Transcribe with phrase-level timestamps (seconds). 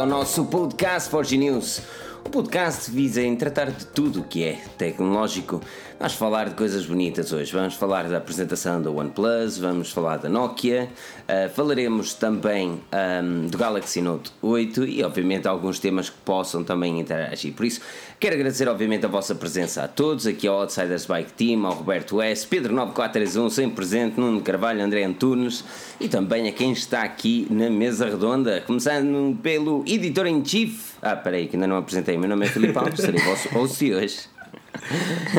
[0.00, 1.82] ao nosso podcast Forge News.
[2.30, 5.60] O podcast visa em tratar de tudo o que é tecnológico.
[5.98, 7.52] Vamos falar de coisas bonitas hoje.
[7.52, 10.88] Vamos falar da apresentação da OnePlus, vamos falar da Nokia,
[11.24, 12.80] uh, falaremos também
[13.20, 17.52] um, do Galaxy Note 8 e, obviamente, alguns temas que possam também interagir.
[17.52, 17.80] Por isso,
[18.20, 22.22] quero agradecer, obviamente, a vossa presença a todos, aqui ao Outsiders Bike Team, ao Roberto
[22.22, 25.64] S, Pedro 9431, sempre presente, Nuno Carvalho, André Antunes
[26.00, 30.89] e também a quem está aqui na mesa redonda, começando pelo editor-in-chief.
[31.02, 32.18] Ah, peraí, que ainda não apresentei.
[32.18, 34.20] Meu nome é Filipe Alves, serei vosso host hoje.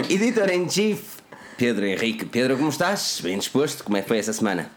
[0.10, 1.20] Editor-in-chief,
[1.58, 2.26] Pedro Henrique.
[2.26, 3.22] Pedro, como estás?
[3.22, 3.84] Bem disposto?
[3.84, 4.70] Como é que foi essa semana?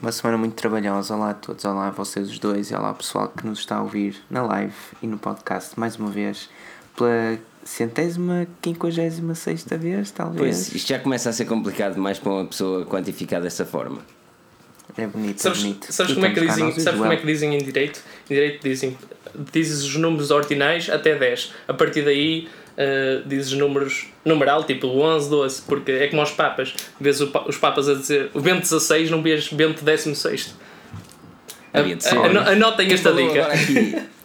[0.00, 1.16] Uma semana muito trabalhosa.
[1.16, 3.76] Olá a todos, olá a vocês os dois e olá ao pessoal que nos está
[3.76, 6.48] a ouvir na live e no podcast mais uma vez
[6.96, 10.38] pela centésima, quinquagésima sexta vez, talvez.
[10.38, 14.00] Pois, isto já começa a ser complicado mais para uma pessoa quantificar dessa forma.
[14.96, 15.92] É bonito, sabes, é bonito.
[15.92, 18.00] Sabes, como é, que dizem, sabes como é que dizem em direito?
[18.28, 18.96] Em direito dizem,
[19.52, 21.52] dizes os números ordinais até 10.
[21.68, 26.74] A partir daí uh, dizes números numeral, tipo 11, 12, porque é como aos papas.
[27.00, 30.54] Vês os papas a dizer o Bento 16, não vês Bento 16.
[32.50, 33.48] Anotem esta dica.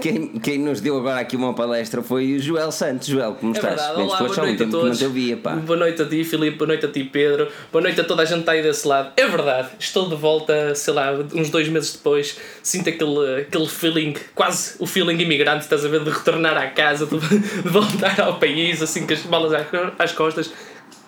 [0.00, 3.06] Quem, quem nos deu agora aqui uma palestra foi o Joel Santos.
[3.06, 3.76] Joel, como é estás?
[3.76, 4.02] Verdade.
[4.02, 5.00] Olá, boa noite a todos.
[5.00, 5.36] Via.
[5.36, 6.58] Boa noite a ti, Filipe.
[6.58, 7.48] Boa noite a ti, Pedro.
[7.70, 9.12] Boa noite a toda a gente que está aí desse lado.
[9.16, 12.36] É verdade, estou de volta, sei lá, uns dois meses depois.
[12.64, 17.06] Sinto aquele, aquele feeling, quase o feeling imigrante, estás a ver, de retornar à casa,
[17.06, 19.52] de, de voltar ao país, assim, com as balas
[19.98, 20.52] às costas.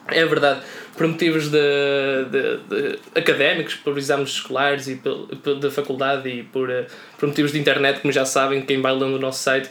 [0.08, 0.62] É verdade
[0.96, 1.58] por motivos de,
[2.30, 5.00] de, de, académicos, por exames escolares e
[5.60, 6.86] da faculdade e por, eh,
[7.18, 9.68] por motivos de internet, como já sabem, quem vai lendo o nosso site,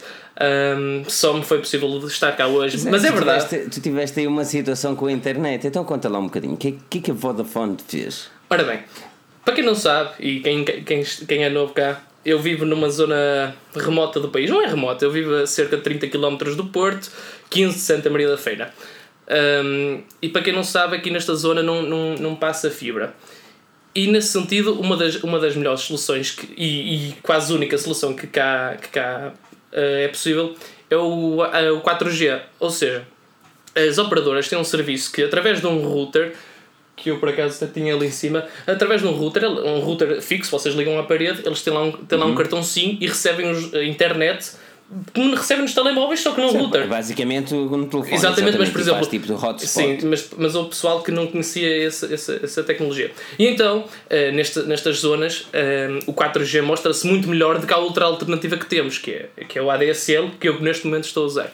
[0.78, 2.76] um, só me foi possível estar cá hoje.
[2.76, 3.48] Mas, Mas é verdade.
[3.48, 6.54] Tiveste, tu tiveste aí uma situação com a internet, então conta lá um bocadinho.
[6.54, 8.30] O que, que, que a Vodafone fez?
[8.48, 8.80] Ora bem,
[9.44, 13.54] para quem não sabe e quem, quem, quem é novo cá, eu vivo numa zona
[13.74, 14.48] remota do país.
[14.48, 17.10] Não é remota, eu vivo a cerca de 30 km do Porto,
[17.50, 18.72] 15 de Santa Maria da Feira.
[19.28, 23.14] Um, e para quem não sabe, aqui nesta zona não, não, não passa fibra.
[23.94, 28.14] E nesse sentido, uma das, uma das melhores soluções que, e, e quase única solução
[28.14, 29.32] que cá, que cá
[29.72, 30.54] uh, é possível
[30.90, 32.40] é o, uh, o 4G.
[32.60, 33.06] Ou seja,
[33.74, 36.34] as operadoras têm um serviço que através de um router
[36.94, 40.50] que eu por acaso tinha ali em cima, através de um router, um router fixo,
[40.50, 42.34] vocês ligam à parede, eles têm lá um, têm lá um uhum.
[42.34, 44.52] cartão SIM e recebem os, a internet
[45.12, 46.86] que recebe nos telemóveis, só que não router.
[46.86, 48.14] Basicamente no telefone.
[48.14, 49.06] Exatamente, mas por exemplo.
[49.06, 49.66] Tipo de hotspot.
[49.66, 53.10] Sim, mas, mas o pessoal que não conhecia essa, essa, essa tecnologia.
[53.36, 57.78] E então, uh, nesta, nestas zonas, uh, o 4G mostra-se muito melhor do que a
[57.78, 61.24] outra alternativa que temos, que é, que é o ADSL, que eu neste momento estou
[61.24, 61.46] a usar.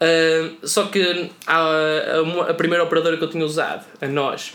[0.00, 4.54] Uh, só que a, a, a, primeira operadora que eu tinha usado, a nós,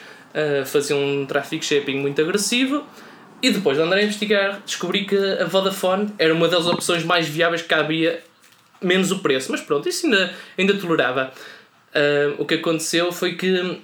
[0.68, 2.84] fazia um traffic shaping muito agressivo
[3.48, 7.28] e depois de andar a investigar, descobri que a Vodafone era uma das opções mais
[7.28, 8.22] viáveis que havia,
[8.82, 9.52] menos o preço.
[9.52, 11.32] Mas pronto, isso ainda, ainda tolerava.
[11.90, 13.82] Uh, o que aconteceu foi que.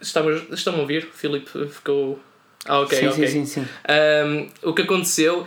[0.00, 1.08] Estamos, estão a ouvir?
[1.12, 2.18] Filipe ficou.
[2.64, 3.26] Ah, ok, sim, ok.
[3.26, 3.68] Sim, sim, sim.
[3.88, 5.46] Um, o que aconteceu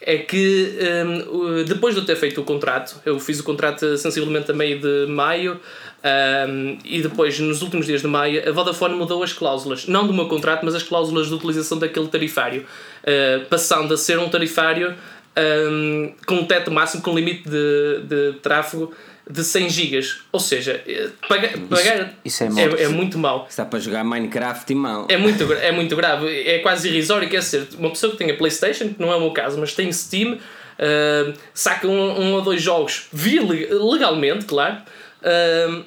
[0.00, 4.50] é que um, depois de eu ter feito o contrato, eu fiz o contrato sensivelmente
[4.50, 5.60] a meio de maio,
[6.04, 10.12] um, e depois, nos últimos dias de maio, a Vodafone mudou as cláusulas, não do
[10.12, 12.64] meu contrato, mas as cláusulas de utilização daquele tarifário,
[13.02, 14.94] uh, passando a ser um tarifário
[15.38, 18.92] um, com um teto máximo, com limite de, de tráfego
[19.28, 20.20] de 100 gigas.
[20.32, 23.46] Ou seja, eh, pagar, pagar isso, isso é, é, é, muito mau.
[23.48, 25.06] Está para jogar Minecraft e mal.
[25.08, 26.26] É muito, é muito grave.
[26.26, 27.28] É quase irrisório.
[27.28, 29.92] Quer dizer, uma pessoa que tenha Playstation, que não é o meu caso, mas tem
[29.92, 34.78] Steam, uh, saca um, um ou dois jogos via legalmente, claro.
[35.22, 35.84] Uh,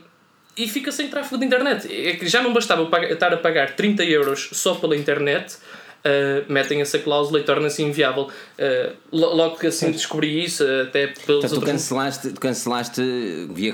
[0.56, 1.88] e fica sem tráfego de internet.
[1.92, 5.58] É que já não bastava estar a pagar 30 euros só pela internet,
[6.06, 8.24] uh, metem essa cláusula e torna-se inviável.
[8.58, 13.02] Uh, logo que assim descobri isso, até pelos então, tu cancelaste, tu cancelaste
[13.50, 13.74] via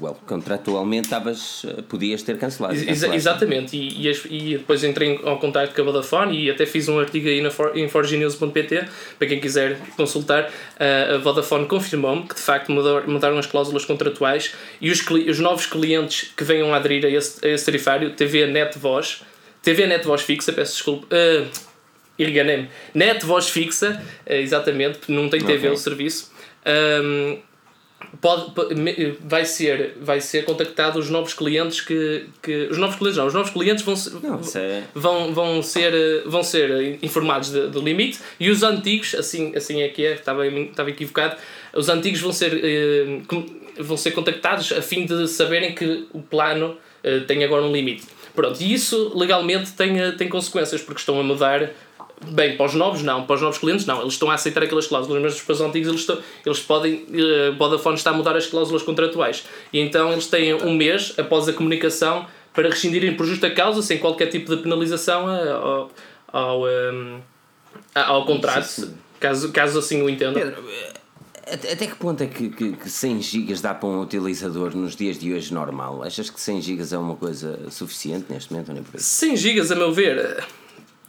[0.00, 2.74] well, contratualmente, estavas, eh, podias ter cancelado.
[2.74, 6.88] Ex exatamente, e, e, e, depois entrei em contato com a Vodafone e até fiz
[6.88, 8.84] um artigo aí na for, em forgenews.pt
[9.18, 10.50] para quem quiser consultar.
[10.78, 15.66] Uh, a Vodafone confirmou-me que de facto mudaram as cláusulas contratuais e os, os novos
[15.66, 19.22] clientes que venham a aderir a esse, a esse tarifário, TV Net Voz,
[19.62, 21.06] TV Net Voz fixa, peço desculpa.
[21.14, 21.67] Uh,
[22.26, 22.68] enganei-me.
[22.94, 25.70] Net voz fixa, eh, exatamente, não tem TV okay.
[25.70, 26.32] o serviço.
[26.66, 27.38] Um,
[28.20, 28.52] pode,
[29.20, 33.34] vai ser vai ser contactado os novos clientes que, que os novos clientes não os
[33.34, 34.82] novos clientes vão não, é...
[34.94, 40.04] vão vão ser vão ser informados do limite e os antigos assim assim é que
[40.04, 41.36] é estava estava equivocado
[41.74, 43.20] os antigos vão ser eh,
[43.78, 48.06] vão ser contactados a fim de saberem que o plano eh, tem agora um limite
[48.34, 51.70] pronto e isso legalmente tem tem consequências porque estão a mudar
[52.26, 54.86] Bem, para os novos não, para os novos clientes não, eles estão a aceitar aquelas
[54.86, 58.46] cláusulas, mas para os antigos eles, estão, eles podem, uh, Vodafone está a mudar as
[58.46, 63.48] cláusulas contratuais e então eles têm um mês após a comunicação para rescindirem por justa
[63.50, 65.90] causa, sem qualquer tipo de penalização ao,
[66.26, 67.20] ao, um,
[67.94, 70.42] ao contrato, caso, caso assim o entendam.
[70.42, 70.64] Pedro,
[71.52, 75.18] até que ponto é que, que, que 100 GB dá para um utilizador nos dias
[75.18, 76.02] de hoje normal?
[76.02, 78.72] Achas que 100 GB é uma coisa suficiente neste momento?
[78.72, 79.06] Nem por isso?
[79.06, 80.44] 100 GB, a meu ver,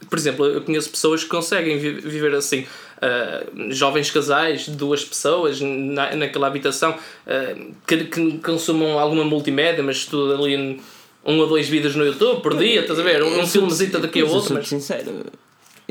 [0.08, 2.66] por exemplo, eu conheço pessoas que conseguem viver assim.
[3.00, 10.04] Uh, jovens casais, duas pessoas na, naquela habitação uh, que, que consumam alguma multimédia, mas
[10.04, 10.78] tudo ali
[11.24, 13.22] um ou dois vídeos no YouTube por dia, estás a ver?
[13.22, 14.54] Um, um filmezito daqui a outro.
[14.54, 14.68] Mas...
[14.68, 15.24] sincero,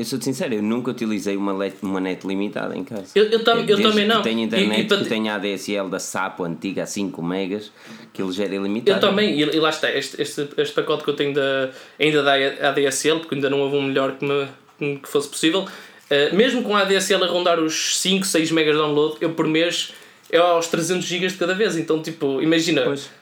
[0.00, 3.06] eu sou sincero, eu nunca utilizei uma, net, uma net limitada em casa.
[3.14, 4.22] Eu, eu, tam, eu também não.
[4.22, 7.70] Tenho internet, e, e, que tenho a ADSL da Sapo antiga a 5 megas,
[8.12, 8.96] que ele já era ilimitado.
[8.96, 12.22] Eu também, e, e lá está, este, este, este pacote que eu tenho da, ainda
[12.22, 12.32] da
[12.68, 16.74] ADSL, porque ainda não houve um melhor que, me, que fosse possível, uh, mesmo com
[16.74, 19.92] a ADSL a rondar os 5, 6 megas de download, eu por mês
[20.32, 21.76] é aos 300 gigas de cada vez.
[21.76, 22.82] Então, tipo, imagina.
[22.82, 23.19] Pois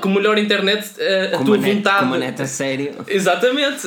[0.00, 1.98] com melhor internet a, a tua net, vontade.
[2.00, 2.94] Com uma net a sério.
[3.06, 3.86] Exatamente.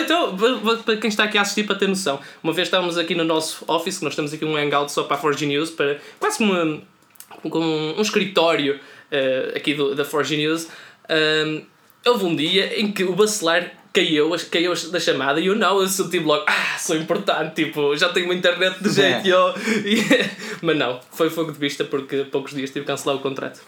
[0.00, 0.36] Então,
[0.84, 3.64] para quem está aqui a assistir, para ter noção, uma vez estávamos aqui no nosso
[3.68, 7.98] office, nós temos aqui um hangout só para a Forge News, para, quase como um,
[7.98, 10.68] um escritório uh, aqui do, da Forge News.
[11.08, 11.62] Um,
[12.04, 15.86] houve um dia em que o bacelar caiu, caiu da chamada e eu não, eu
[15.86, 19.30] senti logo, ah, sou importante, tipo, já tenho uma internet de jeito, é.
[19.30, 19.54] eu,
[20.62, 23.60] mas não, foi fogo de vista porque poucos dias tive que cancelar o contrato.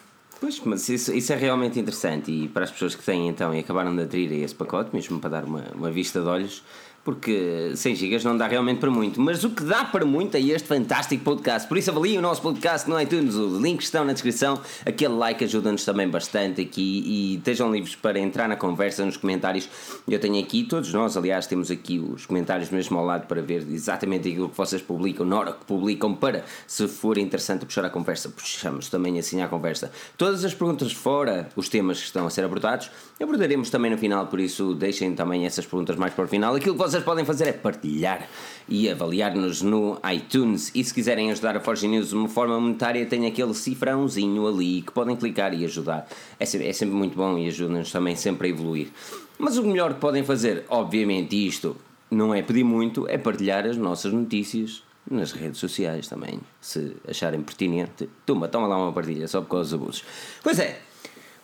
[0.44, 3.60] Pois, mas isso, isso é realmente interessante e para as pessoas que têm então e
[3.60, 6.62] acabaram de aderir a esse pacote, mesmo para dar uma, uma vista de olhos,
[7.04, 9.20] porque 100 GB não dá realmente para muito.
[9.20, 11.68] Mas o que dá para muito é este fantástico podcast.
[11.68, 14.60] Por isso avaliem o nosso podcast no iTunes, os links estão na descrição.
[14.86, 19.68] Aquele like ajuda-nos também bastante aqui e estejam livres para entrar na conversa nos comentários.
[20.08, 23.66] Eu tenho aqui, todos nós, aliás, temos aqui os comentários mesmo ao lado para ver
[23.70, 27.90] exatamente aquilo que vocês publicam, na hora que publicam, para se for interessante puxar a
[27.90, 29.90] conversa, puxamos também assim a conversa.
[30.16, 32.90] Todas as perguntas fora os temas que estão a ser abordados,
[33.20, 36.54] abordaremos também no final, por isso deixem também essas perguntas mais para o final.
[36.54, 38.28] Aquilo que vocês vocês podem fazer é partilhar
[38.68, 40.70] e avaliar-nos no iTunes.
[40.72, 44.80] E se quiserem ajudar a Forge News de uma forma monetária, tem aquele cifrãozinho ali
[44.80, 46.06] que podem clicar e ajudar.
[46.38, 48.92] É sempre, é sempre muito bom e ajuda-nos também sempre a evoluir.
[49.36, 51.76] Mas o melhor que podem fazer, obviamente, isto
[52.08, 57.42] não é pedir muito, é partilhar as nossas notícias nas redes sociais também, se acharem
[57.42, 58.08] pertinente.
[58.24, 60.04] Toma, toma lá uma partilha só por causa dos abusos.
[60.44, 60.80] Pois é,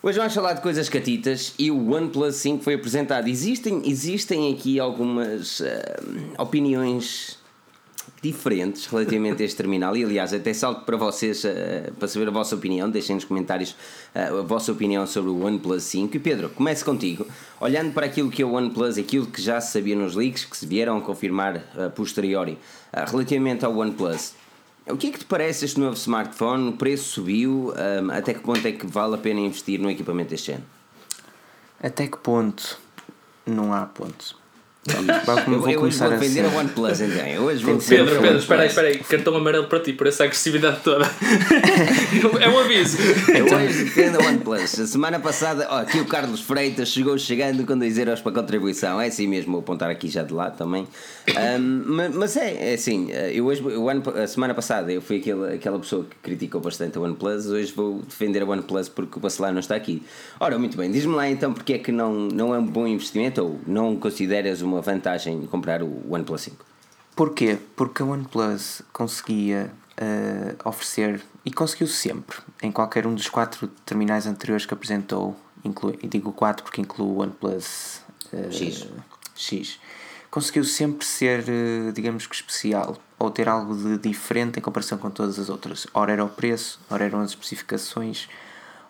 [0.03, 3.29] Hoje vamos falar de coisas catitas e o OnePlus 5 foi apresentado.
[3.29, 5.65] Existem, existem aqui algumas uh,
[6.39, 7.39] opiniões
[8.23, 9.95] diferentes relativamente a este terminal.
[9.95, 13.73] E aliás até salto para vocês uh, para saber a vossa opinião, deixem nos comentários
[14.15, 17.27] uh, a vossa opinião sobre o OnePlus 5 e Pedro, comece contigo.
[17.61, 20.57] Olhando para aquilo que é o OnePlus, aquilo que já se sabia nos leaks, que
[20.57, 22.57] se vieram a confirmar uh, posteriori
[23.07, 24.33] relativamente ao OnePlus
[24.93, 26.71] o que é que te parece este novo smartphone?
[26.71, 27.73] O preço subiu?
[27.73, 30.65] Um, até que ponto é que vale a pena investir no equipamento deste ano?
[31.83, 32.79] Até que ponto?
[33.47, 34.40] Não há ponto.
[34.83, 36.57] Vou, vou eu hoje vou defender assim.
[36.57, 37.27] a OnePlus então.
[37.27, 38.99] Eu hoje vou Pedro, Pedro, espera aí, espera aí.
[38.99, 41.05] Cartão amarelo para ti, por essa agressividade toda.
[42.41, 42.97] é um aviso.
[43.29, 44.81] Eu hoje defendo a OnePlus.
[44.81, 48.99] A semana passada, ó, aqui o Carlos Freitas chegou chegando com 2 euros para contribuição.
[48.99, 50.89] É assim mesmo, vou apontar aqui já de lado também.
[51.29, 55.53] Um, mas é, é assim, eu hoje, o ano, a semana passada eu fui aquela,
[55.53, 57.49] aquela pessoa que criticou bastante a OnePlus.
[57.49, 60.03] Hoje vou defender a OnePlus porque o Bacelar não está aqui.
[60.39, 63.43] Ora, muito bem, diz-me lá então porque é que não, não é um bom investimento
[63.43, 66.65] ou não consideras uma uma vantagem comprar o OnePlus 5.
[67.15, 67.59] Porquê?
[67.77, 74.27] Porque a OnePlus conseguia uh, oferecer, e conseguiu sempre, em qualquer um dos quatro terminais
[74.27, 78.01] anteriores que apresentou, inclui, e digo 4 porque inclui o OnePlus
[78.33, 78.87] uh, X.
[79.35, 79.81] X,
[80.31, 85.11] conseguiu sempre ser, uh, digamos que especial, ou ter algo de diferente em comparação com
[85.11, 85.87] todas as outras.
[85.93, 88.29] Ora era o preço, ora eram as especificações,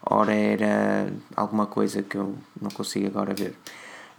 [0.03, 3.57] ora era alguma coisa que eu não consigo agora ver.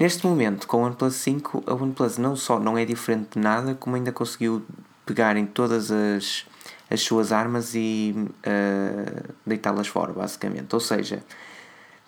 [0.01, 3.75] Neste momento, com o OnePlus 5, a OnePlus não só não é diferente de nada,
[3.75, 4.65] como ainda conseguiu
[5.05, 6.43] pegar em todas as,
[6.89, 10.73] as suas armas e uh, deitá-las fora, basicamente.
[10.73, 11.21] Ou seja,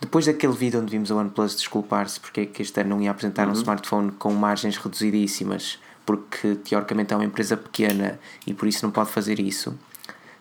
[0.01, 3.11] depois daquele vídeo onde vimos a OnePlus desculpar-se porque é que este ano não ia
[3.11, 3.53] apresentar uhum.
[3.53, 8.91] um smartphone com margens reduzidíssimas, porque teoricamente é uma empresa pequena e por isso não
[8.91, 9.77] pode fazer isso.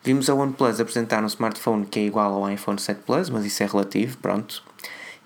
[0.03, 3.63] Vimos a OnePlus apresentar um smartphone que é igual ao iPhone 7 Plus, mas isso
[3.63, 4.72] é relativo, pronto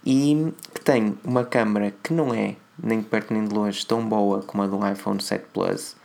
[0.07, 4.09] e que tem uma câmera que não é nem de perto nem de longe tão
[4.09, 5.97] boa como a do iPhone 7 Plus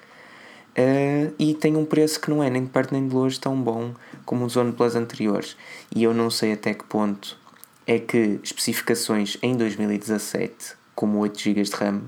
[0.78, 3.62] uh, e tem um preço que não é nem de perto nem de longe tão
[3.62, 3.94] bom
[4.26, 5.56] como os OnePlus anteriores
[5.96, 7.38] e eu não sei até que ponto
[7.86, 12.02] é que especificações em 2017 como 8 GB de RAM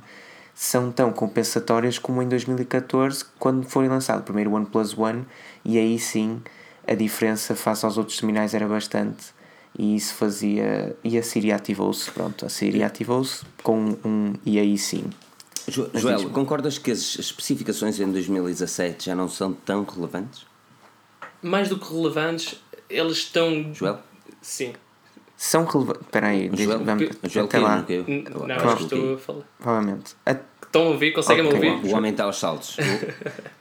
[0.55, 5.25] são tão compensatórias como em 2014, quando foi lançado o primeiro OnePlus One,
[5.65, 6.41] e aí sim
[6.87, 9.33] a diferença face aos outros terminais era bastante.
[9.77, 10.95] E isso fazia.
[11.03, 14.33] E a Siri ativou-se, pronto, a Siri ativou-se com um.
[14.45, 15.05] E aí sim.
[15.67, 20.45] Jo Joel, concordas que as especificações em 2017 já não são tão relevantes?
[21.41, 22.55] Mais do que relevantes,
[22.89, 23.73] eles estão.
[23.73, 23.99] Joel?
[24.41, 24.73] Sim.
[25.37, 26.01] São relevantes.
[26.03, 27.77] Espera aí, Joel, vamos Joel até lá.
[27.77, 29.43] não Não, estou a falar.
[29.59, 30.15] Provavelmente.
[30.25, 31.11] A- Estão a ouvir?
[31.13, 31.53] Conseguem Ok.
[31.69, 31.91] ouvir?
[31.91, 32.77] O homem está aos saltos.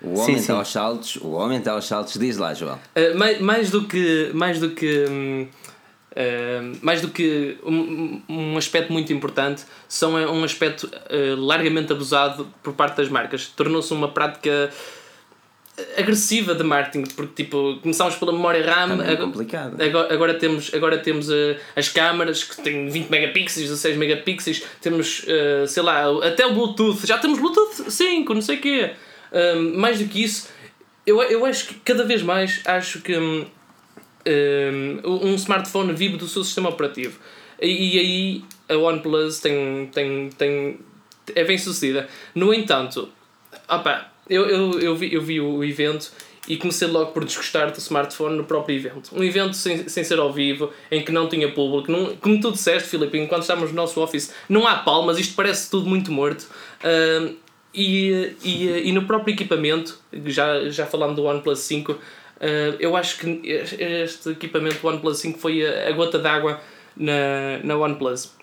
[0.00, 1.16] O, o homem está aos saltos.
[1.16, 2.14] O homem está aos saltos.
[2.18, 2.78] Diz lá, Joel.
[2.96, 5.46] Uh, mais, mais do que mais do que hum,
[6.12, 11.92] uh, mais do que um, um aspecto muito importante são é um aspecto uh, largamente
[11.92, 13.46] abusado por parte das marcas.
[13.46, 14.70] Tornou-se uma prática
[15.96, 21.30] agressiva de marketing porque tipo começámos pela memória RAM agora, agora, agora temos agora temos
[21.30, 25.24] uh, as câmaras que têm 20 megapixels 16 megapixels temos
[25.66, 27.06] sei lá até o Bluetooth.
[27.06, 28.90] Já temos Bluetooth 5 não sei o quê.
[29.32, 30.50] Um, mais do que isso
[31.06, 33.44] eu, eu acho que cada vez mais acho que hum,
[35.04, 37.18] um, um smartphone vive do seu sistema operativo
[37.62, 40.78] e, e aí a OnePlus tem, tem, tem,
[41.34, 42.08] é bem sucedida.
[42.34, 43.08] No entanto,
[43.68, 46.10] opa, eu, eu, eu, vi, eu vi o evento
[46.48, 49.10] e comecei logo por desgostar do smartphone no próprio evento.
[49.14, 51.90] Um evento sem, sem ser ao vivo, em que não tinha público.
[51.92, 55.70] Não, como tu disseste, Filipe, enquanto estávamos no nosso office, não há palmas, isto parece
[55.70, 56.48] tudo muito morto.
[56.84, 57.36] Um,
[57.72, 61.96] e, e, e no próprio equipamento, já, já falando do OnePlus 5,
[62.42, 66.60] uh, eu acho que este equipamento OnePlus 5 foi a, a gota d'água
[66.96, 68.34] na, na OnePlus.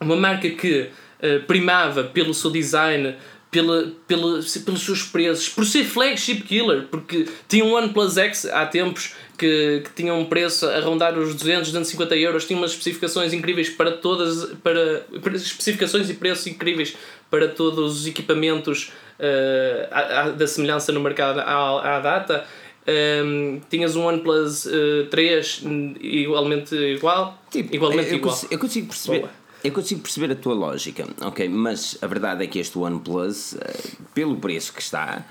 [0.00, 0.88] Uma marca que
[1.22, 3.14] uh, primava pelo seu design,
[3.52, 8.64] pela, pela, pelos seus preços, por ser flagship killer, porque tinha um OnePlus X há
[8.64, 13.34] tempos que, que tinha um preço a rondar os 200, 250 euros, tinha umas especificações
[13.34, 16.96] incríveis para todas, para, para especificações e preços incríveis
[17.30, 22.46] para todos os equipamentos uh, da semelhança no mercado à, à data.
[22.86, 25.62] Um, tinhas um OnePlus uh, 3
[26.00, 28.34] igualmente igual, Tipo, igualmente eu, igual.
[28.34, 29.18] consigo, eu consigo perceber.
[29.20, 29.30] Boa.
[29.62, 31.48] Eu consigo perceber a tua lógica, ok?
[31.48, 33.80] Mas a verdade é que este OnePlus, eh,
[34.12, 35.24] pelo preço que está,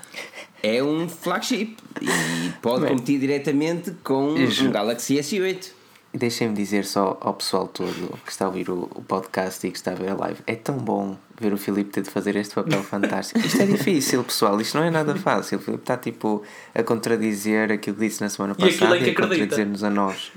[0.62, 5.72] é um flagship e pode Bem, competir diretamente com ju- um Galaxy S8.
[6.14, 9.70] E Deixem-me dizer só ao pessoal todo que está a ouvir o, o podcast e
[9.70, 12.36] que está a ver a live: é tão bom ver o Filipe ter de fazer
[12.36, 13.40] este papel fantástico.
[13.40, 15.58] Isto é difícil, pessoal, isto não é nada fácil.
[15.58, 16.42] O Filipe está tipo
[16.74, 20.30] a contradizer aquilo que disse na semana E passada que e a contradizer-nos a nós.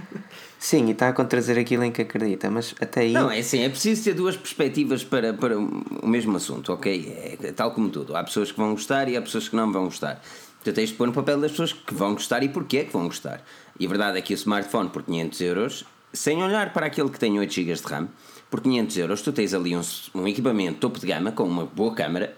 [0.58, 3.12] Sim, e está a contradizer aquilo em que acredita, mas até aí.
[3.12, 7.38] Não, é assim, é preciso ter duas perspectivas para, para o mesmo assunto, ok?
[7.44, 8.16] É tal como tudo.
[8.16, 10.22] Há pessoas que vão gostar e há pessoas que não vão gostar.
[10.64, 12.94] Tu tens de pôr no papel das pessoas que vão gostar e porquê é que
[12.94, 13.44] vão gostar.
[13.80, 17.20] E a verdade é que o smartphone por 500 euros, sem olhar para aquele que
[17.20, 18.08] tem 8 GB de RAM,
[18.50, 19.82] por 500 euros tu tens ali um,
[20.14, 22.36] um equipamento topo de gama com uma boa câmera,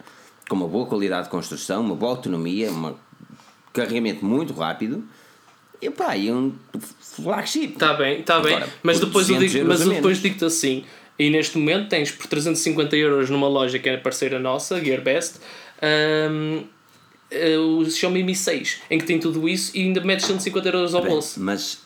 [0.49, 2.95] com uma boa qualidade de construção, uma boa autonomia, um
[3.73, 5.03] carregamento muito rápido
[5.81, 6.53] e pá, e um
[6.99, 7.73] flagship.
[7.73, 8.59] Está bem, está bem.
[8.81, 10.83] Mas depois, eu 200 digo, mas eu depois digo-te assim:
[11.19, 15.35] e neste momento tens por 350 euros numa loja que é parceira nossa, GearBest,
[16.31, 16.63] hum,
[17.31, 20.93] eh, o Xiaomi Mi 6, em que tem tudo isso e ainda metes 150 euros
[20.95, 21.39] ao Bem, bolso.
[21.39, 21.79] Mas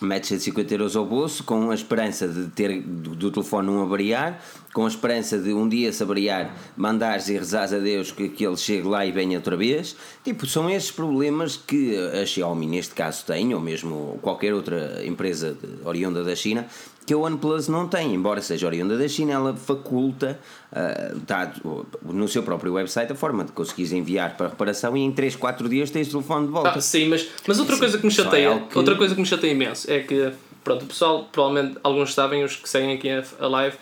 [0.00, 4.42] metes 150 euros ao bolso com a esperança de ter do, do telefone não avariar,
[4.74, 8.46] com a esperança de um dia se avariar, mandares e rezares a Deus que, que
[8.46, 9.96] ele chegue lá e venha outra vez.
[10.22, 15.54] Tipo, são esses problemas que a Xiaomi neste caso tem, ou mesmo qualquer outra empresa
[15.58, 16.66] de- oriunda da China,
[17.06, 20.38] que a OnePlus não tem, embora seja oriunda da China, ela faculta,
[20.72, 21.52] ah, tá
[22.02, 25.68] no seu próprio website, a forma de conseguires enviar para reparação e em 3, 4
[25.68, 26.70] dias tens o telefone de volta.
[26.76, 29.14] Ah, sim, mas, mas outra Sim, coisa que me é chateia, algo que- outra coisa
[29.14, 30.32] que me chateia imenso é que,
[30.64, 33.76] pronto, o pessoal, provavelmente alguns sabem, os que seguem aqui a, live,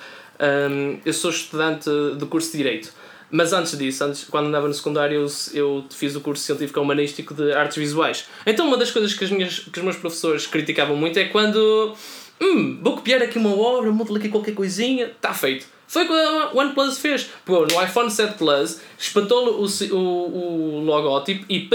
[0.71, 1.89] hum, eu sou estudante
[2.19, 2.93] do curso de Direito.
[3.31, 7.35] Mas antes disso, antes, quando andava no secundário, eu, eu fiz o curso científico humanístico
[7.35, 8.27] de artes visuais.
[8.47, 11.95] Então, uma das coisas que, as minhas, que os meus professores criticavam muito é quando.
[12.41, 15.67] Hum, vou copiar aqui uma obra, mudo aqui qualquer coisinha, está feito.
[15.87, 17.31] Foi o que a OnePlus fez.
[17.45, 21.69] Pô, no iPhone 7 Plus, espantou o, o, o logótipo e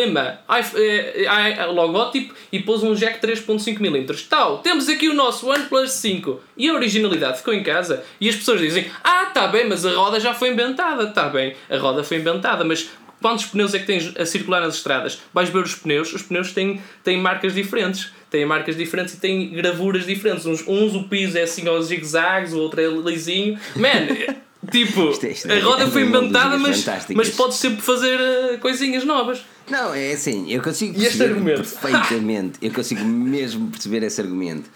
[0.50, 4.28] iPh- eh, eh, logótipo e pôs um jack 3.5mm.
[4.28, 6.42] Tal, temos aqui o nosso OnePlus 5.
[6.58, 8.04] E a originalidade ficou em casa.
[8.20, 11.08] E as pessoas dizem, ah, tá bem, mas a roda já foi inventada.
[11.08, 12.90] Tá bem, a roda foi inventada, mas
[13.22, 15.22] quantos pneus é que tens a circular nas estradas?
[15.34, 18.12] Vais ver os pneus, os pneus têm, têm marcas diferentes.
[18.30, 20.46] Têm marcas diferentes e têm gravuras diferentes.
[20.46, 23.60] Uns, uns o piso é assim aos zigue-zagues, o outro é lisinho.
[23.76, 24.08] Man,
[24.72, 26.86] tipo, Isto é- isto é- a roda é foi inventada, mas,
[27.16, 29.42] mas podes sempre fazer eh, coisinhas novas.
[29.68, 31.58] Não, é assim, eu consigo este perceber argumento?
[31.58, 34.70] perfeitamente, eu consigo mesmo perceber esse argumento,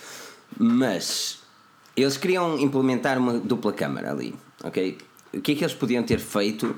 [0.57, 1.39] mas
[1.95, 4.33] eles queriam implementar uma dupla câmara ali,
[4.63, 4.97] ok?
[5.33, 6.75] O que é que eles podiam ter feito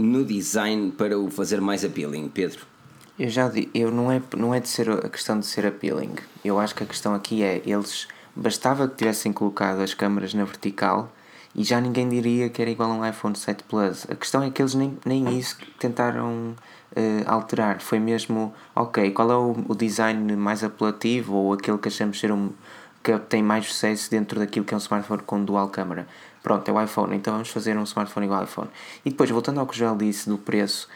[0.00, 2.66] no design para o fazer mais appealing, Pedro?
[3.18, 6.14] Eu já di- eu não é, não é de ser a questão de ser appealing.
[6.44, 10.44] Eu acho que a questão aqui é eles bastava que tivessem colocado as câmaras na
[10.44, 11.12] vertical
[11.54, 14.06] e já ninguém diria que era igual a um iPhone 7 Plus.
[14.10, 16.54] A questão é que eles nem, nem isso tentaram
[16.96, 17.80] eh, alterar.
[17.80, 22.32] Foi mesmo, ok, qual é o, o design mais apelativo ou aquele que achamos ser
[22.32, 22.50] um
[23.02, 26.06] que tem mais sucesso dentro daquilo que é um smartphone com dual câmara.
[26.42, 28.68] Pronto, é o iPhone, então vamos fazer um smartphone igual ao iPhone.
[29.04, 30.88] E depois, voltando ao que o Joel disse do preço,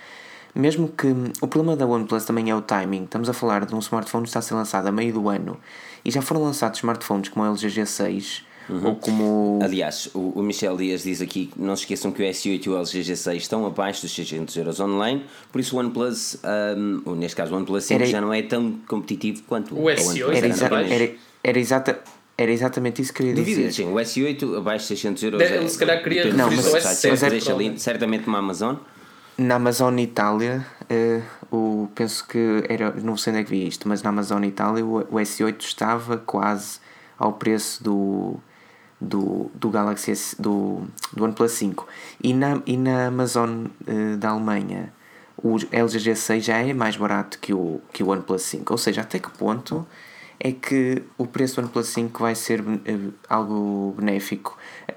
[0.54, 1.08] mesmo que
[1.40, 3.04] o problema da OnePlus também é o timing.
[3.04, 5.58] Estamos a falar de um smartphone que está a ser lançado a meio do ano
[6.04, 8.42] e já foram lançados smartphones como o LG G6
[8.82, 9.58] ou como.
[9.62, 12.68] Aliás, o, o Michel Dias diz aqui que não se esqueçam que o S8 e
[12.70, 16.38] o LG G6 estão abaixo dos 600 euros online, por isso o OnePlus,
[16.76, 19.84] um, ou neste caso o OnePlus 5, Era- já não é tão competitivo quanto O
[19.84, 22.00] S8 OnePlus Era, era era, era, exata,
[22.36, 23.72] era exatamente isso que eu ia Duvido, dizer.
[23.84, 25.38] sim, o S8 abaixo de 600 euros.
[25.38, 28.26] Deve- é- ele se calhar queria Não, mas- site, mas certo, é- deixa ali, certamente
[28.26, 28.76] uma Amazon.
[29.36, 33.88] Na Amazon Itália, eh, o, penso que era, não sei onde é que vi isto,
[33.88, 36.78] mas na Amazon Itália o, o S8 estava quase
[37.18, 38.36] ao preço do,
[39.00, 41.86] do, do Galaxy S, do, do OnePlus 5.
[42.22, 44.92] E na, e na Amazon eh, da Alemanha,
[45.36, 48.72] o LG G6 já é mais barato que o, que o OnePlus 5.
[48.72, 49.84] Ou seja, até que ponto
[50.38, 54.56] é que o preço do OnePlus 5 vai ser eh, algo benéfico,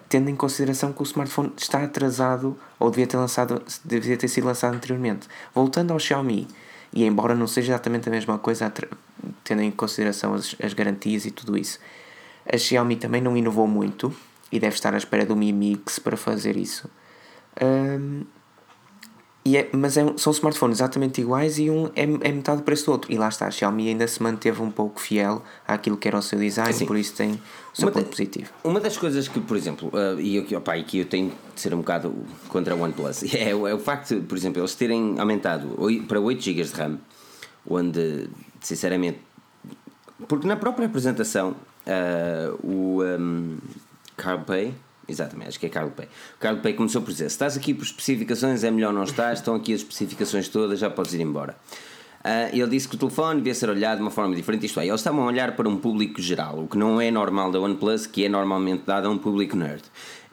[0.09, 4.45] tendo em consideração que o smartphone está atrasado ou devia ter, lançado, devia ter sido
[4.45, 5.27] lançado anteriormente.
[5.53, 6.47] Voltando ao Xiaomi,
[6.91, 8.71] e embora não seja exatamente a mesma coisa,
[9.43, 11.79] tendo em consideração as, as garantias e tudo isso,
[12.51, 14.13] a Xiaomi também não inovou muito
[14.51, 16.89] e deve estar à espera do Mi Mix para fazer isso.
[17.59, 18.36] E
[19.55, 22.91] é- mas é são smartphones exatamente iguais e um é, é metade do preço do
[22.91, 23.11] outro.
[23.13, 26.21] E lá está, a Xiaomi ainda se manteve um pouco fiel àquilo que era o
[26.21, 26.85] seu design, Sim.
[26.87, 27.39] por isso tem o
[27.73, 28.49] seu ponto da- positivo.
[28.63, 31.73] Uma das coisas que, por exemplo, uh, e aqui, opa, aqui eu tenho de ser
[31.73, 32.13] um bocado
[32.49, 35.69] contra a OnePlus, é, o- é o facto de, por exemplo, eles terem aumentado
[36.07, 36.97] para 8 GB de RAM,
[37.69, 38.27] onde,
[38.61, 39.19] sinceramente,
[40.27, 41.51] porque na própria apresentação,
[41.85, 43.57] uh, o um,
[44.15, 44.73] Carl Pay,
[45.07, 47.73] exatamente, acho que é Carl Pay, o Carl Pay começou por dizer: se estás aqui
[47.73, 51.55] por especificações, é melhor não estar, estão aqui as especificações todas, já podes ir embora.
[52.23, 54.87] Ah, ele disse que o telefone devia ser olhado de uma forma diferente, isto é,
[54.87, 58.05] eles estavam a olhar para um público geral, o que não é normal da OnePlus,
[58.05, 59.83] que é normalmente dado a um público nerd.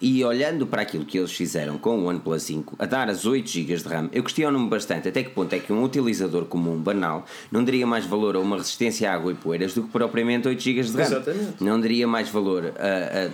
[0.00, 3.48] E olhando para aquilo que eles fizeram com o OnePlus 5, a dar as 8
[3.48, 7.24] GB de RAM, eu questiono-me bastante até que ponto é que um utilizador comum, banal,
[7.50, 10.60] não daria mais valor a uma resistência à água e poeiras do que propriamente 8
[10.60, 11.00] GB de RAM.
[11.02, 11.62] Exatamente.
[11.64, 13.30] Não daria mais valor a- a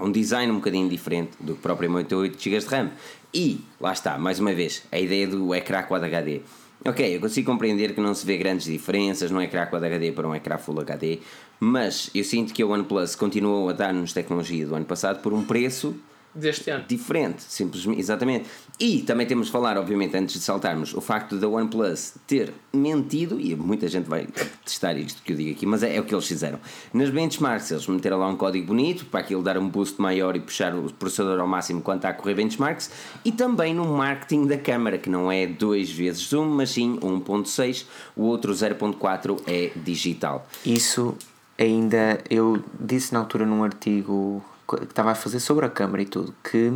[0.00, 2.90] um design um bocadinho diferente do que propriamente 8 GB de RAM.
[3.32, 6.40] E, lá está, mais uma vez, a ideia do ecrã Quad HD.
[6.84, 10.26] Ok, eu consigo compreender que não se vê grandes diferenças num ecrã Quad HD para
[10.26, 11.18] um ecrã Full HD,
[11.60, 15.44] mas eu sinto que a OnePlus continuou a dar-nos tecnologia do ano passado por um
[15.44, 15.94] preço
[16.34, 16.84] deste ano.
[16.88, 18.48] diferente, simplesmente, exatamente.
[18.82, 23.38] E também temos de falar, obviamente, antes de saltarmos, o facto da OnePlus ter mentido,
[23.38, 24.26] e muita gente vai
[24.64, 26.58] testar isto que eu digo aqui, mas é, é o que eles fizeram.
[26.94, 30.40] Nas benchmarks, eles meteram lá um código bonito para aquilo dar um boost maior e
[30.40, 32.90] puxar o processador ao máximo quando está a correr benchmarks,
[33.22, 37.84] e também no marketing da câmara, que não é 2 vezes zoom, mas sim 1.6,
[38.16, 40.48] o outro 0.4 é digital.
[40.64, 41.14] Isso
[41.58, 46.06] ainda eu disse na altura num artigo que estava a fazer sobre a câmara e
[46.06, 46.72] tudo que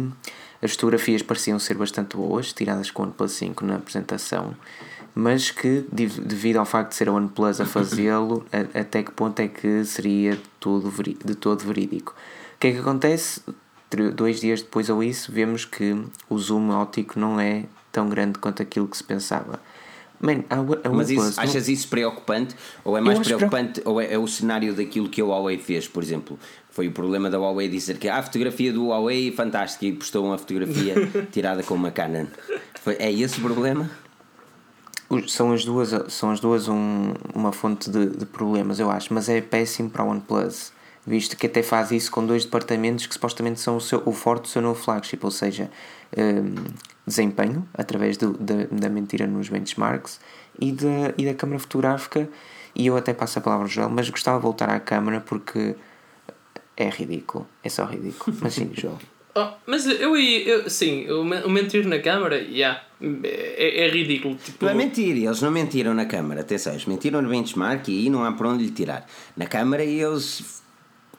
[0.65, 4.55] as fotografias pareciam ser bastante boas, tiradas com o OnePlus 5 na apresentação,
[5.15, 9.47] mas que devido ao facto de ser a OnePlus a fazê-lo, até que ponto é
[9.49, 12.15] que seria tudo veri- de todo verídico.
[12.57, 13.43] O que é que acontece?
[14.15, 15.97] Dois dias depois ou isso, vemos que
[16.29, 19.61] o zoom óptico não é tão grande quanto aquilo que se pensava.
[20.21, 22.57] Man, a, a Mas isso, não- achas isso preocupante?
[22.83, 23.83] Ou é mais preocupante?
[23.85, 26.39] Ou é, é o cenário daquilo que a Huawei fez, por exemplo?
[26.75, 29.93] Foi o problema da Huawei dizer que ah, a fotografia do Huawei é fantástica e
[29.93, 30.95] postou uma fotografia
[31.31, 32.27] tirada com uma Canon.
[32.83, 33.89] Foi, é esse o problema?
[35.29, 39.29] São as duas, são as duas um, uma fonte de, de problemas, eu acho, mas
[39.29, 40.73] é péssimo para a OnePlus,
[41.07, 44.43] visto que até faz isso com dois departamentos que supostamente são o, seu, o forte
[44.43, 45.71] do seu novo flagship, ou seja,
[46.19, 46.57] hum,
[47.07, 50.19] desempenho, através do, da, da mentira nos benchmarks,
[50.59, 52.29] e da, e da câmara fotográfica,
[52.75, 55.77] e eu até passo a palavra ao Joel, mas gostava de voltar à câmara porque
[56.77, 58.99] é ridículo, é só ridículo, mas sim, Joel.
[59.37, 62.85] Oh, mas eu aí, eu, sim, o mentir na câmara, yeah,
[63.25, 64.37] é, é ridículo.
[64.37, 67.99] Tipo, Não é mentir, eles não mentiram na câmara, atenção, eles mentiram no benchmark e
[67.99, 69.05] aí não há para onde lhe tirar.
[69.37, 70.63] Na câmara eles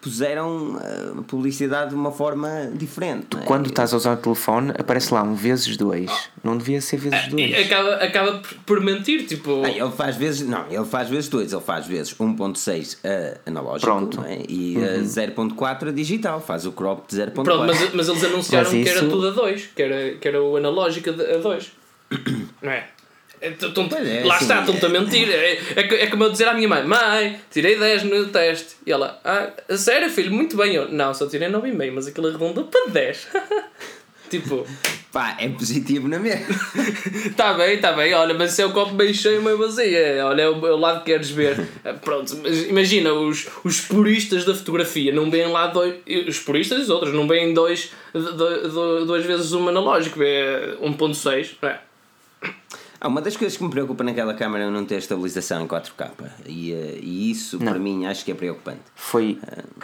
[0.06, 0.80] puseram
[1.18, 3.26] a publicidade de uma forma diferente.
[3.34, 3.46] não é?
[3.46, 6.12] Quando estás a usar o telefone, aparece lá um vezes dois,
[6.44, 7.50] não devia ser vezes dois.
[7.50, 9.64] e acaba, acaba por- mentir, tipo.
[9.66, 13.82] Ah, ele faz vezes, não, ele faz vezes dois, ele faz vezes 1.6 uh, analógico
[13.92, 14.24] Pronto.
[14.24, 14.44] é?
[14.48, 17.32] e uh, 0.4 digital, faz o crop de 0.4.
[17.44, 20.28] Pronto, mas, mas eles anunciaram Mas que era isso- tudo a 2, que era, que
[20.28, 21.72] era o analógico a 2.
[22.62, 22.88] Não é?
[23.42, 24.60] É, tão- Pois é, lá está, é.
[24.62, 25.30] estão-te a mentir.
[25.30, 28.76] É, é, é como eu dizer à minha mãe: Mãe, tirei 10 no teste.
[28.86, 30.74] E ela: Ah, sério, filho, muito bem.
[30.76, 33.28] Eu: Não, só tirei 9,5, mas aquilo arredondou para 10.
[34.30, 34.66] tipo,
[35.12, 36.46] Pá, é positivo na mesma.
[37.26, 39.96] está bem, está bem, olha, mas isso é o copo meio cheio, meio vazio.
[39.98, 41.56] É, Olha, é o, é o lado que queres ver.
[41.86, 42.36] Ah, Pronto,
[42.68, 45.96] imagina, os, os puristas da fotografia não veem lá dois.
[46.28, 48.34] Os puristas e os outros não veem dois, do-
[48.70, 51.80] do- duas vezes um analógico, vê 1.6, não é?
[53.00, 56.12] Ah, uma das coisas que me preocupa naquela câmera é não ter estabilização em 4K.
[56.46, 58.82] E, eh, e isso, para mim, acho que é preocupante.
[58.96, 59.40] Foi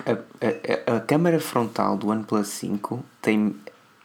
[0.06, 3.56] a, a, a, a câmara frontal do OnePlus 5 tem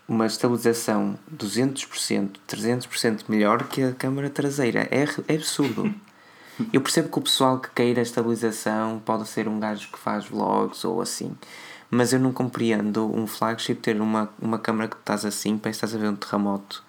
[0.09, 4.89] uma estabilização 200%, 300% melhor que a câmara traseira.
[4.91, 5.93] É, é absurdo.
[6.73, 10.85] Eu percebo que o pessoal que queira estabilização pode ser um gajo que faz vlogs
[10.85, 11.37] ou assim.
[11.91, 15.87] Mas eu não compreendo um flagship ter uma, uma câmera que estás assim, parece que
[15.87, 16.83] estás a ver um terremoto.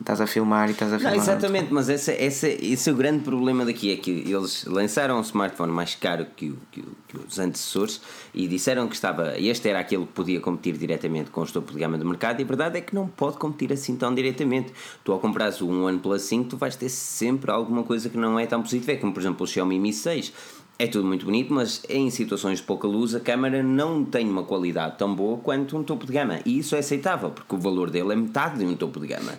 [0.00, 1.16] Estás a filmar e estás a Não, filmar.
[1.18, 5.22] exatamente, mas essa, essa, esse é o grande problema daqui: é que eles lançaram um
[5.22, 8.00] smartphone mais caro que, o, que, o- que os antecessores
[8.34, 9.38] e disseram que estava.
[9.38, 12.44] Este era aquele que podia competir diretamente com o topo de gama do mercado, e
[12.44, 14.72] a verdade é que não pode competir assim tão diretamente.
[15.04, 18.46] Tu, ao comprares um OnePlus 5, tu vais ter sempre alguma coisa que não é
[18.46, 20.32] tão positiva, é como por exemplo o Xiaomi Mi 6.
[20.78, 24.42] É tudo muito bonito, mas em situações de pouca luz a câmera não tem uma
[24.42, 26.40] qualidade tão boa quanto um topo de gama.
[26.44, 29.32] E isso é aceitável, porque o valor dele é metade de um topo de gama.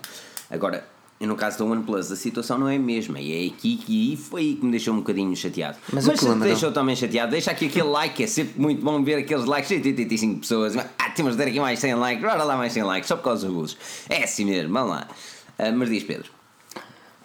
[0.50, 0.84] Agora,
[1.20, 3.20] no caso da OnePlus, a situação não é a mesma.
[3.20, 5.78] E é aqui que foi aí que me deixou um bocadinho chateado.
[5.92, 9.02] Mas Mas, se te deixou também chateado, deixa aqui aquele like, é sempre muito bom
[9.04, 10.76] ver aqueles likes, 85 pessoas.
[10.76, 13.22] Ah, temos de ter aqui mais 100 likes, bora lá mais 100 likes, só por
[13.22, 13.76] causa dos abusos.
[14.08, 15.08] É assim mesmo, vamos lá.
[15.56, 16.37] Ah, mas diz Pedro.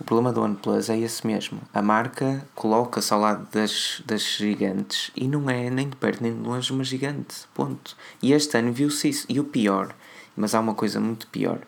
[0.03, 1.61] O problema do OnePlus é esse mesmo.
[1.73, 6.33] A marca coloca-se ao lado das, das gigantes e não é nem de perto nem
[6.35, 7.35] de longe uma gigante.
[7.53, 7.95] Ponto.
[8.21, 9.25] E este ano viu-se isso.
[9.29, 9.95] E o pior,
[10.35, 11.59] mas há uma coisa muito pior.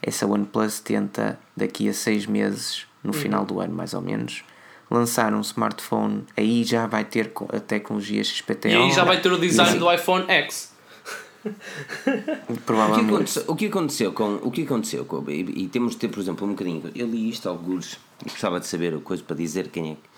[0.00, 4.44] Essa OnePlus tenta, daqui a seis meses, no final do ano mais ou menos,
[4.88, 6.24] lançar um smartphone.
[6.36, 8.68] Aí já vai ter a tecnologia XPTO.
[8.68, 10.69] E aí já vai ter o design E- do iPhone X.
[12.66, 13.40] Provavelmente.
[13.46, 14.36] o que aconteceu com.
[14.42, 15.28] O que aconteceu com.
[15.30, 16.82] E, e temos de ter, por exemplo, um bocadinho.
[16.94, 20.10] Eu li isto alguns gostava de saber a coisa para dizer quem é que.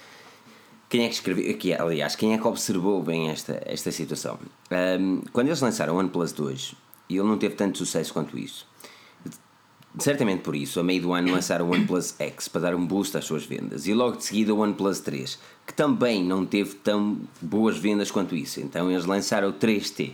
[0.88, 1.50] Quem é que escreveu.
[1.50, 4.38] Aqui, aliás, quem é que observou bem esta, esta situação?
[4.70, 6.74] Ahm, quando eles lançaram o OnePlus 2,
[7.08, 8.66] e ele não teve tanto sucesso quanto isso.
[9.98, 13.16] Certamente por isso, a meio do ano lançaram o OnePlus X para dar um boost
[13.16, 17.18] às suas vendas e logo de seguida o OnePlus 3, que também não teve tão
[17.42, 18.60] boas vendas quanto isso.
[18.60, 20.12] Então eles lançaram o 3T.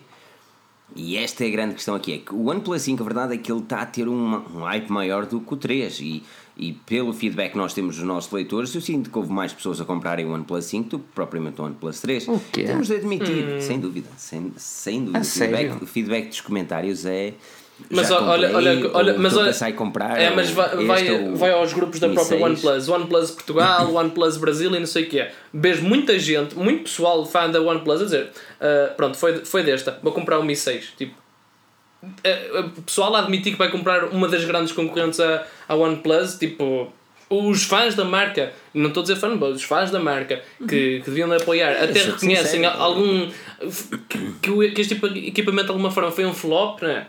[0.97, 3.37] E esta é a grande questão aqui: é que o OnePlus 5, a verdade é
[3.39, 6.01] que ele está a ter uma- um hype maior do que o 3.
[6.01, 6.23] E,
[6.57, 9.81] e pelo feedback que nós temos dos nossos leitores, eu sinto que houve mais pessoas
[9.81, 12.27] a comprarem o OnePlus 5 do que propriamente o OnePlus 3.
[12.29, 12.65] O quê?
[12.65, 15.19] Temos de admitir, sem dúvida, sem, sem dúvida.
[15.21, 17.35] O, feedback, o feedback dos comentários é.
[17.91, 20.21] Mas olha, comprei, olha, olha, ou mas a olha, comprar.
[20.21, 22.43] é, mas vai, vai, vai aos grupos da própria 6.
[22.43, 25.33] OnePlus, OnePlus Portugal, OnePlus Brasil e não sei o que é.
[25.55, 29.99] Vejo muita gente, muito pessoal fã da OnePlus a dizer: ah, pronto, foi, foi desta,
[30.03, 30.93] vou comprar o Mi 6.
[30.97, 31.15] Tipo,
[32.79, 36.93] o pessoal a admitir que vai comprar uma das grandes concorrentes à, à OnePlus, tipo.
[37.31, 41.03] Os fãs da marca, não estou a dizer fanboys, os fãs da marca que, que
[41.05, 43.29] deviam de apoiar, até reconhecem algum.
[44.41, 47.07] que, que, este equipamento de alguma forma foi um flop, não é?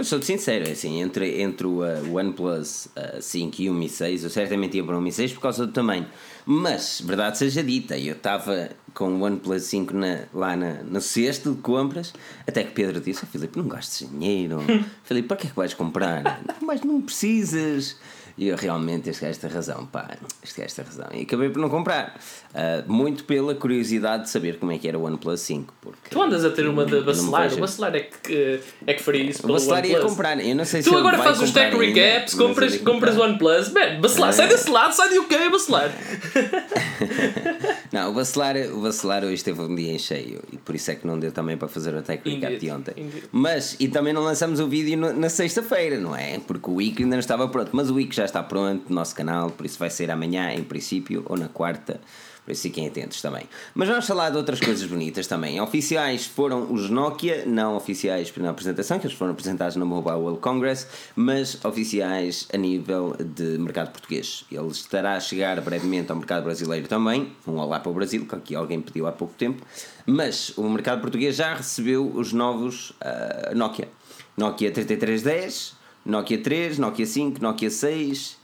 [0.00, 3.86] Eu sou sincero, é assim, entre, entre o uh, OnePlus uh, 5 e o Mi
[3.86, 6.06] 6, eu certamente ia para o Mi 6 por causa do tamanho.
[6.46, 11.52] Mas, verdade seja dita, eu estava com o OnePlus 5 na, lá na, no cesto
[11.52, 12.14] de compras,
[12.46, 14.60] até que Pedro disse: oh, Filipe, não gastes dinheiro.
[15.04, 16.40] Filipe, para que é que vais comprar?
[16.62, 17.98] Mas não precisas.
[18.40, 21.08] E eu realmente, este gajo tem razão, pá, este gajo tem razão.
[21.12, 22.18] E acabei por não comprar.
[22.54, 25.74] Uh, muito pela curiosidade de saber como é que era o OnePlus 5.
[25.78, 29.24] Porque Tu andas a ter uma de Bacelar, o Bacelar é que, é que faria
[29.24, 31.76] isso O pelo Bacelar ia comprar, eu não sei se Tu agora fazes os tech
[31.76, 33.28] recaps, compras, compras comprar.
[33.28, 33.72] OnePlus.
[33.72, 35.90] Man, Bacelar, sai desse lado, sai de UK, Bacelar.
[37.92, 40.94] Não, o Bacelar, o Bacelar hoje teve um dia em cheio e por isso é
[40.94, 42.94] que não deu também para fazer o Tech Recap de ontem.
[42.96, 43.24] indeed.
[43.32, 46.38] Mas, e também não lançamos o vídeo na sexta-feira, não é?
[46.38, 47.70] Porque o Wiki ainda não estava pronto.
[47.72, 50.64] Mas o Wiki já está pronto no nosso canal, por isso vai sair amanhã, em
[50.64, 52.00] princípio, ou na quarta.
[52.44, 53.48] Por isso fiquem atentos também.
[53.74, 55.60] Mas vamos falar de outras coisas bonitas também.
[55.60, 60.40] Oficiais foram os Nokia, não oficiais na apresentação, que eles foram apresentados no Mobile World
[60.40, 64.44] Congress, mas oficiais a nível de mercado português.
[64.50, 67.30] Ele estará a chegar brevemente ao mercado brasileiro também.
[67.46, 69.64] Um olá para o Brasil, que aqui alguém pediu há pouco tempo.
[70.06, 73.88] Mas o mercado português já recebeu os novos ah, Nokia.
[74.36, 75.74] Nokia 3310,
[76.10, 78.38] Nokia 3, Nokia 5, Nokia 6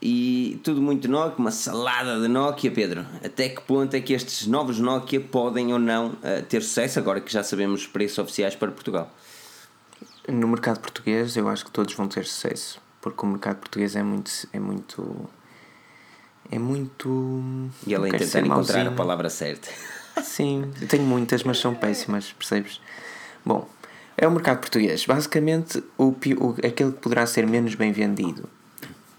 [0.00, 3.04] e tudo muito Nokia, uma salada de Nokia, Pedro.
[3.24, 7.20] Até que ponto é que estes novos Nokia podem ou não ah, ter sucesso, agora
[7.20, 9.12] que já sabemos os preços oficiais para Portugal?
[10.28, 12.80] No mercado português, eu acho que todos vão ter sucesso.
[13.00, 14.30] porque o mercado português é muito.
[14.52, 15.28] É muito
[16.50, 17.42] é muito.
[17.86, 19.68] E ele não a quero tentar ser encontrar a palavra certa.
[20.22, 22.80] Sim, eu tenho muitas, mas são péssimas, percebes?
[23.44, 23.68] Bom,
[24.18, 25.06] é o mercado português.
[25.06, 28.48] Basicamente, o, o, aquele que poderá ser menos bem vendido,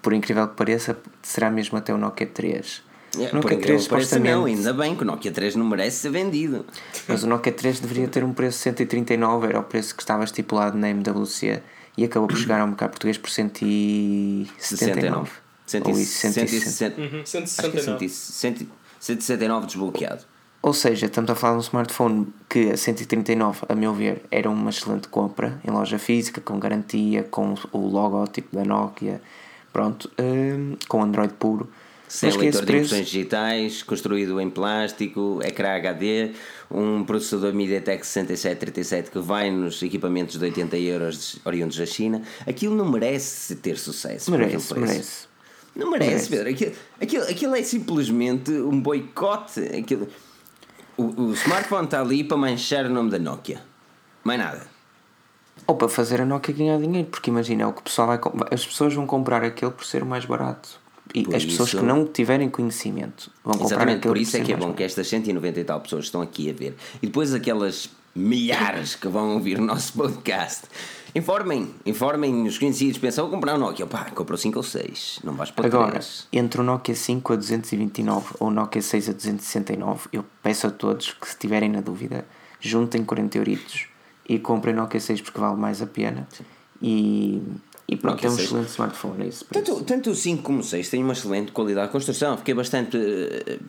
[0.02, 2.84] por incrível que pareça, será mesmo até o Nokia 3.
[3.16, 4.36] É, Nokia incrível 3 que pareça, supostamente.
[4.36, 6.66] não, ainda bem que o Nokia 3 não merece ser vendido.
[7.08, 10.24] Mas o Nokia 3 deveria ter um preço de 139, era o preço que estava
[10.24, 11.62] estipulado na MWC
[11.98, 14.50] e acabou por chegar ao mercado português por 179.
[14.58, 15.32] 69.
[15.86, 16.96] Ou isso, 160.
[16.96, 17.02] 160.
[17.02, 17.46] Uhum, Acho que é
[17.82, 18.10] 169.
[18.10, 20.26] 100 169 desbloqueado.
[20.62, 24.50] Ou seja, estamos a falar de um smartphone que a 139, a meu ver, era
[24.50, 29.22] uma excelente compra em loja física, com garantia, com o logótipo da Nokia,
[29.72, 31.70] pronto, hum, com Android puro.
[32.10, 36.32] Sem leitor de impressões digitais, construído em plástico, ecrã HD,
[36.70, 42.76] um processador MediaTek 6737 que vai nos equipamentos de 80 euros oriundos da China, aquilo
[42.76, 44.30] não merece ter sucesso.
[44.32, 45.30] merece, merece.
[45.76, 46.30] Não merece, Merece.
[46.30, 46.50] Pedro.
[46.50, 49.62] Aquilo, aquilo, aquilo é simplesmente um boicote.
[49.62, 50.08] Aquilo...
[51.02, 53.62] O, o smartphone está ali para manchar o nome da Nokia.
[54.24, 54.68] Mais nada.
[55.66, 58.20] Ou para fazer a Nokia ganhar dinheiro, porque imagina, é o que o pessoal vai,
[58.52, 60.80] as pessoas vão comprar aquele por ser o mais barato.
[61.14, 64.36] E Por as pessoas isso- que não tiverem conhecimento vão comprar Exatamente, aquele por isso
[64.36, 66.76] é ser que é bom que estas 190 e tal pessoas estão aqui a ver.
[67.02, 70.64] E depois aquelas milhares que vão ouvir o nosso podcast.
[71.16, 72.98] Informem, informem os conhecidos.
[72.98, 73.86] Pensam, comprar um Nokia.
[73.86, 75.20] Pá, comprou 5 ou 6.
[75.24, 76.28] Não vais para Agora, 3.
[76.32, 80.70] entre o Nokia 5 a 229 ou o Nokia 6 a 269, eu peço a
[80.72, 82.26] todos que, se estiverem na dúvida,
[82.60, 83.88] juntem 40 euritos
[84.28, 86.28] e comprem Nokia 6 porque vale mais a pena.
[86.82, 87.42] E,
[87.92, 88.46] e pronto, é um 6.
[88.46, 89.14] excelente smartphone.
[89.14, 89.46] É preço.
[89.52, 92.38] Tanto, tanto o 5 como o 6 têm uma excelente qualidade de construção.
[92.38, 93.60] Fiquei bastante eh,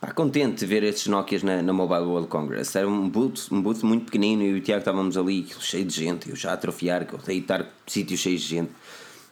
[0.00, 2.76] pá, contente de ver estes Nokias na, na Mobile World Congress.
[2.76, 6.28] Era um booth, um booth muito pequenino e o Tiago estávamos ali cheio de gente.
[6.28, 8.72] Eu já a atrofiar, que eu odeio estar sítios cheios de gente.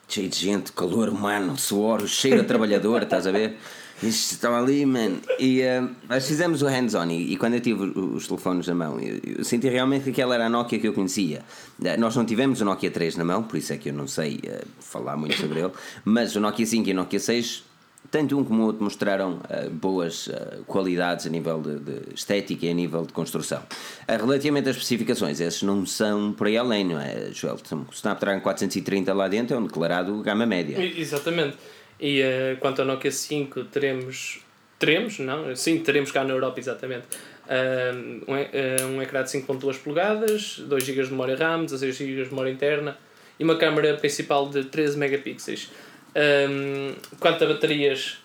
[0.06, 3.58] Cheio de gente, calor humano, suor, cheiro a trabalhador, estás a ver?
[4.02, 5.16] Isto estava ali, man.
[5.38, 9.00] E eh, nós fizemos o hands-on e, e quando eu tive os, telefones na mão,
[9.00, 11.42] eu, eu senti realmente que aquela era a Nokia que eu conhecia.
[11.82, 14.06] Eh, Nós não tivemos o Nokia 3 na mão, por isso é que eu não
[14.06, 15.72] sei eh, falar muito sobre ele,
[16.04, 17.64] mas o Nokia 5 e o Nokia 6,
[18.10, 22.66] tanto um como o outro, mostraram eh, boas eh, qualidades a nível de, de estética
[22.66, 23.62] e a nível de construção.
[24.06, 27.56] Eh, relativamente às especificações, esses não são por aí além, não é, Joel?
[27.72, 30.80] O Snapdragon 430 lá dentro é um declarado gama média.
[30.80, 31.56] Exatamente.
[32.00, 34.40] E eh, quanto ao Nokia 5, teremos.
[34.78, 35.56] Teremos, não?
[35.56, 37.06] Sim, teremos cá na Europa, exatamente.
[37.48, 37.92] Ah,
[38.28, 42.24] um, e- eh, um ecrã de 5.2 polegadas, 2 GB de memória RAM, 16 GB
[42.24, 42.96] de memória interna
[43.40, 45.70] e uma câmera principal de 13 megapixels.
[46.14, 48.18] Um, quanto a baterias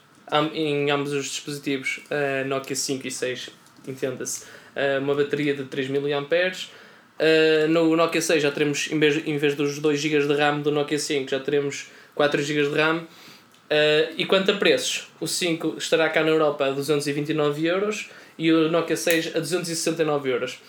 [0.54, 3.50] em ambos os dispositivos, eh, Nokia 5 e 6,
[3.88, 6.28] entenda-se, eh, uma bateria de 3000 mAh.
[7.20, 10.62] Uh, no Nokia 6 já teremos, em vez, em vez dos 2 GB de RAM
[10.62, 13.08] do Nokia 5, já teremos 4 GB de RAM.
[13.74, 18.52] Uh, e quanto a preços, o 5 estará cá na Europa a 229 euros e
[18.52, 20.60] o Nokia 6 a 269 euros.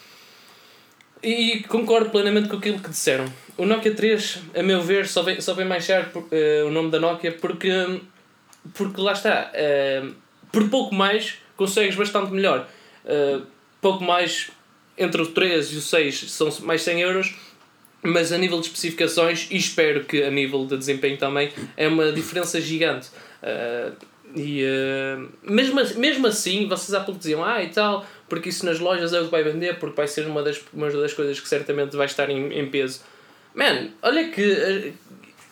[1.22, 3.24] E concordo plenamente com aquilo que disseram.
[3.58, 6.90] O Nokia 3, a meu ver, só vem, só vem manchar por- eh, o nome
[6.90, 7.70] da Nokia porque,
[8.74, 9.50] porque lá está.
[9.54, 10.02] eh,
[10.52, 12.68] por pouco mais consegues bastante melhor.
[13.80, 14.50] Pouco mais
[14.96, 17.34] entre o 3 e o 6 são mais 100 euros,
[18.04, 22.12] mas a nível de especificações e espero que a nível de desempenho também é uma
[22.12, 23.08] diferença gigante.
[23.42, 23.92] Eh,
[24.36, 28.78] e eh, mesmo, mesmo assim, vocês há pouco diziam, ah e tal, porque isso nas
[28.78, 31.48] lojas é o que vai vender, porque vai ser uma das, uma das coisas que
[31.48, 33.00] certamente vai estar em, em peso.
[33.54, 34.92] Man, olha que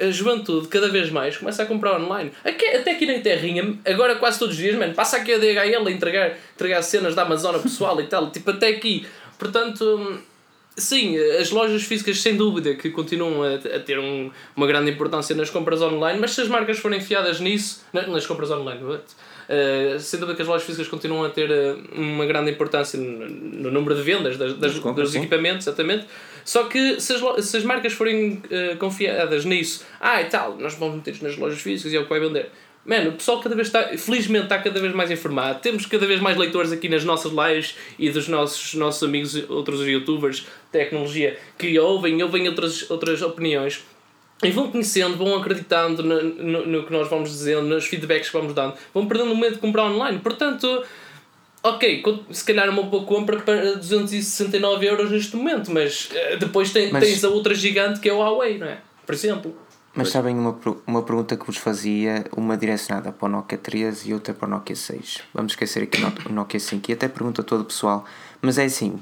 [0.00, 2.32] a, a juventude cada vez mais começa a comprar online.
[2.44, 5.86] Aqui, até aqui na terrinha, agora quase todos os dias, man, passa aqui a DHL
[5.86, 9.06] a entregar, entregar cenas da Amazon pessoal e tal, tipo até aqui.
[9.38, 10.20] Portanto,
[10.74, 15.36] Sim, as lojas físicas sem dúvida que continuam a, a ter um, uma grande importância
[15.36, 19.04] nas compras online, mas se as marcas forem enfiadas nisso, na- nas compras online, what?
[19.50, 23.28] Uh, sem dúvida que as lojas físicas continuam a ter uh, uma grande importância no,
[23.28, 25.18] no número de vendas das, das, compras, dos sim.
[25.18, 26.06] equipamentos, exatamente.
[26.42, 30.74] Só que se as, se as marcas forem uh, confiadas nisso, ah e tal, nós
[30.74, 32.50] vamos meter nas lojas físicas e é o que vai vender.
[32.84, 35.60] Mano, o pessoal cada vez está, felizmente está cada vez mais informado.
[35.60, 39.86] Temos cada vez mais leitores aqui nas nossas lives e dos nossos, nossos amigos, outros
[39.86, 43.84] youtubers de tecnologia, que ouvem, ouvem outras, outras opiniões.
[44.42, 48.36] E vão conhecendo, vão acreditando no, no, no que nós vamos dizendo, nos feedbacks que
[48.36, 48.74] vamos dando.
[48.92, 50.18] Vão perdendo o medo de comprar online.
[50.18, 50.82] Portanto,
[51.62, 56.90] ok, se calhar uma boa compra para 269 euros neste momento, mas eh, depois tem-
[56.90, 58.78] Mas- tens a outra gigante que é o Huawei, não é?
[59.06, 59.56] Por exemplo.
[59.94, 64.14] Mas sabem uma, uma pergunta que vos fazia, uma direcionada para o Nokia 3 e
[64.14, 65.20] outra para o Nokia 6.
[65.34, 68.04] Vamos esquecer aqui o No- o Nokia 5 e até pergunta a todo o pessoal.
[68.40, 68.98] Mas é assim,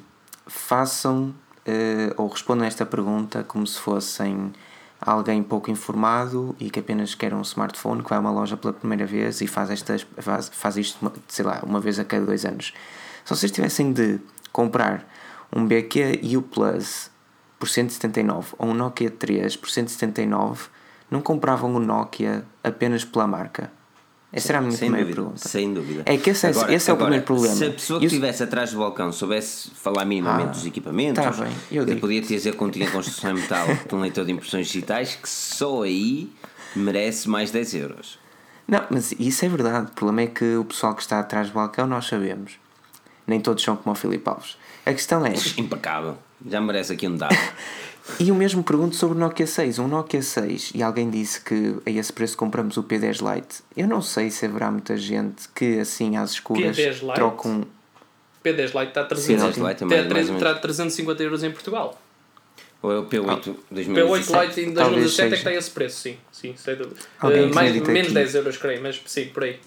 [0.47, 1.33] façam
[1.65, 4.53] eh, ou respondam esta pergunta como se fossem
[5.01, 8.73] alguém pouco informado e que apenas quer um smartphone, que vai a uma loja pela
[8.73, 12.45] primeira vez e faz, estas, faz, faz isto, sei lá, uma vez a cada dois
[12.45, 12.75] anos.
[13.25, 14.19] Se vocês tivessem de
[14.53, 15.09] comprar
[15.55, 17.11] um BQ U Plus
[17.61, 20.65] por 179 ou um Nokia 3 por 179,
[21.11, 23.71] não compravam o Nokia apenas pela marca.
[24.33, 25.49] Essa era a minha primeira dúvida, pergunta.
[25.49, 26.03] Sem dúvida.
[26.07, 27.53] É que esse é- esse é o primeiro problema.
[27.57, 31.25] Se a pessoa Eu- que estivesse atrás do balcão soubesse falar minimamente Ah, dos equipamentos,
[31.25, 32.01] tá bem, eu digo.
[32.01, 35.29] podia te dizer que tinha construção em metal com um leitor de impressões digitais que
[35.29, 36.33] só aí
[36.77, 38.21] merece mais 10 euros.
[38.69, 39.91] Não, mas isso é verdade.
[39.91, 42.53] O problema é que o pessoal que está atrás do balcão nós sabemos.
[43.27, 44.57] Nem todos são como o Filipe Alves.
[44.87, 45.33] A questão é.
[45.57, 46.17] Impecável.
[46.47, 47.35] Já merece aqui um dado.
[48.19, 49.79] E o mesmo pergunto sobre o Nokia 6.
[49.79, 53.63] Um Nokia 6, e alguém disse que a esse preço compramos o P10 Lite.
[53.77, 57.15] Eu não sei se haverá muita gente que assim às escuras P10 Lite?
[57.15, 57.65] troca um.
[58.45, 62.01] P10 Lite está a Sim, 300, Lite é mais- mais terá 350 euros em Portugal.
[62.83, 64.33] Ou é o P8 P8 2017?
[64.47, 66.17] Lite em talvez 2017 é que está a esse preço, sim.
[66.33, 66.97] sim sem dúvida.
[67.19, 69.59] Alguém Eh, mais, menos que- 10 euros, creio, mas sim, por aí.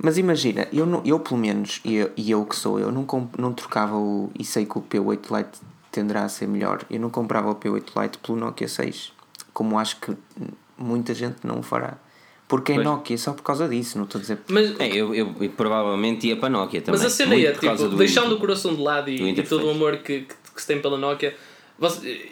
[0.00, 3.36] Mas imagina, eu, não, eu pelo menos, e eu, eu que sou, eu não, comp-
[3.38, 4.30] não trocava o.
[4.38, 5.58] E sei que o P8 Lite
[5.90, 6.84] tenderá a ser melhor.
[6.90, 9.12] Eu não comprava o P8 Lite pelo Nokia 6.
[9.52, 10.12] Como acho que
[10.76, 11.98] muita gente não o fará.
[12.46, 12.86] Porque é Pois.
[12.86, 14.38] Nokia, só por causa disso, não estou a dizer.
[14.48, 16.98] Mas, É, eu, eu, eu provavelmente ia para a Nokia também.
[16.98, 19.66] mas a cena é, tipo, do deixando o coração de lado do e, e todo
[19.66, 21.36] o amor que, que, que se tem pela Nokia,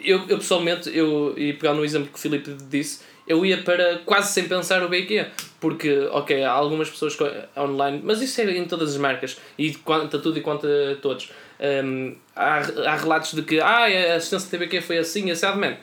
[0.03, 3.99] eu, eu pessoalmente, eu, e pegar no exemplo que o Filipe disse, eu ia para
[4.05, 5.25] quase sem pensar o BQ.
[5.59, 7.17] Porque, ok, há algumas pessoas
[7.57, 10.67] online, mas isso é em todas as marcas, e quanto tudo e quanto
[11.01, 11.31] todos.
[11.59, 15.75] Hum, há, há relatos de que ah, a assistência da BQ foi assim, assado, man.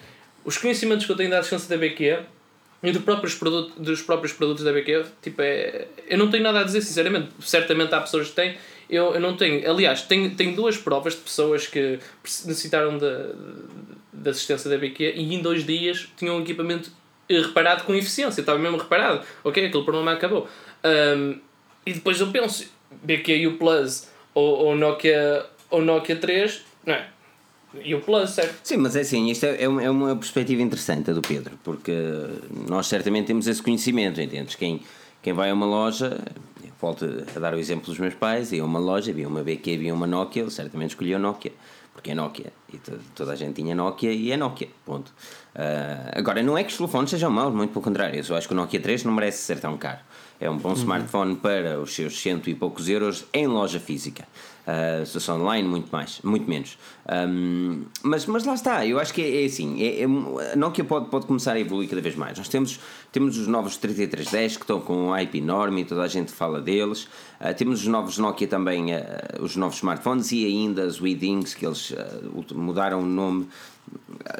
[0.45, 2.21] Os conhecimentos que eu tenho da assistência da BQ
[2.85, 6.61] e do próprios produto, dos próprios produtos da BQ, tipo, é, eu não tenho nada
[6.61, 7.31] a dizer, sinceramente.
[7.41, 8.57] Certamente há pessoas que têm,
[8.89, 9.69] eu, eu não tenho.
[9.69, 11.99] Aliás, tenho, tenho duas provas de pessoas que
[12.45, 13.31] necessitaram da
[14.15, 16.91] da assistência da BQ e em dois dias tinham um equipamento
[17.29, 19.25] reparado com eficiência, estava mesmo reparado.
[19.43, 20.49] Ok, aquele problema acabou.
[20.85, 21.39] Um,
[21.87, 22.67] e depois eu penso,
[23.03, 27.09] BQ U Plus ou, ou, Nokia, ou Nokia 3, não é?
[27.83, 28.55] E o Plus, certo?
[28.63, 31.93] Sim, mas é assim, isto é, é uma, é uma perspectiva interessante do Pedro, porque
[32.69, 34.55] nós certamente temos esse conhecimento, entendes?
[34.55, 34.81] Quem,
[35.21, 36.21] quem vai a uma loja,
[36.81, 39.79] volto a dar o exemplo dos meus pais, ia a uma loja, via uma BQ,
[39.79, 41.53] via uma Nokia, ele certamente escolheu Nokia,
[41.95, 45.11] porque é Nokia, e to- toda a gente tinha Nokia e é Nokia, ponto.
[45.55, 48.53] Ah, agora, não é que os telefones sejam maus, muito pelo contrário, eu acho que
[48.53, 50.01] o Nokia 3 não merece ser tão caro.
[50.41, 54.27] É um bom smartphone para os seus cento e poucos euros em loja física.
[54.67, 56.79] Uh, se fosse online, muito mais, muito menos.
[57.29, 60.83] Um, mas, mas lá está, eu acho que é, é assim: é, é- a Nokia
[60.85, 62.39] pode, pode começar a evoluir cada vez mais.
[62.39, 62.81] Nós temos,
[63.13, 66.63] temos os novos 3310 que estão com um IP enorme e toda a gente fala
[66.63, 67.05] deles.
[67.39, 68.99] Uh, temos os novos Nokia também, uh,
[69.41, 71.93] os novos smartphones e ainda os Weedings, que eles
[72.55, 73.47] mudaram o nome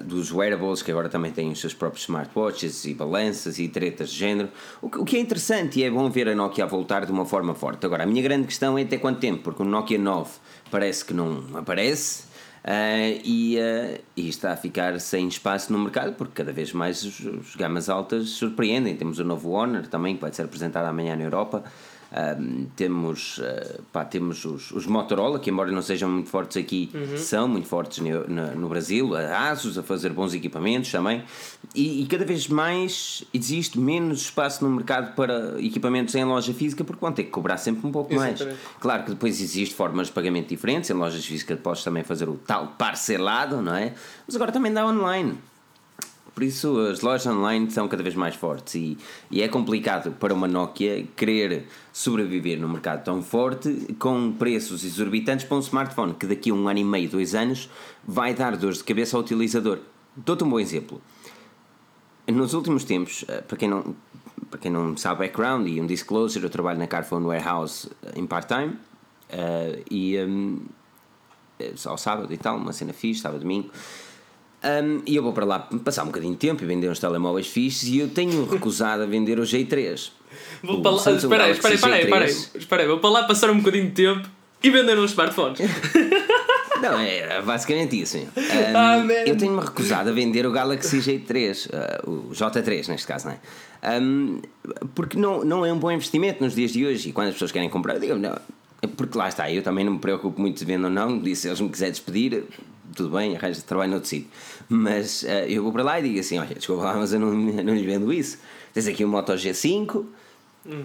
[0.03, 4.19] dos wearables que agora também têm os seus próprios smartwatches e balanças e tretas de
[4.19, 4.49] género.
[4.81, 7.85] O que, é interessante e é bom ver a Nokia voltar de uma forma forte.
[7.85, 10.31] Agora, a minha grande questão é até quanto tempo, porque o Nokia 9
[10.71, 12.25] parece que não aparece.
[12.65, 17.05] ah, e, ah, e está a ficar sem espaço no mercado porque cada vez mais
[17.05, 18.97] os, os gamas altas surpreendem.
[18.97, 21.65] Temos o novo Honor também que vai ser apresentado amanhã na Europa.
[22.15, 26.89] Um, temos, uh, pá, temos os, os Motorola, que embora não sejam muito fortes aqui,
[27.17, 31.25] são muito fortes no, no, no Brasil, a Asus a fazer bons equipamentos também,
[31.75, 36.85] e, e cada vez mais existe menos espaço no mercado para equipamentos em loja física,
[36.85, 38.41] porque vão ter que cobrar sempre um pouco mais.
[38.41, 38.61] Exatamente.
[38.79, 42.37] Claro que depois existem formas de pagamento diferentes, em lojas físicas podes também fazer o
[42.37, 43.93] tal parcelado, não é?
[44.25, 45.37] Mas agora também dá online.
[46.35, 48.99] Por isso as lojas online são cada vez mais fortes e,
[49.31, 55.47] e é complicado para uma Nokia querer sobreviver num mercado tão forte com preços exorbitantes
[55.47, 57.71] para um smartphone que daqui a um ano e meio, dois anos
[58.05, 59.79] vai dar dores de cabeça ao utilizador.
[60.17, 61.01] Dou-te um bom exemplo.
[62.27, 63.95] Nos últimos tempos, eh, para quem não,
[64.51, 68.27] para quem não sabe background e um disclosure, eu trabalho na Carphone Warehouse eh, em
[68.27, 68.77] part-time
[69.29, 70.61] eh, e um,
[71.85, 73.71] ao sábado e tal, uma cena fixe, sábado domingo.
[74.65, 77.47] Um, e eu vou para lá passar um bocadinho de tempo e vender uns telemóveis
[77.47, 80.11] fixes e eu tenho recusado a vender o G3.
[80.63, 82.05] Vou O para lá, espera aí, espera aí, espera aí, G3.
[82.05, 84.27] espera aí, espera aí, vou para lá passar um bocadinho de tempo
[84.63, 85.59] e vender uns smartphones.
[86.81, 88.19] Não, é basicamente isso.
[88.19, 88.27] Um,
[88.75, 91.69] Ah, eu tenho-me recusado a vender o Galaxy J3,
[92.07, 94.01] uh, o J3 neste caso, não é?
[94.01, 94.41] Um,
[94.95, 97.53] porque não, não é um bom investimento nos dias de hoje e quando as pessoas
[97.53, 98.37] querem comprar, eu digo, não,
[98.97, 101.49] porque lá está, eu também não me preocupo muito se vendo ou não, disse, se
[101.49, 102.45] eles me quiserem despedir,
[102.95, 104.29] tudo bem, arranjo trabalho noutro sítio.
[104.69, 107.33] Mas uh, eu vou para lá e digo assim: olha, desculpa lá, mas eu não,
[107.63, 108.39] não lhes vendo isso.
[108.73, 110.05] Tens aqui um Moto G5,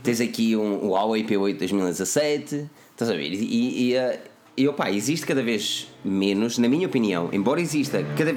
[0.04, 3.34] tens aqui um, o Huawei P8 2017, estás a ver?
[3.34, 4.20] E, e, uh,
[4.56, 8.36] e opá, existe cada vez menos, na minha opinião, embora exista cada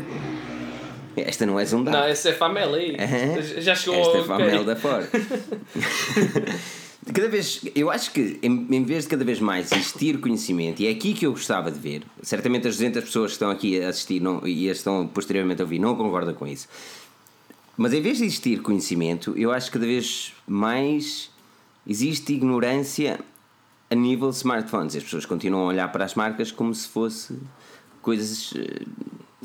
[1.16, 2.96] Esta não é Zoom Não, essa é Famel aí.
[2.98, 3.60] Aham.
[3.60, 4.24] Já chegou Esta é.
[4.24, 5.08] Famel da fora.
[7.12, 10.86] cada vez, eu acho que em, em vez de cada vez mais existir conhecimento, e
[10.86, 13.88] é aqui que eu gostava de ver, certamente as 200 pessoas que estão aqui a
[13.88, 16.68] assistir não, e as estão posteriormente a ouvir não concordam com isso,
[17.76, 21.30] mas em vez de existir conhecimento, eu acho que cada vez mais
[21.86, 23.18] existe ignorância
[23.90, 24.96] a nível de smartphones.
[24.96, 27.38] As pessoas continuam a olhar para as marcas como se fosse
[28.00, 28.54] coisas.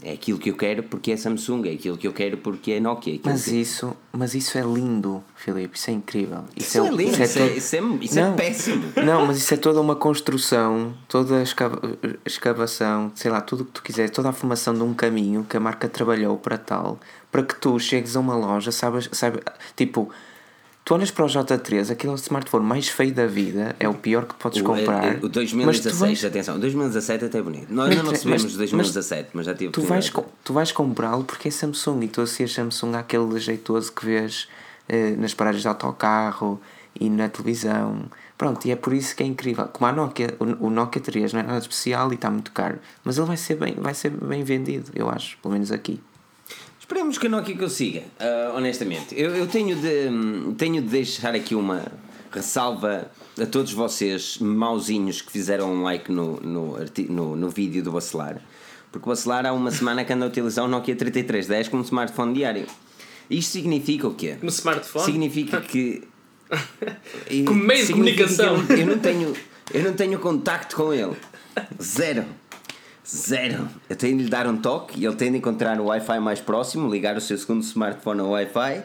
[0.04, 2.80] É aquilo que eu quero porque é Samsung, é aquilo que eu quero porque é
[2.80, 3.16] Nokia.
[3.16, 3.56] é Mas que...
[3.60, 6.44] isso, mas isso é lindo, Filipe, isso é incrível.
[6.56, 8.36] Isso é lindo, isso é, todo- isso é- isso é Não.
[8.36, 8.84] péssimo.
[9.04, 11.82] Não, mas isso é toda uma construção, toda a escava-
[12.26, 15.58] escavação, sei lá, tudo o que tu quiseres, toda a formação de um caminho que
[15.58, 17.00] a marca trabalhou para tal,
[17.32, 19.40] para que tu chegues a uma loja, sabes, sabe,
[19.76, 20.10] tipo,
[20.88, 24.36] tu olhas para o J3, aquele smartphone mais feio da vida, é o pior que
[24.36, 25.04] podes O, comprar.
[25.04, 27.74] é- é- o mas tu 2016, vais- atenção, o 2017 até é bonito.
[27.74, 30.10] Nós ainda não Mas- recebemos mas- o 2017, mas, já tive Tu vais,
[30.46, 34.48] tu vais comprá-lo porque é Samsung e tu associas Samsung àquele jeitoso que vês
[34.88, 36.62] eh, nas paragens de autocarro
[36.98, 38.04] e na televisão.
[38.38, 39.66] Pronto, e é por isso que é incrível.
[39.66, 42.80] Como a Nokia, o, o Nokia 3 não é nada especial e está muito caro,
[43.04, 46.00] mas ele vai ser bem, vai ser bem vendido, eu acho, pelo menos aqui.
[46.88, 49.14] Esperemos que a Nokia consiga, ah, honestamente.
[49.14, 51.84] Eu, eu tenho, de, tenho de deixar aqui uma
[52.32, 56.78] ressalva a todos vocês, mauzinhos, que fizeram um like no, no,
[57.10, 58.42] no, no vídeo do Bacelar.
[58.90, 62.34] Porque o Bacelar há uma semana que anda a utilizar o Nokia 3310 como smartphone
[62.34, 62.66] diário.
[63.30, 64.38] Isto significa o quê?
[64.42, 65.04] No smartphone?
[65.04, 66.04] Significa que.
[67.46, 68.66] Como meio de comunicação.
[68.70, 69.34] Eu, eu não tenho,
[69.74, 71.18] eu não tenho contacto com ele.
[71.82, 72.24] Zero.
[73.10, 73.70] Zero.
[73.90, 76.42] Eu tenho de lhe dar um toque e ele tem de encontrar o Wi-Fi mais
[76.42, 78.84] próximo, ligar o seu segundo smartphone ao Wi-Fi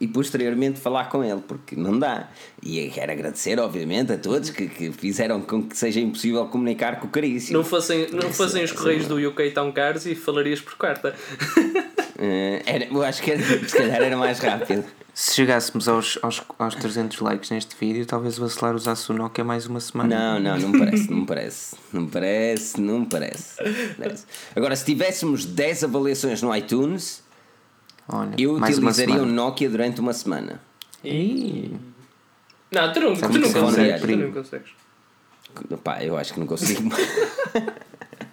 [0.00, 2.28] e posteriormente falar com ele, porque não dá.
[2.62, 7.00] E eu quero agradecer, obviamente, a todos que, que fizeram com que seja impossível comunicar
[7.00, 7.58] com o caríssimo.
[7.58, 11.14] Não fossem, não fossem os Sim, correios do UK tão caros e falarias por carta.
[12.16, 14.84] Eh, era, eu acho que era, se calhar era mais rápido.
[15.14, 19.44] Se chegássemos aos, aos, aos 300 likes neste vídeo, talvez o Bacelar usasse o Nokia
[19.44, 20.40] mais uma semana.
[20.40, 21.76] Não, não, não me parece, não me parece.
[21.92, 23.56] Não me parece, não me parece.
[23.96, 24.26] Parece.
[24.56, 27.22] Agora, se tivéssemos 10 avaliações no iTunes,
[28.08, 29.26] Olha, eu utilizaria o.
[29.26, 30.60] Nokia durante uma semana.
[31.04, 31.76] Ih,
[32.72, 34.00] Não, tu não, tu não é consegues.
[34.00, 34.70] Tu não consegues.
[35.84, 36.90] Pá, eu acho que não consigo.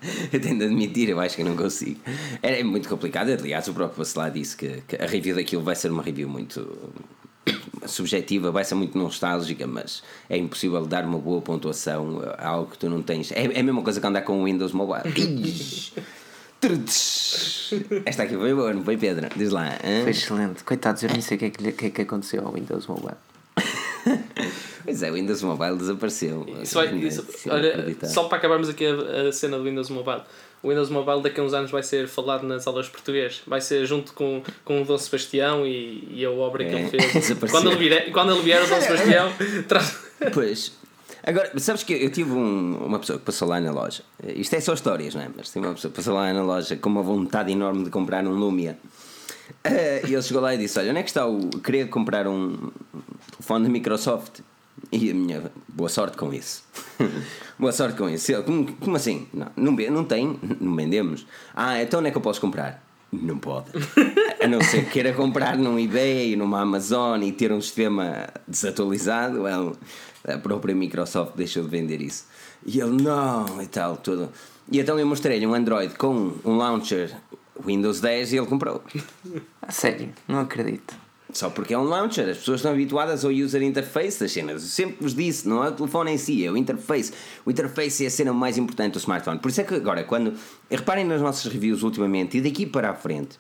[0.33, 1.99] eu tenho de admitir, eu acho que não consigo.
[2.41, 3.29] É, é muito complicado.
[3.29, 6.67] Aliás, o próprio Bacelar disse que, que a review daquilo vai ser uma review muito
[7.85, 12.77] subjetiva, vai ser muito nostálgica, mas é impossível dar uma boa pontuação a algo que
[12.77, 13.31] tu não tens.
[13.31, 15.03] É, é a mesma coisa que andar com o Windows Mobile.
[18.05, 19.27] Esta aqui foi boa, não foi Pedro?
[19.35, 19.79] Diz lá.
[19.83, 20.03] hã?
[20.03, 20.63] foi excelente.
[20.63, 23.17] Coitados, eu nem sei o que é que, que, é que aconteceu ao Windows Mobile.
[24.91, 26.45] Pois é, o Windows Mobile desapareceu.
[26.61, 30.21] Isso vai, isso- olha, só para acabarmos aqui a, a cena do Windows Mobile.
[30.61, 33.41] O Windows Mobile daqui a uns anos vai ser falado nas aulas de português.
[33.47, 36.89] Vai ser junto com, com o Dom Sebastião e, e a obra que É, ele
[36.89, 37.03] fez.
[37.13, 37.49] desapareceu.
[37.61, 39.31] quando, ele vier, quando ele vier, o Dom Sebastião
[39.67, 39.97] traz.
[40.33, 40.73] Pois.
[41.23, 44.03] Agora, sabes que eu tive um- uma pessoa que passou lá na loja.
[44.27, 45.29] Isto é só histórias, não é?
[45.35, 48.23] Mas tem uma pessoa que passou lá na loja com uma vontade enorme de comprar
[48.27, 48.77] um Lumia.
[49.63, 51.49] Eh, e ele chegou lá e disse: Olha, onde é que está o.
[51.49, 52.71] Queria comprar um
[53.31, 54.39] telefone da Microsoft.
[54.91, 55.51] E a minha.
[55.67, 56.63] Boa sorte com isso.
[57.57, 58.43] boa sorte com isso.
[58.43, 59.27] Como, como assim?
[59.33, 61.25] Não, não, não tem, não vendemos.
[61.55, 62.83] Ah, então onde é que eu posso comprar?
[63.11, 63.71] Não pode.
[64.41, 69.41] A não ser que queira comprar num eBay, numa Amazon e ter um sistema desatualizado,
[69.41, 69.75] well,
[70.25, 72.25] a própria Microsoft deixou de vender isso.
[72.65, 74.29] E ele, não, e tal, tudo.
[74.71, 77.13] E então eu mostrei-lhe um Android com um launcher
[77.65, 78.81] Windows 10 e ele comprou.
[79.61, 80.95] A sério, não acredito.
[81.33, 84.63] Só porque é um launcher, as pessoas estão habituadas ao user interface das cenas.
[84.63, 87.13] Eu sempre vos disse, não é o telefone em si, é o interface.
[87.45, 89.39] O interface é a cena mais importante do smartphone.
[89.39, 90.33] Por isso é que agora, quando.
[90.69, 93.37] Reparem nas nossas reviews ultimamente e daqui para a frente,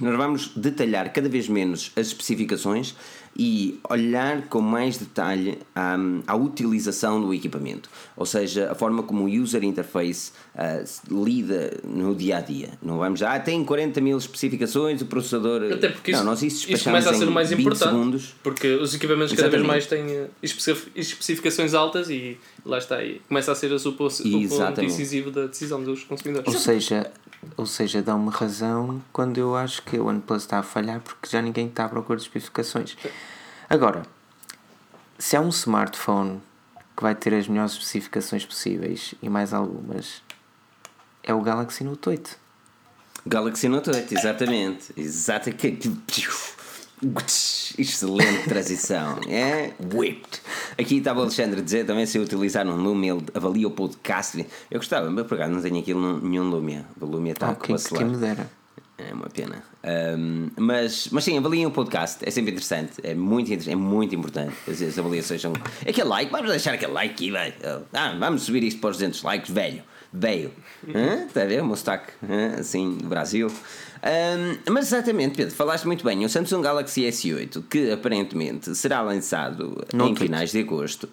[0.00, 2.94] nós vamos detalhar cada vez menos as especificações
[3.36, 5.96] e olhar com mais detalhe à,
[6.26, 10.32] à utilização do equipamento, ou seja, a forma como o user interface
[10.84, 12.70] se lida no dia a dia.
[12.82, 15.62] Não vamos já, ah, tem 40 mil especificações, o processador.
[15.72, 17.88] Até porque isso, não, nós isso isso começa a ser o mais 20 importante.
[17.90, 18.34] segundos.
[18.42, 19.68] Porque os equipamentos cada vez Exatamente.
[19.68, 22.36] mais têm eh, especi- especificações altas e
[22.66, 22.96] lá está.
[22.96, 24.90] aí começa a ser esse o ponto o ponto Exatamente.
[24.90, 26.52] decisivo da decisão dos consumidores.
[26.52, 27.10] Ou seja,
[27.56, 31.40] ou seja, dão-me razão quando eu acho que o OnePlus está a falhar porque já
[31.40, 32.96] ninguém está à procura de especificações.
[33.68, 34.02] Agora,
[35.18, 36.40] se há um smartphone
[36.96, 40.22] que vai ter as melhores especificações possíveis e mais algumas,
[41.22, 42.36] é o Galaxy Note 8.
[43.26, 44.92] Galaxy Note 8, exatamente.
[44.96, 45.50] Exato.
[47.78, 49.18] Excelente transição.
[49.28, 49.72] É?
[49.94, 50.40] Whipped.
[50.78, 53.70] Aqui estava o Alexandre a dizer também se eu utilizar um Lumia, ele avalia o
[53.70, 54.44] podcast.
[54.70, 56.84] Eu gostava, mas por acaso não tenho aquilo num- nenhum Lumia.
[57.00, 58.50] O Lumia está Ah, com quem, me dera.
[58.98, 59.62] é uma pena.
[60.18, 64.54] Um, mas, mas sim, avaliem o podcast, é sempre interessante, é muito, é muito importante.
[64.68, 65.52] As, as avaliações são.
[65.88, 67.54] Aquele like, vamos deixar aquele like aqui, velho.
[67.92, 69.82] Ah, vamos subir isto para os 200 likes, velho.
[70.12, 70.50] Veio.
[71.26, 71.62] Está a ver?
[71.62, 72.12] O meu sotaque,
[72.58, 73.48] assim, do Brasil.
[74.02, 76.24] Um, mas exatamente, Pedro, falaste muito bem.
[76.24, 80.52] O Samsung Galaxy S8, que aparentemente será lançado Note em finais 8.
[80.52, 81.08] de agosto.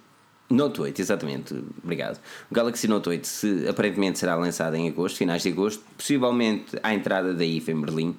[0.49, 2.19] Note 8, exatamente, obrigado.
[2.49, 6.93] O Galaxy Note 8 se, aparentemente será lançado em agosto, finais de agosto, possivelmente à
[6.93, 8.15] entrada da IFA em Berlim.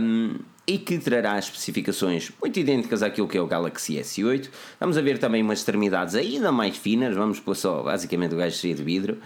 [0.00, 0.36] Um,
[0.68, 4.50] e que trará especificações muito idênticas àquilo que é o Galaxy S8.
[4.78, 8.74] Vamos ver também umas extremidades ainda mais finas, vamos pôr só basicamente o gajo cheio
[8.74, 9.16] de vidro,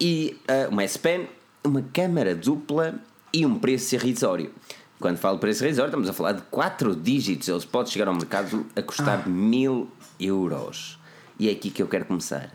[0.00, 1.28] e uh, uma S Pen,
[1.62, 3.00] uma câmara dupla
[3.32, 4.52] e um preço irrisório.
[5.00, 7.48] Quando falo preço irrisório, estamos a falar de 4 dígitos.
[7.48, 9.28] Eles podem chegar ao mercado a custar ah.
[9.28, 10.98] mil euros.
[11.38, 12.50] E é aqui que eu quero começar.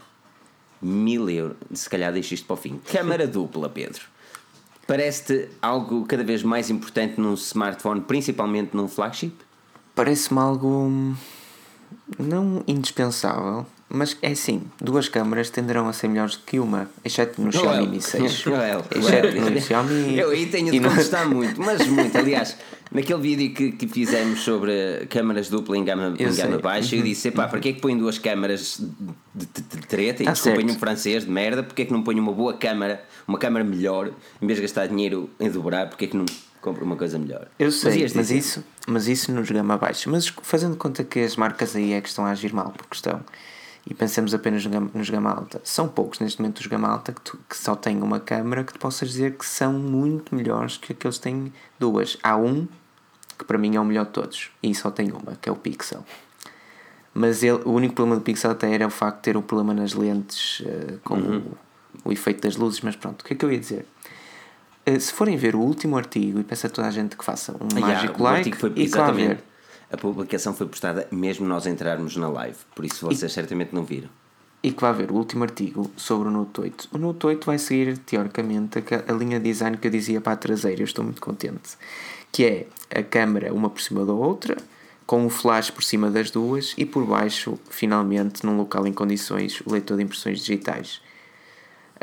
[0.81, 1.55] Mil euros.
[1.73, 2.79] Se calhar deixo isto para o fim.
[2.91, 4.01] Câmara dupla, Pedro.
[4.85, 9.33] Parece-te algo cada vez mais importante num smartphone, principalmente num flagship?
[9.95, 10.67] Parece-me algo.
[10.67, 11.15] Hum,
[12.19, 17.51] não indispensável, mas é assim, duas câmaras tenderão a ser melhores que uma, exceto no
[17.51, 18.47] Xiaomi Mi 6.
[18.47, 20.17] Well, exceto no Xiaomi.
[20.17, 21.35] Eu aí tenho de contestar no...
[21.35, 22.17] muito, mas muito.
[22.17, 22.57] Aliás,
[22.91, 27.05] naquele vídeo que, que fizemos sobre câmaras dupla em gama, em gama baixa, eu uhum.
[27.05, 28.81] disse: pá, para que é que põem duas câmaras
[29.35, 30.23] de, de, de treta?
[30.23, 33.05] E tá desculpem um francês de merda, porque é que não põem uma boa câmara,
[33.27, 34.09] uma câmara melhor,
[34.41, 36.25] em vez de gastar dinheiro em dobrar, porque é que não
[36.59, 37.47] compra uma coisa melhor?
[37.59, 40.09] Eu sei, mas, mas isso, mas isso nos gama baixa.
[40.09, 43.21] Mas fazendo conta que as marcas aí é que estão a agir mal por questão
[43.85, 45.59] e pensemos apenas nos gama alta.
[45.63, 48.73] São poucos neste momento os gama alta que, tu, que só têm uma câmera que
[48.73, 52.17] tu possas dizer que são muito melhores que aqueles que têm duas.
[52.23, 52.67] Há um
[53.37, 55.55] que para mim é o melhor de todos e só tem uma, que é o
[55.55, 56.05] Pixel.
[57.13, 59.73] Mas ele, o único problema do Pixel até era o facto de ter o problema
[59.73, 61.43] nas lentes uh, com uhum.
[62.05, 63.85] o, o, efeito das luzes, mas pronto, o que é que eu ia dizer?
[64.87, 67.67] Uh, se forem ver o último artigo e pensa toda a gente que faça um
[67.75, 69.43] ah, mágico like foi, e que ver
[69.93, 73.85] a publicação foi postada mesmo nós entrarmos na live, por isso vocês e, certamente não
[73.85, 74.09] viram.
[74.63, 76.89] E que vai haver o último artigo sobre o Note 8.
[76.91, 80.33] O Note 8 vai seguir, teoricamente, a, a linha de design que eu dizia para
[80.33, 81.77] a traseira, eu estou muito contente.
[82.31, 84.57] Que é a câmera uma por cima da outra,
[85.05, 89.61] com o flash por cima das duas e por baixo, finalmente, num local em condições,
[89.63, 91.01] o leitor de impressões digitais.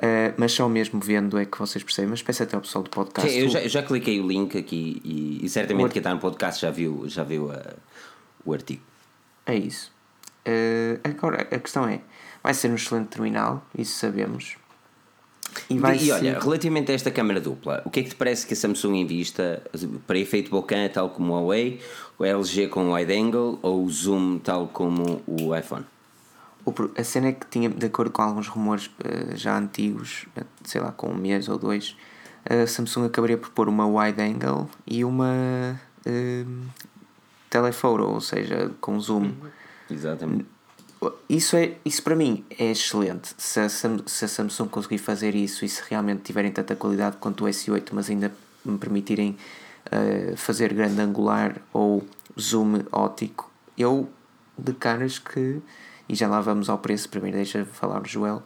[0.01, 2.11] Uh, mas só mesmo vendo é que vocês percebem.
[2.11, 3.31] Mas peço até ao pessoal do podcast.
[3.31, 5.93] Sim, eu, já, já cliquei o link aqui e, e certamente o...
[5.93, 7.77] quem está no podcast já viu, já viu uh,
[8.45, 8.83] o artigo.
[9.45, 9.93] É isso.
[10.47, 12.01] Uh, agora, a questão é:
[12.43, 14.57] vai ser um excelente terminal, isso sabemos.
[15.69, 16.13] E, vai e, ser...
[16.13, 19.01] olha, relativamente a esta câmera dupla, o que é que te parece que a Samsung
[19.01, 19.63] invista
[20.07, 21.81] para efeito bokeh, tal como o Huawei,
[22.19, 25.85] o LG com wide angle ou o zoom, tal como o iPhone?
[26.97, 30.81] A cena é que tinha, de acordo com alguns rumores uh, já antigos, eh, sei
[30.81, 31.97] lá, com um mês ou dois,
[32.49, 36.67] a Samsung acabaria por pôr uma wide angle e uma uh,
[37.49, 39.33] telephoto, ou seja, com zoom.
[39.91, 40.47] Exatamente.
[41.29, 43.35] Isso, é, isso para mim é excelente.
[43.39, 47.45] Se a, se a Samsung conseguir fazer isso e se realmente tiverem tanta qualidade quanto
[47.45, 48.33] o S8, mas ainda
[48.65, 49.37] me permitirem
[49.87, 52.07] uh, fazer grande angular ou
[52.39, 54.11] zoom óptico, eu
[54.59, 55.61] de caras que
[56.11, 58.43] e já lá vamos ao preço, primeiro deixa falar o Joel.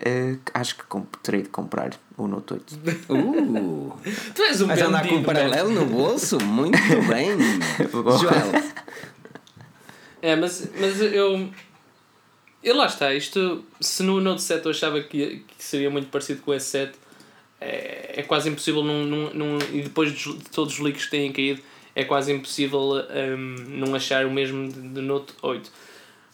[0.00, 0.84] Uh, acho que
[1.22, 2.74] terei de comprar o Note 8.
[3.08, 3.96] Uh,
[4.34, 6.44] tu és um Mas andar com um paralelo no bolso?
[6.44, 6.76] Muito
[7.08, 7.38] bem,
[8.20, 8.64] Joel.
[10.20, 11.48] É, mas, mas eu.
[12.60, 13.64] Eu lá está, isto.
[13.80, 16.94] Se no Note 7 eu achava que, que seria muito parecido com o S7,
[17.60, 18.82] é, é quase impossível.
[18.82, 21.62] Num, num, num, e depois de, todos os leaks que têm caído,
[21.94, 25.70] é quase impossível um, não achar o mesmo de Note 8.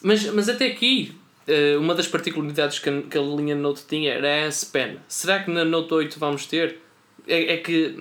[0.02, 1.14] Mas, mas até aqui,
[1.46, 4.96] eh, uma das particularidades que a, que a linha Note tinha era a S Pen.
[5.08, 6.78] Será que na Note 8 vamos ter?
[7.26, 7.94] É, é que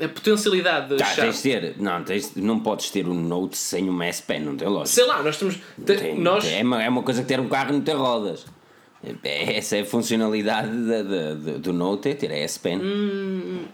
[0.00, 3.88] a potencialidade de tá, tens de ter, não, tens, não podes ter um Note sem
[3.88, 4.94] uma S Pen, não tem lógica.
[4.94, 5.58] Sei lá, nós temos.
[5.84, 6.44] Tem, nós...
[6.46, 8.44] é, uma, é uma coisa que ter um carro não ter rodas.
[9.22, 12.78] É, essa é a funcionalidade da, do Note, é ter a S Pen.
[12.78, 13.64] Hum,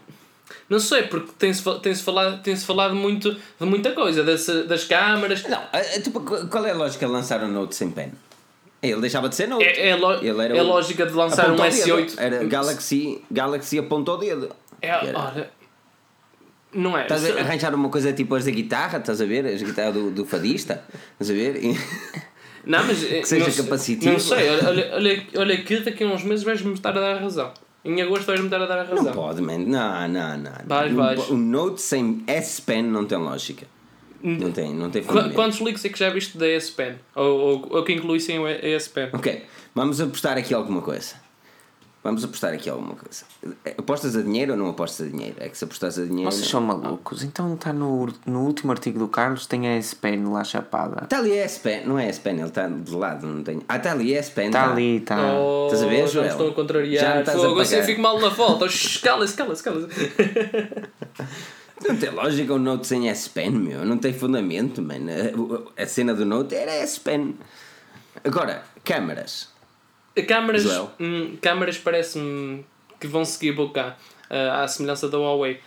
[0.69, 4.45] não sei, porque tem-se tem -se falado, tem -se falado muito de muita coisa, das,
[4.67, 5.43] das câmaras.
[5.43, 5.61] Não,
[6.01, 8.11] tipo, qual é a lógica de lançar um Note sem pen?
[8.81, 9.63] Ele deixava de ser Note.
[9.63, 12.15] É, é, lo Ele era é o, lógica de lançar um S8.
[12.17, 14.49] Era Galaxy, Galaxy apontou o dedo.
[14.81, 15.49] É, ora,
[16.73, 17.03] não é.
[17.03, 19.45] Estás a arranjar uma coisa tipo as da guitarra, estás a ver?
[19.45, 20.83] As guitarras do, do fadista,
[21.13, 21.63] estás a ver?
[21.63, 21.77] E...
[22.65, 23.03] Não, mas.
[23.03, 24.13] que seja não, capacitivo.
[24.13, 27.53] Não sei, olha, olha, olha que daqui a uns meses vais-me estar a dar razão.
[27.85, 29.03] Em agosto vais-me estar a dar a razão.
[29.03, 29.57] Não pode, man.
[29.57, 30.51] Não, não, não.
[30.65, 31.29] Vais, vais.
[31.29, 33.67] O Note sem S Pen não tem lógica.
[34.21, 35.35] Não tem, não tem fundamento.
[35.35, 36.95] Quantos leaks é que já viste da S Pen?
[37.13, 39.09] Ou, ou, ou que inclui sem a S Pen?
[39.11, 39.43] Ok,
[39.75, 41.15] vamos apostar aqui alguma coisa.
[42.03, 43.23] Vamos apostar aqui alguma coisa.
[43.77, 45.35] Apostas a dinheiro ou não apostas a dinheiro?
[45.39, 46.29] É que se apostas a dinheiro.
[46.29, 47.23] Vocês são malucos.
[47.23, 51.05] Então está no, no último artigo do Carlos, tem a S-Pen lá chapada.
[51.05, 53.61] Está ali a S-Pen, não é a S-Pen, ele está de lado, não tem.
[53.69, 54.47] Ah, está ali a S-Pen.
[54.47, 54.71] Está tá.
[54.73, 55.33] ali, está.
[55.33, 56.23] Oh, Estás a ver, já Joel?
[56.25, 57.19] me estão a Já contrariar.
[57.21, 57.89] estás a Fogo, assim eu pagar.
[57.91, 58.31] fico mal na
[59.01, 59.87] Cala-se, cala-se, cala-se.
[61.87, 63.85] Não tem lógica o Note sem S-Pen, meu.
[63.85, 65.09] Não tem fundamento, mano.
[65.77, 67.35] A- A cena do Note era S-Pen.
[68.23, 69.52] Agora, câmaras.
[70.27, 70.63] Câmaras,
[70.99, 72.63] hum, câmaras parece-me
[72.99, 73.95] que vão seguir boca
[74.29, 75.59] ah, à semelhança da Huawei.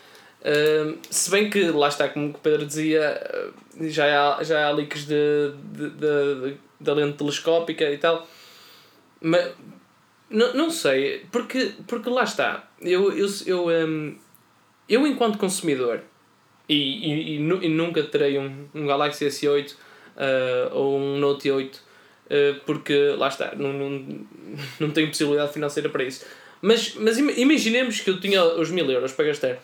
[0.44, 3.50] Ah, se bem que, lá está, como o Pedro dizia, ah,
[3.82, 8.26] já há, já há leaks de, de, de- da lente telescópica e tal.
[9.20, 9.52] Mas
[10.30, 12.68] não, não sei, porque, porque lá está.
[12.80, 14.16] Eu, eu, eu, hum,
[14.88, 16.00] eu enquanto consumidor,
[16.68, 19.74] e, e, e, nu- nunca terei um, um Galaxy S8
[20.16, 21.85] ah, ou um Note 8, ah,
[22.64, 24.04] porque lá está, não, não,
[24.80, 26.24] não tenho possibilidade financeira para isso.
[26.62, 29.56] Mas, mas ima- imaginemos que eu tinha os mil euros para gastar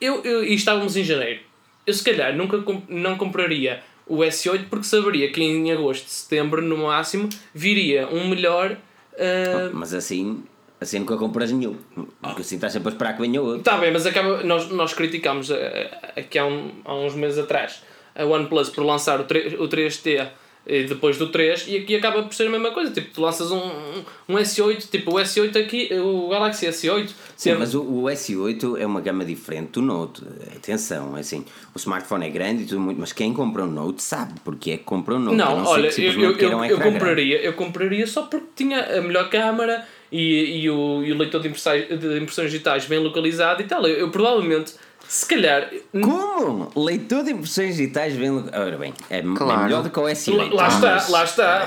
[0.00, 1.40] eu, eu, e estávamos em janeiro.
[1.86, 6.62] Eu se calhar nunca com- não compraria o S8 porque saberia que em agosto, setembro,
[6.62, 8.76] no máximo, viria um melhor.
[9.18, 10.42] ah, Mas assim,
[10.80, 11.76] assim nunca compras nenhum.
[12.22, 13.62] Porque assim estás sempre a esperar que venha outro.
[13.62, 17.82] Tá bem, mas acaba, nós, nós criticámos eh, aqui há, um, há uns meses atrás
[18.14, 20.28] a OnePlus por lançar o, 3, o 3T
[20.68, 22.92] e depois do 3 e aqui acaba por ser a mesma coisa.
[22.92, 27.10] Tipo, tu lanças um, um, um S8, tipo o S8 aqui, o Galaxy S8.
[27.34, 30.22] Sim, mas o, o S8 é uma gama diferente do Note.
[30.54, 31.44] Atenção, é assim,
[31.74, 34.76] o smartphone é grande e tudo muito, mas quem compra um Note sabe porque é
[34.76, 35.36] que compra um Note.
[35.36, 36.92] Não, ser olha, eu, eu, eu, um eu ecrã grande.
[36.92, 41.40] compraria, eu compraria só porque tinha a melhor câmara e, e, o, e o leitor
[41.40, 43.86] de impressões, de impressões digitais bem localizado e tal.
[43.86, 44.74] Eu, eu provavelmente,
[45.08, 46.70] se calhar, Como?
[46.76, 48.30] Leitor de impressões digitais bem.
[48.30, 49.60] lo- Ora bem, é m- Claro.
[49.60, 50.52] é melhor do que o S8.
[50.54, 51.64] lá está, mas lá está.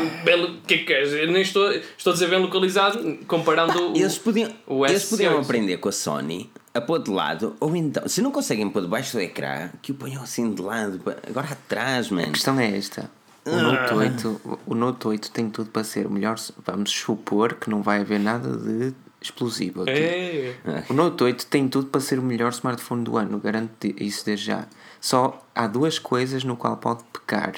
[0.67, 1.11] Que é que queres?
[1.13, 5.09] Eu nem estou, estou a dizer bem localizado comparando o- Eles podiam, o eles S8.
[5.09, 8.81] podiam aprender com a Sony a pôr de lado, ou então, se não conseguem pôr
[8.83, 12.31] debaixo do ecrã, que o ponham assim de lado, agora atrás, A mano.
[12.31, 13.09] questão é esta.
[13.43, 16.35] O Note 8, o Note 8 tem tudo para ser o melhor.
[16.63, 19.91] Vamos supor que não vai haver nada de explosivo aqui.
[19.91, 20.55] É.
[20.89, 24.47] O Note 8 tem tudo para ser o melhor smartphone do ano, garanto isso desde
[24.47, 24.67] já.
[24.99, 27.53] Só há duas coisas no qual pode pecar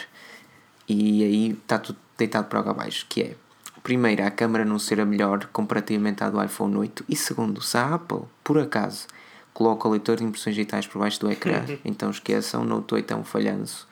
[0.88, 3.36] e aí está tudo deitado para abaixo, que é
[3.82, 7.78] primeiro a câmera não ser a melhor comparativamente à do iPhone 8 e segundo, se
[7.78, 9.07] a Apple, por acaso,
[9.53, 13.14] coloca o leitor de impressões digitais por baixo do ecrã, então esqueçam, o Note 8
[13.14, 13.88] é um falhanço.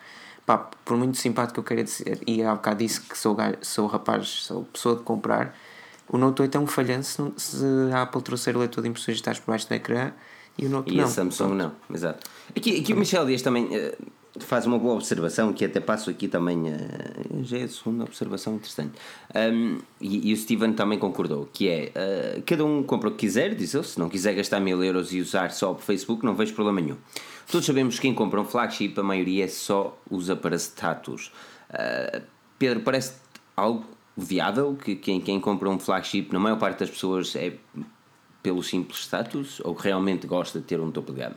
[0.46, 3.88] Pá, por muito simpático que eu queira dizer, e há bocado disse que sou, sou
[3.88, 5.56] rapaz, sou pessoa de comprar,
[6.12, 9.40] o Note 8 é um falhanço se a Apple trouxer o leitor de impressões digitais
[9.40, 10.12] por baixo do ecrã
[10.58, 11.06] e o Note E não.
[11.06, 12.30] a Samsung não, exato.
[12.56, 13.98] Aqui, aqui o Michel Dias também eh,
[14.40, 18.56] faz uma boa observação, que até passo aqui também, eh, já é a segunda observação
[18.56, 18.94] interessante.
[19.34, 23.20] Um, e, e o Steven também concordou, que é, eh, cada um compra o que
[23.20, 26.36] quiser, diz ele, se não quiser gastar mil euros e usar só o Facebook, não
[26.36, 26.98] vejo problema nenhum.
[27.50, 31.32] Todos sabemos que quem compra um flagship, a maioria só usa para status.
[31.70, 32.22] Eh,
[32.58, 33.14] Pedro, parece
[33.56, 33.86] algo
[34.22, 37.54] viável que quem, quem compra um flagship, na maior parte das pessoas, é
[38.42, 41.36] pelo simples status ou que realmente gosta de ter um topo de gama?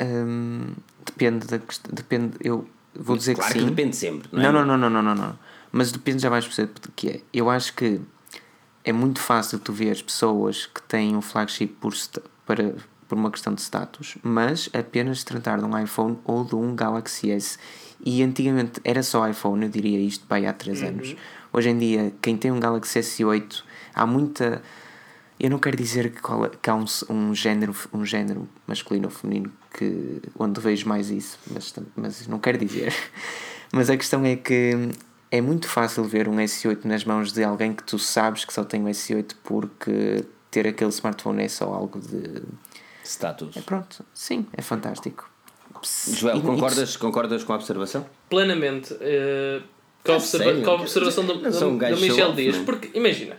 [0.00, 0.74] Hum,
[1.04, 1.92] depende da questão.
[1.92, 3.70] Depende, eu vou dizer claro que que sim.
[3.70, 4.44] depende sempre, não é?
[4.44, 5.38] Não, não, não, não, não, não, não.
[5.72, 7.20] Mas depende, já vais perceber que é.
[7.32, 8.00] Eu acho que
[8.84, 11.94] é muito fácil tu ver pessoas que têm um flagship por,
[12.46, 12.74] para,
[13.08, 17.30] por uma questão de status, mas apenas tratar de um iPhone ou de um Galaxy
[17.30, 17.58] S.
[18.04, 21.16] E antigamente era só iPhone, eu diria isto para aí há 3 anos.
[21.52, 23.62] Hoje em dia, quem tem um Galaxy S8,
[23.94, 24.62] há muita.
[25.38, 29.06] Eu não quero dizer que, qual é- que há um, um, género, um género masculino
[29.06, 32.94] ou feminino que, onde vejo mais isso, mas, mas não quero dizer.
[33.72, 34.72] Mas a questão é que
[35.30, 38.64] é muito fácil ver um S8 nas mãos de alguém que tu sabes que só
[38.64, 42.42] tem um S8 porque ter aquele smartphone é só algo de.
[43.04, 43.56] Status.
[43.56, 45.30] É pronto, sim, é fantástico.
[46.08, 48.04] Joel, concordas, concordas com a observação?
[48.28, 49.62] plenamente eh,
[50.04, 50.62] com, a observa- sério?
[50.62, 52.56] com a observação do, um do, do Michel Dias.
[52.56, 52.62] é?
[52.64, 53.36] Porque, imagina,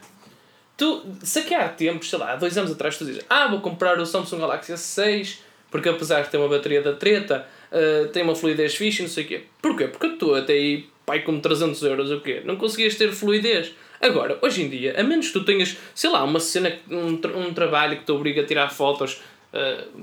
[0.77, 3.61] tu, se aqui há tempos, sei lá, há dois anos atrás, tu dizes, ah, vou
[3.61, 5.37] comprar o Samsung Galaxy S6,
[5.69, 9.23] porque apesar de ter uma bateria da treta, eh, tem uma fluidez fixe não sei
[9.23, 9.41] o quê.
[9.61, 9.87] Porquê?
[9.87, 12.41] Porque tu até aí, pai, como 300 euros, o quê?
[12.45, 13.71] Não conseguias ter fluidez.
[14.01, 17.37] Agora, hoje em dia, a menos que tu tenhas, sei lá, uma cena, um, tra-
[17.37, 19.21] um trabalho que te obriga a tirar fotos
[19.53, 20.01] uh,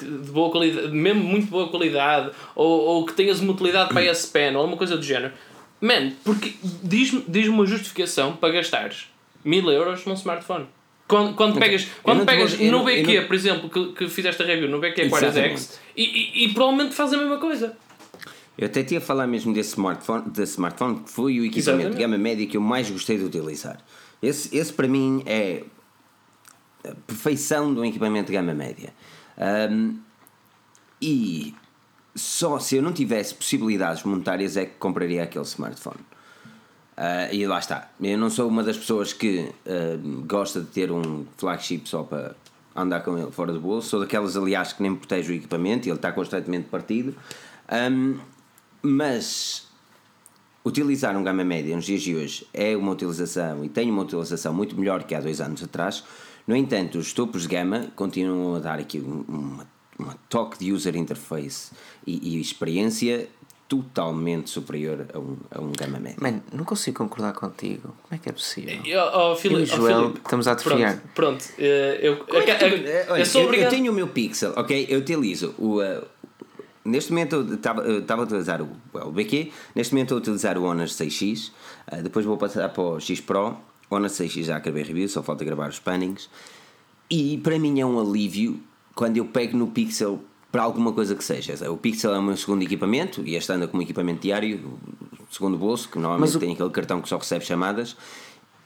[0.00, 4.04] de boa qualidade, mesmo muito boa qualidade, ou, ou que tenhas uma utilidade para a
[4.04, 5.32] S-Pen ou alguma coisa do género,
[5.82, 9.08] man, porque diz-me diz uma justificação para gastares
[9.44, 10.66] mil euros num smartphone.
[11.08, 14.46] Quando, quando pegas, quando pegas vou- no BQ, não- por exemplo, que, que fizeste a
[14.46, 15.60] review no BQ Aquarius Exatamente.
[15.60, 17.76] X, e, e, e provavelmente faz a mesma coisa.
[18.56, 21.98] Eu até tinha a falar mesmo desse smartphone, desse smartphone que foi o equipamento de
[21.98, 23.78] gama média que eu mais gostei de utilizar.
[24.22, 25.64] Esse, esse para mim é
[26.84, 28.94] a perfeição de um equipamento de gama média.
[29.70, 29.98] Um,
[31.00, 31.54] e
[32.14, 36.00] só se eu não tivesse possibilidades monetárias é que compraria aquele smartphone.
[36.96, 37.90] Uh, e lá está.
[38.00, 42.36] Eu não sou uma das pessoas que uh, gosta de ter um flagship só para
[42.76, 43.88] andar com ele fora do bolso.
[43.88, 47.14] Sou daquelas, aliás, que nem protege o equipamento e ele está constantemente partido.
[47.90, 48.18] Um,
[48.82, 49.66] mas
[50.64, 54.52] utilizar um gama média nos dias de hoje é uma utilização e tem uma utilização
[54.52, 56.04] muito melhor que há dois anos atrás.
[56.46, 59.66] No entanto, os topos de gama continuam a dar aqui uma,
[60.28, 61.72] toque de user interface
[62.06, 63.28] e, e experiência
[63.72, 66.18] totalmente superior a um, a um gama média.
[66.20, 67.94] Mano, não consigo concordar contigo.
[68.02, 68.78] Como é que é possível?
[69.14, 70.96] Oh, oh, Fili- Eu e o oh, Joel Filipe, estamos a desfiar.
[71.14, 74.86] Pronto, pronto eh, eu, eu, eu, eu eu, eu tenho o meu Pixel, ok?
[74.90, 75.80] Eu utilizo o.
[75.80, 76.04] uh,
[76.84, 80.20] neste momento eu estava eu estava a utilizar o, o BQ, neste momento estou a
[80.20, 81.50] utilizar o Honor 6X,
[81.90, 83.56] uh, depois vou passar para o X Pro.
[83.88, 86.28] O Honor 6X já acabei a review, só falta gravar os pannings.
[87.10, 88.60] E para mim é um alívio
[88.94, 91.70] quando eu pego no Pixel para alguma coisa que seja.
[91.70, 94.78] O Pixel é o meu segundo equipamento e este anda como equipamento diário,
[95.30, 97.96] segundo bolso, que normalmente o- tem aquele cartão que só recebe chamadas.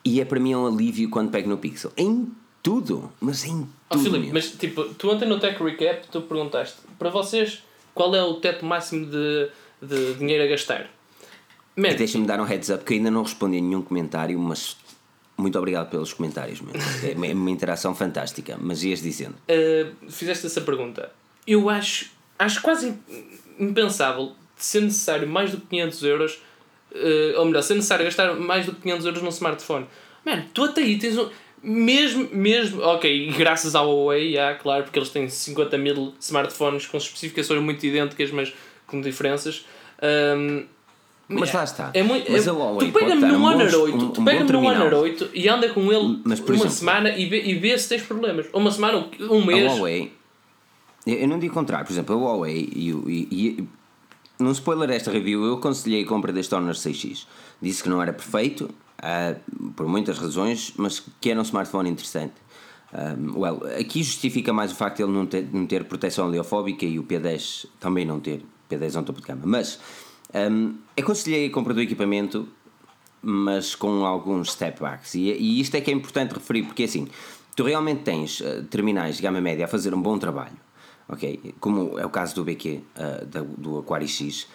[0.05, 1.93] E é para mim um alívio quando pego no Pixel.
[1.97, 2.29] Em
[2.63, 4.03] tudo, mas em Oh, tudo.
[4.05, 4.35] Filipe, mesmo.
[4.35, 7.63] mas tipo, tu ontem no Tech Recap tu perguntaste para vocês
[7.95, 9.49] qual é o teto máximo de,
[9.81, 10.91] de dinheiro a gastar.
[11.77, 14.77] Man, E Deixa-me dar um heads up que ainda não respondi a nenhum comentário, mas
[15.37, 16.81] muito obrigado pelos comentários, mesmo.
[17.07, 18.57] É uma- é uma interação fantástica.
[18.61, 19.35] Mas ias dizendo.
[19.49, 21.11] uh, fizeste essa pergunta.
[21.47, 26.33] Eu acho, acho quase im- impensável ser necessário mais do que 500 euros,
[26.93, 29.87] uh, ou melhor, ser necessário gastar mais do que 500 euros num smartphone.
[30.25, 31.29] Mano, tu até aí tens um.
[31.63, 36.97] Mesmo, mesmo, ok, graças ao Huawei, já, claro, porque eles têm 50 mil smartphones com
[36.97, 38.53] especificações muito idênticas, mas
[38.87, 39.65] com diferenças.
[40.37, 40.65] Um,
[41.29, 41.91] Mas lá está.
[41.93, 44.53] É muito, Mas é, a tu pega-me num um Honor bom- 8, um- tu pega-me
[44.53, 44.65] num.
[44.67, 47.89] Honor 8 e anda com ele Mas, uma exemplo- semana e vê, e vê se
[47.89, 48.47] tens problemas.
[48.53, 49.73] Uma semana, um A mês.
[49.73, 50.13] Huawei,
[51.07, 53.69] eu não digo contrário, por exemplo, a Huawei e, e, e
[54.39, 57.27] num spoiler desta review eu aconselhei a compra deste Honor 6X.
[57.61, 59.35] Disse que não era perfeito, ah,
[59.75, 62.35] por muitas razões, mas que era um smartphone interessante.
[62.95, 66.85] Um, well, aqui justifica mais o facto de ele não ter, não ter proteção oleofóbica
[66.87, 68.43] e o P10 também não ter.
[68.71, 69.43] P10 é um topo de gama.
[69.45, 69.79] Mas
[70.51, 72.49] um, aconselhei a compra do equipamento
[73.29, 75.15] mas com alguns step backs.
[75.17, 77.09] E, e isto é que é importante referir, porque assim,
[77.57, 80.55] tu realmente tens eh, terminais de gama média a fazer um bom trabalho,
[81.09, 81.55] ok?
[81.59, 84.47] Como é o caso do BQ, eh, da- do Aquari X.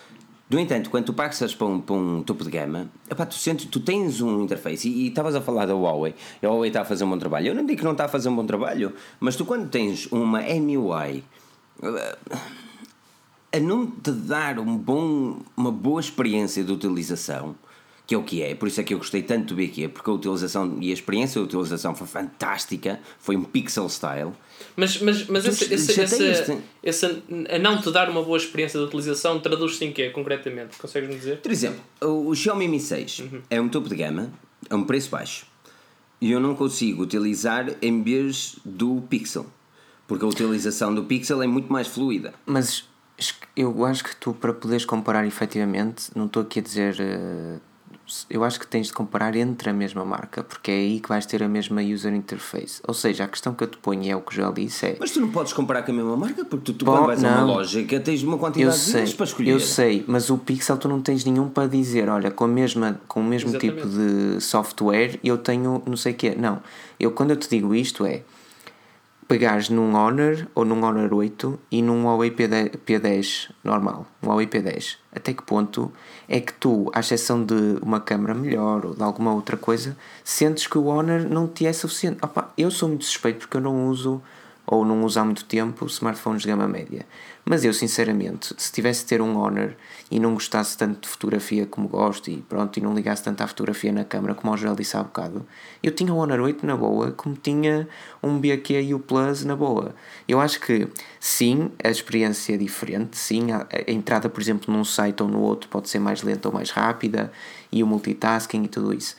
[0.50, 3.66] No entanto, quando tu passas para um, para um topo de gama, epá, tu, sentes,
[3.66, 7.04] tu tens um interface e estavas a falar da Huawei, a Huawei está a fazer
[7.04, 7.48] um bom trabalho.
[7.48, 10.08] Eu não digo que não está a fazer um bom trabalho, mas tu quando tens
[10.12, 11.26] uma MUI
[11.84, 12.18] eh,
[13.54, 17.56] a não te dar um bom, uma boa experiência de utilização,
[18.08, 20.10] que é o que é, por isso é que eu gostei tanto do BQ, porque
[20.10, 24.32] a utilização e a experiência de utilização foi fantástica, foi um pixel style.
[24.76, 26.52] Mas, mas, mas Tu esse, esse, chateias-te.
[26.84, 30.78] esse, esse a não te dar uma boa experiência de utilização traduz-se em quê, concretamente?
[30.78, 31.38] Consegues-me dizer?
[31.38, 34.32] Por exemplo, o, Xiaomi Mi 6 é um topo de gama,
[34.70, 35.46] a um preço baixo,
[36.20, 39.46] e eu não consigo utilizar em vez do Pixel,
[40.08, 42.34] porque a utilização do Pixel é muito mais fluida.
[42.46, 42.91] Mas
[43.56, 46.96] eu acho que tu, para poderes comparar efetivamente, não estou aqui a dizer.
[47.00, 47.58] eh,
[48.30, 51.26] eu acho que tens de comparar entre a mesma marca, porque é aí que vais
[51.26, 52.82] ter a mesma user interface.
[52.86, 54.98] Ou seja, a questão que eu te ponho, é o que já disse, é.
[55.00, 57.24] Mas tu não podes comparar com a mesma marca, porque tu, tu Bom, quando vais
[57.24, 57.66] a uma não.
[57.88, 59.52] que tens uma Eu quantidade de sei, para escolher.
[59.52, 63.00] eu sei, mas o Pixel tu não tens nenhum para dizer, olha, com, a mesma,
[63.08, 63.76] com o mesmo Exatamente.
[63.82, 66.36] tipo de software eu tenho não sei o quê.
[66.38, 66.62] Não,
[67.00, 68.24] eu quando eu te digo isto é
[69.32, 74.46] pegares num Honor ou num Honor 8 e num Huawei P10, P10 normal, um Huawei
[74.46, 74.98] P10.
[75.10, 75.90] Até que ponto
[76.28, 80.68] é que tu, à exceção de uma câmera melhor ou de alguma outra coisa, sentes
[80.68, 82.18] que o Honor não te é suficiente?
[82.22, 84.22] Opa, eu sou muito suspeito porque eu não uso
[84.66, 87.06] ou não há muito tempo smartphones de gama média.
[87.44, 89.74] Mas eu, sinceramente, se tivesse de ter um Honor
[90.12, 93.48] e não gostasse tanto de fotografia como gosto e pronto, e não ligasse tanto à
[93.48, 95.46] fotografia na câmera, como o Joel disse há bocado,
[95.82, 97.88] eu tinha o Honor 8 na boa, como tinha
[98.22, 99.96] um BQ e o Plus na boa.
[100.28, 100.88] Eu acho que,
[101.20, 105.42] sim, a experiência é diferente, sim, a, a entrada, por exemplo, num site ou no
[105.42, 107.32] outro pode ser mais lenta ou mais rápida,
[107.72, 109.16] e o multitasking e tudo isso.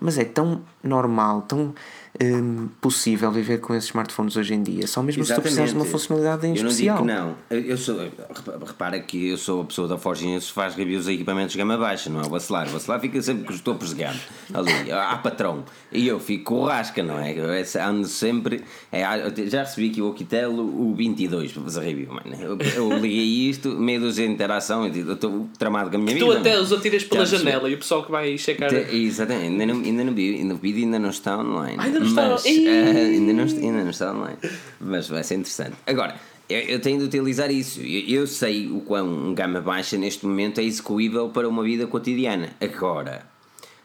[0.00, 1.74] Mas é tão normal, tão
[2.22, 4.86] hum, possível viver com esses smartphones hoje em dia.
[4.86, 7.04] Só mesmo se tu precisares de uma funcionalidade em eu especial.
[7.04, 7.36] não digo que não.
[7.58, 10.74] Eu eu sou, repa- repara que eu sou a pessoa da Forge News que faz
[10.74, 12.68] reviews de equipamentos de gama baixa, não é o Bacelar.
[12.68, 14.18] O Bacelar fica sempre com os topos de gama.
[14.52, 15.64] Ali, há patrão.
[15.92, 17.32] E eu fico com o rasca, não é?
[17.36, 17.46] Eu
[17.82, 18.62] ando sempre.
[18.92, 22.34] É, eu já recebi aqui o Okitelo, o 22, para fazer review, mano.
[22.40, 26.16] Eu, eu liguei isto, meio dúzia de interação, eu eu estou tramado com a minha
[26.18, 26.38] Tu vida.
[26.38, 26.62] até mano.
[26.62, 28.68] os atiras pela Já janela e o pessoal que vai checar.
[28.70, 31.76] Te- Exatamente, ainda não, ainda não vi, no vídeo ainda não está online.
[31.78, 32.28] Ainda não está.
[32.28, 34.38] Mas, ah, ainda, não, está- ainda não está online.
[34.80, 35.74] Mas vai ser interessante.
[35.86, 36.14] Agora,
[36.48, 37.80] eu, eu tenho de utilizar isso.
[37.80, 41.86] Eu, eu sei o quão um gama baixa neste momento é execuível para uma vida
[41.86, 42.50] cotidiana.
[42.60, 43.26] Agora,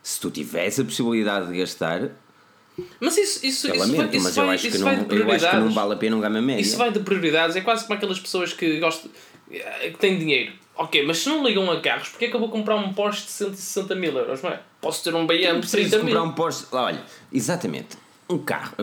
[0.04, 2.10] se tu tivesse a possibilidade de gastar,
[3.00, 5.32] Mas isso, isso, eu isso, lamento, vai, isso, mas vai, eu, acho que não, eu
[5.32, 6.62] acho que não vale a pena um gama médio.
[6.62, 7.56] Isso vai de prioridades.
[7.56, 9.12] É quase como aquelas pessoas que gostam.
[9.50, 10.54] que têm dinheiro.
[10.76, 13.26] Ok, mas se não ligam a carros, porque é que eu vou comprar um Porsche
[13.26, 14.42] de 160 mil euros?
[14.42, 14.62] Não é?
[14.80, 16.16] Posso ter um BM Não de precisas 30 mil.
[16.16, 16.66] comprar um Porsche.
[16.72, 17.02] Olha,
[17.34, 17.98] exatamente.
[18.32, 18.76] Um carro.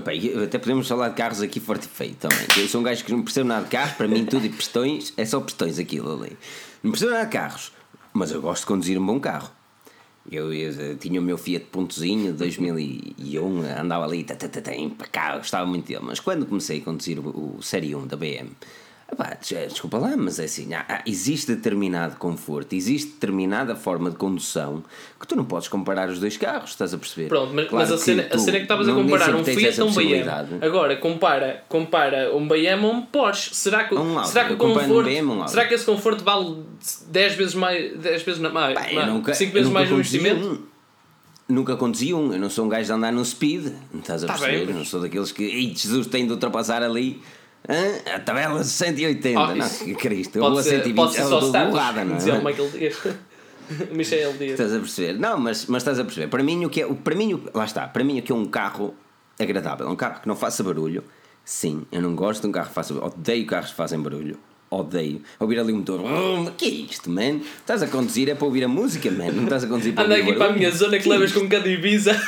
[0.42, 2.46] Até podemos falar de carros aqui forte e feio também.
[2.56, 5.12] Eu sou um gajo que não percebo nada de carros, para mim tudo e pistões,
[5.16, 6.36] é só pistões aquilo ali.
[6.82, 7.72] Não percebo nada de carros,
[8.12, 9.52] mas eu gosto de conduzir um bom carro.
[10.28, 15.86] Eu, eu tinha o meu Fiat Pontozinho de 2001, andava ali, para cá, gostava muito
[15.86, 16.00] dele.
[16.02, 18.50] Mas quando comecei a conduzir o, o Série 1 da BM,
[19.12, 19.36] epá,
[19.68, 24.82] desculpa lá, mas é assim, há- existe determinado conforto, existe determinada forma de condução
[25.20, 27.28] que tu não podes comparar os dois carros, estás a perceber?
[27.28, 29.80] Pronto, mas, Claro mas a, cena, a cena é que estavas a comparar um Fiat
[29.80, 30.24] a um BM.
[30.60, 33.54] Agora, compara, compara um BM a um Porsche.
[33.54, 34.28] Será que, Um Audi.
[34.28, 35.08] será que o um conforto.
[35.10, 35.50] Um Audi.
[35.50, 36.56] será que esse conforto vale
[37.08, 37.96] 10 vezes mais.
[37.98, 40.46] 10 vezes na, mais, Pá, nunca, 5 eu vezes mais o conduzi investimento?
[40.48, 40.76] um.
[41.48, 44.32] Nunca conduzi um, eu não sou um gajo de andar no speed, estás a Tá
[44.32, 44.56] perceber?
[44.58, 47.22] bem, mas- Não sou daqueles que, ei, Jesus, tem de ultrapassar ali
[47.68, 48.14] hã?
[48.14, 49.38] a tabela de 180.
[49.40, 51.48] Oh, não, isso que Cristo, vou a Pode ser, 120, pode ser ela só toda
[51.58, 51.70] status.
[51.72, 52.44] borrada, não Dizia o é?
[52.44, 52.96] Michael Dias.
[53.92, 54.52] Michel Dias.
[54.52, 55.18] Estás a perceber?
[55.18, 56.28] Não, mas, mas estás a perceber.
[56.28, 58.30] Para mim, o que é, o- para mim, o- lá está, para mim, o que
[58.30, 58.94] é um carro
[59.40, 61.02] agradável, um carro que não faça barulho.
[61.44, 63.12] Sim, eu não gosto de um carro que faça barulho.
[63.12, 64.38] Odeio carros que fazem barulho.
[64.70, 65.22] Odeio.
[65.38, 66.00] Ouvir ali o motor.
[66.00, 67.40] "Hum, que é isto, man?
[67.58, 69.30] Estás a conduzir é para ouvir a música, man.
[69.32, 70.58] Não estás a conduzir para Anda aqui para a barulho.
[70.58, 72.20] minha zona que levas com cada Ibiza.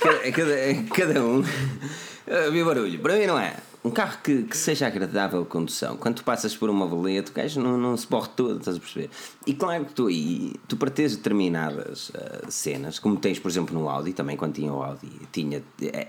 [0.00, 0.54] Cada, cada,
[0.94, 1.42] cada um.
[2.46, 2.98] Ouvir barulho.
[3.00, 3.54] Para mim, não é.
[3.82, 5.96] Um carro que, que seja agradável de condução.
[5.96, 8.80] Quando tu passas por uma valeta, o gajo não, não se borre todo, estás a
[8.80, 9.08] perceber?
[9.46, 13.78] E claro que tu aí, tu para teres determinadas ah, cenas, como tens, por exemplo,
[13.78, 16.08] no Audi, também quando tinha o Audi, tinha eh,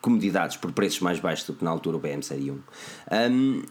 [0.00, 2.54] comodidades por preços mais baixos do que na altura o BM Série 1.
[3.30, 3.62] Hum,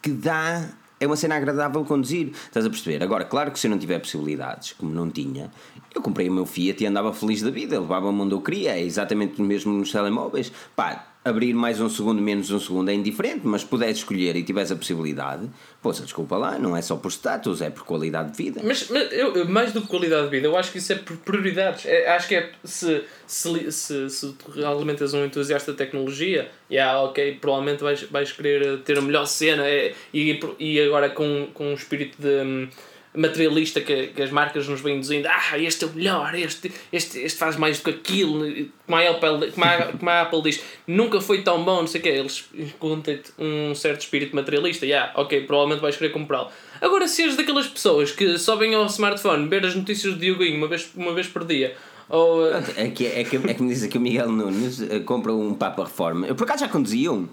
[0.00, 0.70] que dá.
[0.98, 3.02] É uma cena agradável conduzir, estás a perceber?
[3.02, 5.50] Agora, claro que se eu não tiver possibilidades, como não tinha,
[5.94, 8.82] eu comprei o meu Fiat e andava feliz da vida, levava-me onde eu queria, é
[8.82, 10.52] exatamente o mesmo nos telemóveis.
[10.76, 14.72] Pá, abrir mais um segundo, menos um segundo é indiferente, mas puderes escolher e tivesse
[14.72, 15.48] a possibilidade,
[15.82, 18.60] poxa, desculpa lá, não é só por status, é por qualidade de vida.
[18.64, 21.16] Mas, mas eu, mais do que qualidade de vida, eu acho que isso é por
[21.18, 21.84] prioridades.
[21.84, 26.98] É- acho que é se, se, se, se realmente és um entusiasta de tecnologia, yeah,
[27.02, 31.70] ok, provavelmente vais, vais querer ter a melhor cena é, e, e agora com, com
[31.70, 32.68] um espírito de hum,
[33.14, 37.18] materialista que, que as marcas nos vêm dizendo ah, este é o melhor, este, este,
[37.18, 38.44] este faz mais do que aquilo,
[38.86, 42.00] como a Apple, como a, como a Apple diz, nunca foi tão bom, não sei
[42.00, 46.50] o quê, eles encontram-te um certo espírito materialista, yeah, ok, provavelmente vais querer comprá-lo.
[46.80, 50.56] Agora, se és daquelas pessoas que só vêm ao smartphone ver as notícias do Dioguinho
[50.56, 51.76] uma vez, uma vez por dia,
[52.10, 54.98] ou uh, É que, é, que, é que me diz aqui o Miguel Nunes eh,
[54.98, 56.26] compra um Papa Reforma.
[56.26, 57.28] Eu por acaso já conduzia um.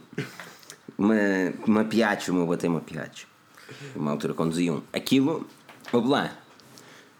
[0.96, 1.16] Uma,
[1.66, 3.28] uma Piaggio, uma botei uma Piaggio.
[3.96, 4.82] Uma altura conduzia um.
[4.94, 5.48] Aquilo,
[5.94, 6.32] ouve lá.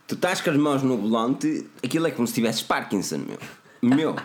[0.08, 3.38] Tu estás com as mãos no volante, aquilo é como se tivesses Parkinson, meu.
[3.82, 4.16] Meu,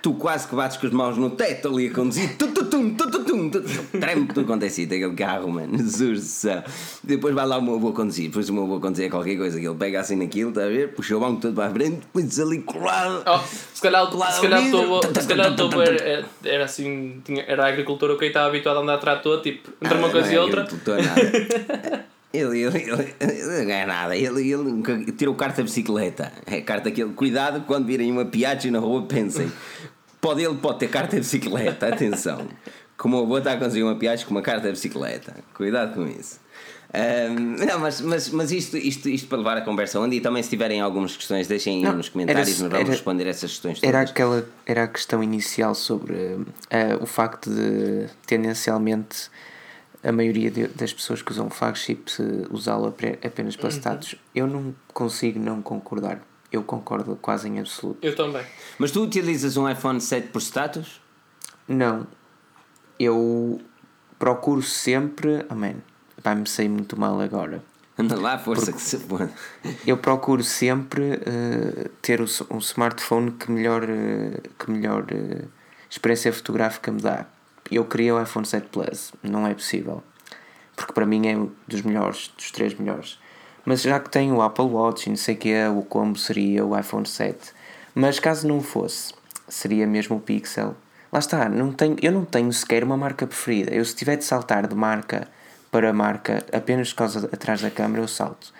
[0.00, 2.36] tu quase que bates com as mãos no teto ali a conduzir.
[2.38, 3.98] Tu, tu, tum, tu, tu, tum, tu, tu.
[3.98, 5.76] Treme tudo quanto é sítio, aquele carro, mano.
[5.76, 6.62] Jesus do céu.
[7.02, 8.28] Depois vai lá o meu avô conduzir.
[8.28, 10.94] Depois o meu avô conduzir qualquer coisa que ele pega assim naquilo, está a ver?
[10.94, 13.24] Puxa o banco todo para a frente, põe-se ali colado.
[13.26, 13.38] Oh,
[13.74, 15.82] se calhar, se calhar o teu se calhar o
[16.44, 19.98] era, assim, tinha, era a agricultura que estava habituado a andar a trator, tipo, entre
[19.98, 20.60] uma Ah, coisa não e é outra.
[20.62, 22.04] agricultor, nada.
[22.34, 24.16] Ele, ele, ele, ele não ganha nada.
[24.16, 26.32] Ele, ele nunca tirou carta de bicicleta.
[26.46, 27.12] É carta que ele.
[27.12, 29.50] Cuidado quando virem uma Piaggio na rua, pensem.
[30.20, 32.46] Pode, ele pode ter carta de bicicleta, atenção.
[32.96, 35.34] Como o avô está a conduzir uma Piaggio com uma carta de bicicleta.
[35.54, 36.40] Cuidado com isso.
[36.96, 40.40] Ahm, não, mas, mas, mas isto, isto, isto para levar a conversa onde e também
[40.44, 43.88] se tiverem algumas questões, deixem Não, nos comentários, era- nós vamos responder essas questões todas.
[43.94, 46.38] Era aquela era a questão inicial sobre
[46.70, 49.28] eh, o facto de tendencialmente
[50.04, 52.04] a maioria de- das pessoas que usam flagship
[52.50, 52.86] usá-lo
[53.24, 54.14] apenas para status.
[54.34, 56.20] Eu não consigo não concordar.
[56.52, 57.98] Eu concordo quase em absoluto.
[58.06, 58.44] Eu também.
[58.78, 61.00] Mas tu utilizas um iPhone 7 por status?
[61.66, 62.06] Não.
[62.98, 63.60] Eu
[64.18, 65.44] procuro sempre.
[65.50, 65.76] Oh man,
[66.22, 67.62] vai-me sair muito mal agora.
[67.98, 69.30] Anda lá, força que se foda.
[69.86, 75.44] Eu procuro sempre eh, ter um smartphone que melhor, eh, que melhor eh,
[75.88, 77.26] experiência fotográfica me dá.
[77.70, 80.02] Eu queria o iPhone 7 Plus, não é possível.
[80.76, 83.18] Porque para mim é um dos melhores, dos três melhores.
[83.64, 86.18] Mas já que tenho o Apple Watch e não sei o que é, o combo
[86.18, 87.52] seria o iPhone 7.
[87.94, 89.14] Mas caso não fosse,
[89.48, 90.76] seria mesmo o Pixel.
[91.12, 93.72] Lá está, não tenho, eu não tenho sequer uma marca preferida.
[93.72, 95.28] Eu se tiver de saltar de marca
[95.70, 98.52] para marca apenas por causa de, atrás da câmera, eu salto.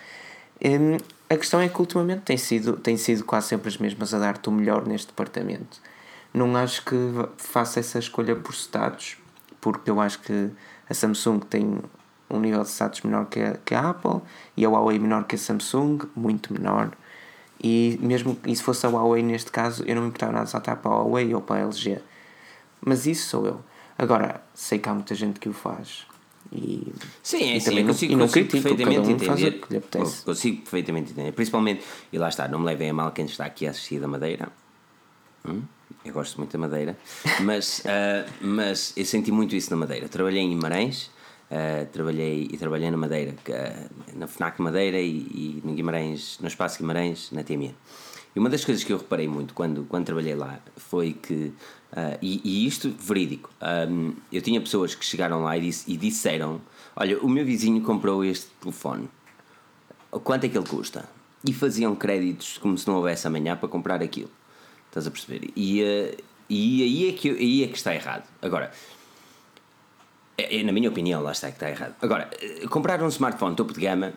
[0.63, 0.97] Hum,
[1.29, 4.47] a questão é que ultimamente tem sido, tem sido quase sempre as mesmas a dar-te
[4.47, 5.81] o melhor neste departamento.
[6.35, 6.95] Não acho que
[7.37, 9.15] faça essa escolha por status,
[9.61, 10.51] porque eu acho que
[10.89, 11.79] a Samsung tem
[12.29, 14.19] um nível de status menor que a, que a Apple
[14.57, 16.91] e a Huawei menor que a Samsung, muito menor.
[17.63, 20.51] E mesmo e se fosse a Huawei neste caso, eu não me importava nada de
[20.51, 21.99] saltar para a Huawei ou para a LG.
[22.81, 23.61] Mas isso sou eu.
[23.97, 26.05] Agora, sei que há muita gente que o faz.
[26.51, 29.61] E, Sim, é e também não, consigo, não consigo perfeitamente um entender.
[29.61, 30.21] que lhe apetece.
[30.25, 31.31] Consigo perfeitamente entender.
[31.31, 34.07] Principalmente, e lá está, não me levem a mal quem está aqui a assistir da
[34.07, 34.49] Madeira.
[35.47, 35.61] Hum?
[36.05, 36.95] Eu gosto muito da Madeira.
[37.41, 40.07] Mas, ah, mas eu senti muito isso na Madeira.
[40.07, 41.09] Trabalhei em Guimarães,
[41.49, 46.47] ah, trabalhei, e trabalhei na Madeira, ah, na FNAC Madeira e, e no Guimarães, no
[46.47, 47.73] Espaço Guimarães, na TME.
[48.35, 51.53] E uma das coisas que eu reparei muito quando, quando trabalhei lá foi que,
[52.21, 53.87] e, e isto verídico, ah,
[54.31, 56.61] eu tinha pessoas que chegaram lá e, disse, e disseram:
[56.95, 59.09] Olha, o meu vizinho comprou este telefone,
[60.23, 61.09] quanto é que ele custa?
[61.47, 64.29] E faziam créditos como se não houvesse amanhã para comprar aquilo.
[64.95, 65.51] Estás a perceber?
[65.57, 66.15] E, ah,
[66.49, 68.23] e aí, é que, aí é que está errado.
[68.41, 68.71] Agora,
[70.37, 71.95] é, é, na minha opinião, lá está que está errado.
[72.01, 74.13] Agora, eh, comprar um smartphone topo de gama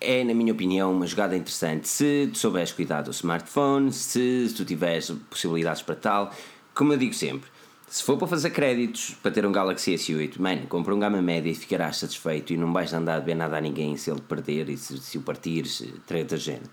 [0.00, 4.64] é, na minha opinião, uma jogada interessante se tu souberes cuidar do smartphone, se tu
[4.64, 6.32] tiveres possibilidades para tal.
[6.74, 7.50] Como eu digo sempre,
[7.88, 11.50] se for para fazer créditos para ter um Galaxy S8, mano, compra um gama média
[11.50, 14.68] e ficarás satisfeito e não vais andar a ver nada a ninguém se ele perder
[14.68, 16.70] e se, se o partires, treta de género.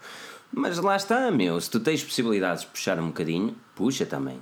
[0.51, 4.39] Mas lá está, meu, se tu tens possibilidades de puxar um bocadinho, puxa também.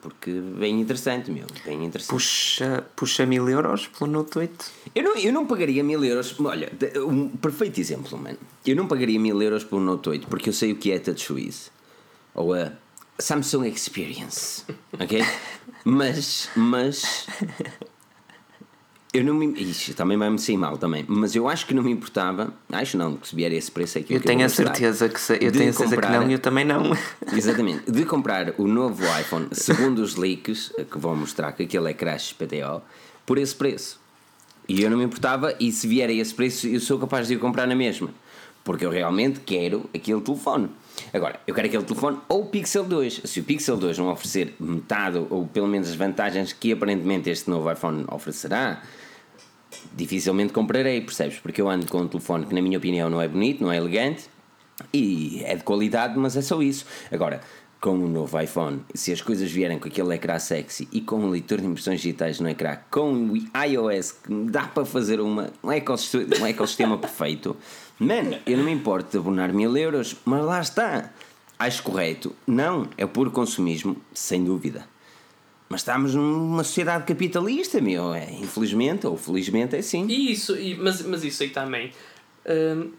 [0.00, 2.10] Porque bem interessante, meu, bem interessante.
[2.10, 4.70] Puxa, puxa mil euros pelo Note 8.
[4.94, 6.34] Eu não, eu não pagaria mil euros.
[6.40, 6.72] Olha,
[7.06, 8.38] um perfeito exemplo, mano.
[8.66, 11.70] Eu não pagaria mil euros um Note 8 porque eu sei o que é TouchWiz
[12.34, 12.72] ou a
[13.18, 14.64] Samsung Experience,
[14.98, 15.24] ok?
[15.84, 17.26] mas, mas.
[19.12, 19.46] Eu não me.
[19.60, 21.04] Ixi, também vai-me sair mal também.
[21.08, 22.52] Mas eu acho que não me importava.
[22.70, 25.08] Acho não, que se vier esse preço é aquilo Eu que tenho eu a certeza
[25.08, 26.92] que se, eu tenho a certeza que não e eu também não.
[27.32, 27.90] Exatamente.
[27.90, 32.32] De comprar o novo iPhone, segundo os leaks que vão mostrar que aquele é crash
[32.32, 32.82] PTO,
[33.26, 33.98] por esse preço.
[34.68, 37.34] E eu não me importava, e se vier a esse preço, eu sou capaz de
[37.34, 38.10] ir comprar na mesma.
[38.62, 40.68] Porque eu realmente quero aquele telefone.
[41.12, 43.22] Agora, eu quero aquele telefone ou o Pixel 2.
[43.24, 47.50] Se o Pixel 2 não oferecer metade, ou pelo menos as vantagens que aparentemente este
[47.50, 48.80] novo iPhone oferecerá,
[50.00, 51.38] dificilmente comprarei, percebes?
[51.38, 53.76] Porque eu ando com um telefone que, na minha opinião, não é bonito, não é
[53.76, 54.28] elegante
[54.92, 56.86] e é de qualidade, mas é só isso.
[57.12, 57.40] Agora,
[57.80, 61.30] com o novo iPhone, se as coisas vierem com aquele ecrã sexy e com um
[61.30, 65.72] leitor de impressões digitais no ecrã, com o iOS que dá para fazer uma, um,
[65.72, 67.56] ecossistema, um ecossistema perfeito,
[67.98, 71.10] mano, eu não me importo de abonar mil euros, mas lá está.
[71.58, 72.34] Acho correto?
[72.46, 74.89] Não, é puro consumismo, sem dúvida.
[75.70, 78.12] Mas estamos numa sociedade capitalista, meu.
[78.12, 80.04] É, infelizmente ou felizmente é assim.
[80.08, 81.92] E isso, e, mas, mas isso aí também.
[82.44, 82.90] hum,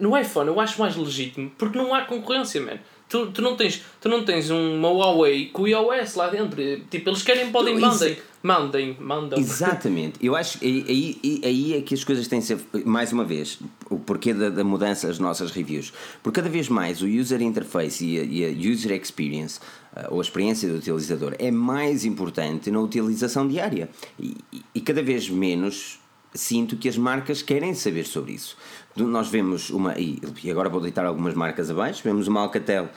[0.00, 2.78] no iPhone eu acho mais legítimo porque não há concorrência, man.
[3.08, 6.60] Tu, tu, não tens, tu não tens uma Huawei com o iOS lá dentro.
[6.90, 8.18] Tipo, eles querem, podem, isso- mandem.
[8.42, 9.38] Mandem, mandam.
[9.38, 10.24] Exatamente.
[10.24, 13.58] Eu acho que aí, aí, é que as coisas têm de ser, mais uma vez,
[13.90, 15.92] o porquê da, da mudança das nossas reviews.
[16.22, 19.58] Porque cada vez mais o user interface e a, e a user experience,
[19.94, 23.88] ah, ou a experiência do utilizador, é mais importante na utilização diária.
[24.18, 24.36] E,
[24.74, 25.98] e- cada vez menos
[26.32, 28.56] sinto que as marcas querem saber sobre isso.
[28.96, 30.20] Nós vemos uma, e
[30.50, 32.88] agora vou deitar algumas marcas abaixo, vemos uma Alcatel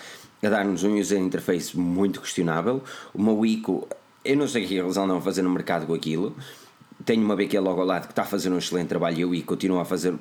[0.44, 2.84] a dar-nos um user interface muito questionável,
[3.14, 3.88] uma Wico,
[4.24, 6.36] eu não sei o que eles andam a fazer no mercado com aquilo,
[7.06, 9.28] tenho uma BQ logo ao lado que está a fazer um excelente trabalho e a
[9.28, 10.14] Wico continua a fazer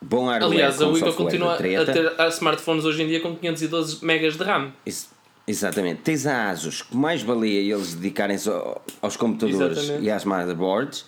[0.00, 4.36] bom hardware Aliás, a software continua a ter smartphones hoje em dia com 512 megas
[4.36, 4.72] de RAM.
[4.86, 5.08] Ex-
[5.46, 6.02] Exatamente.
[6.02, 10.04] Tens a Asus, que mais valia eles dedicarem-se ao- aos computadores Exatamente.
[10.06, 11.04] e às motherboards.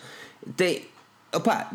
[0.57, 0.83] Tem.
[1.33, 1.69] Opá,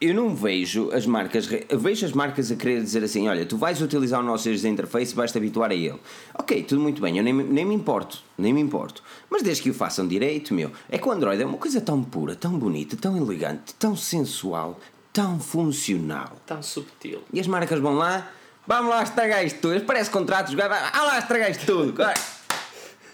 [0.00, 1.48] eu não vejo as marcas.
[1.78, 5.36] vejo as marcas a querer dizer assim: olha, tu vais utilizar o nosso interface, vais-te
[5.38, 5.98] habituar a ele.
[6.34, 9.02] Ok, tudo muito bem, eu nem, me- nem me importo, nem me importo.
[9.28, 10.70] Mas desde que o façam direito, meu.
[10.88, 14.78] É que o Android é uma coisa tão pura, tão bonita, tão elegante, tão sensual,
[15.12, 16.36] tão funcional.
[16.46, 17.22] Tão subtil.
[17.32, 18.30] E as marcas vão lá,
[18.66, 19.80] vamos lá estragar isto tudo.
[19.84, 21.94] Parece contratos, ah lá estragar isto tudo.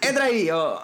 [0.09, 0.81] Entra aí, ó.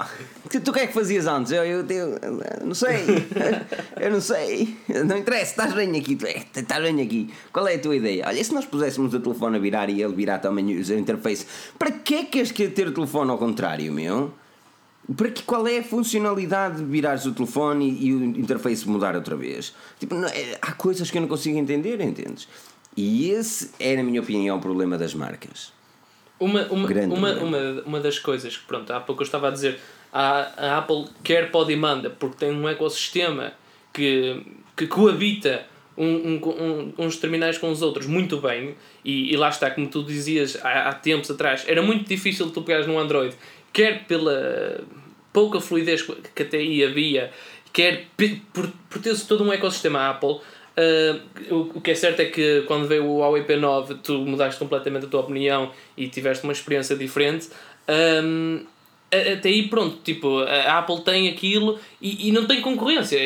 [0.51, 1.53] Tu, tu o que é que fazias antes?
[1.53, 2.19] Eu, eu, eu,
[2.61, 3.05] eu não sei.
[4.01, 4.77] Eu não sei.
[5.05, 6.17] Não interessa, estás bem aqui.
[6.17, 7.31] tu é, Estás bem aqui.
[7.53, 8.25] Qual é a tua ideia?
[8.27, 11.47] Olha, e se nós puséssemos o telefone a virar e ele virar também o interface,
[11.79, 14.33] para que é que queres que ter o telefone ao contrário, meu?
[15.17, 19.15] Para que, qual é a funcionalidade de virares o telefone e, e o interface mudar
[19.17, 19.75] outra vez?
[19.99, 22.49] Tipo, não- é- há coisas que eu não consigo entender, entendes?
[22.97, 25.73] E esse é, na minha opinião, o problema das marcas.
[26.41, 27.59] Uma, uma, Grande uma, problema.
[27.59, 29.79] uma, uma das coisas que, pronto, há pouco eu estava a dizer,
[30.13, 33.53] a, a Apple quer pode e manda, porque tem um ecossistema
[33.93, 34.43] que,
[34.75, 35.67] que coabita
[35.97, 38.75] um, um, um, uns terminais com os outros muito bem,
[39.05, 42.63] e, e lá está, como tu dizias há, há tempos atrás, era muito difícil tu
[42.63, 43.37] pegares num Android
[43.73, 44.83] quer pela
[45.33, 46.03] pouca fluidez
[46.35, 47.31] que até aí havia,
[47.73, 48.07] quer
[48.53, 50.41] por, por ter todo um ecossistema Apple.
[50.81, 54.59] Uh, o, o que é certo é que quando veio o Huawei P9 tu mudaste
[54.59, 57.49] completamente a tua opinião e tiveste uma experiência diferente.
[57.89, 58.65] Um,
[59.11, 63.19] até aí pronto, tipo, a Apple tem aquilo e, e não tem concorrência.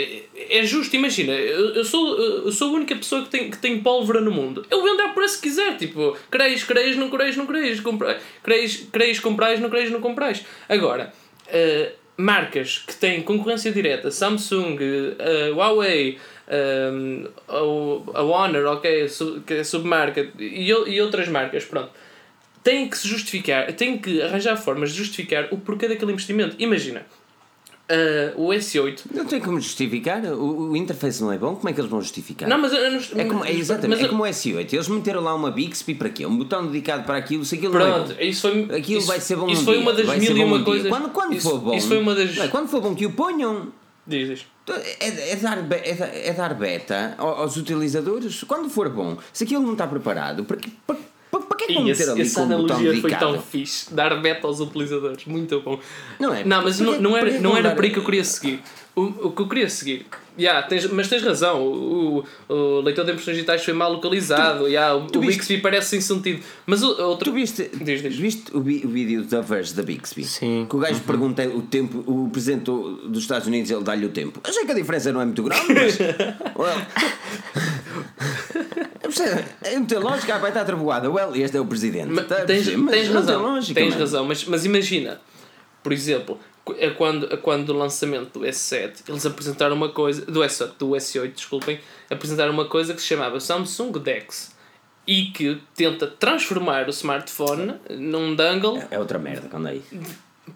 [0.49, 4.21] É justo, imagina, eu, sou, eu sou a única pessoa que tem, que tem pólvora
[4.21, 4.65] no mundo.
[4.71, 7.47] Eu vendo ao preço que quiser, tipo, queres, queres, não queres, não
[7.83, 10.43] compra, queres, queres, comprais, não queres, não comprais.
[10.71, 11.13] Agora,
[11.49, 16.19] uh, marcas que têm concorrência direta, Samsung, uh, Huawei,
[16.93, 17.29] um,
[18.15, 19.07] a Honor, ok,
[19.47, 21.91] que é submarca, e, e outras marcas, pronto
[22.65, 26.57] têm que se justificar, têm que arranjar formas de justificar o porquê daquele investimento.
[26.59, 27.05] Imagina,
[27.91, 29.03] uh, o S8.
[29.13, 32.01] Não tem como justificar, o, o interface não é bom, como é que eles vão
[32.01, 32.49] justificar?
[32.49, 32.73] Não, mas.
[32.73, 34.73] Uh, é, como, é exatamente, mas, é como o S8.
[34.73, 36.25] Eles meteram lá uma Bixby para quê?
[36.25, 38.25] Um botão dedicado para aquilo, se aquilo pronto, não é.
[38.25, 40.45] Isso foi, aquilo isso, vai ser bom Isso um foi dia, uma das mil e
[40.45, 40.89] uma coisas.
[40.89, 41.75] Quando, quando isso, for bom.
[41.75, 42.35] Isso foi uma das.
[42.35, 43.73] Não, quando for bom que o ponham.
[44.07, 44.47] Diz, diz.
[44.67, 49.19] É, é, dar, é, é dar beta aos utilizadores quando for bom.
[49.33, 50.57] Se aquilo não está preparado, para,
[50.87, 50.97] para,
[51.41, 53.93] para que é que vão meter ali essa com analogia foi tão fixe.
[53.95, 55.27] Dar beta aos utilizadores.
[55.27, 55.79] Muito bom.
[56.19, 56.45] Não é?
[56.45, 58.63] Não, mas não, não era, não era por aí que eu queria seguir.
[58.97, 60.07] O, o que eu queria seguir.
[60.39, 64.65] Yeah, tens, mas tens razão, o, o, o leitor de impressões digitais foi mal localizado.
[64.65, 66.43] Tu, yeah, o, o Bixby parece sem sentido.
[66.67, 67.31] Mas o, outro.
[67.31, 68.17] Tu viste, diz, diz.
[68.17, 70.25] viste o, o vídeo da Verge da Bixby?
[70.25, 70.67] Sim.
[70.69, 71.01] Que o gajo uhum.
[71.01, 74.41] pergunta o tempo, o presidente dos Estados Unidos ele dá-lhe o tempo.
[74.43, 75.99] Achei que a diferença não é muito grande, mas.
[76.57, 76.87] well,
[79.63, 81.11] é muito lógica, vai estar traboada.
[81.11, 82.09] Well, este é o presidente.
[82.09, 83.43] Mas, tá, tens, mas tens razão.
[83.43, 85.21] Lógica, tens razão, mas, mas imagina,
[85.83, 86.39] por exemplo,
[86.79, 90.91] é quando, é quando o lançamento do S7 eles apresentaram uma coisa do S8, do
[90.91, 91.79] S8 desculpem
[92.11, 94.55] apresentaram uma coisa que se chamava Samsung Dex
[95.07, 98.79] e que tenta transformar o smartphone num dangle.
[98.79, 99.79] É, é outra merda quando é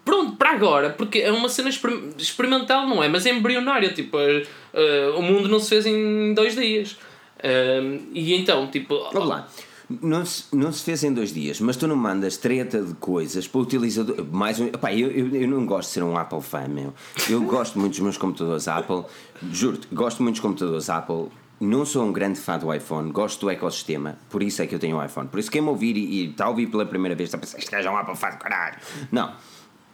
[0.03, 3.07] pronto para agora porque é uma cena experimental não é?
[3.07, 6.97] Mas é embrionária tipo uh, o mundo não se fez em dois dias.
[7.37, 9.47] Uh, e então tipo vamos lá
[9.89, 13.47] não se, não se fez em dois dias, mas tu não mandas treta de coisas
[13.47, 14.23] para o utilizador.
[14.31, 16.93] Mais um, epá, eu, eu, eu não gosto de ser um Apple fan, meu.
[17.27, 19.03] Eu gosto muito dos meus computadores Apple,
[19.51, 21.27] juro-te, gosto muito dos computadores Apple.
[21.59, 24.79] Não sou um grande fã do iPhone, gosto do ecossistema, por isso é que eu
[24.79, 25.27] tenho um iPhone.
[25.27, 27.57] Por isso quem me ouvir e está a ouvir pela primeira vez está a pensar,
[27.57, 28.77] este gajo é um Apple fan do caralho.
[29.11, 29.33] Não,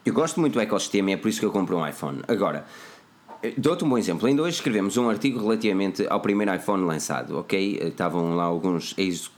[0.06, 2.22] eu gosto muito do ecossistema e é por isso que eu compro um iPhone.
[2.28, 2.66] Agora,
[3.58, 4.28] Dou-te um bom exemplo.
[4.28, 7.80] Ainda hoje escrevemos um artigo relativamente ao primeiro iPhone lançado, ok?
[7.82, 8.96] Estavam lá alguns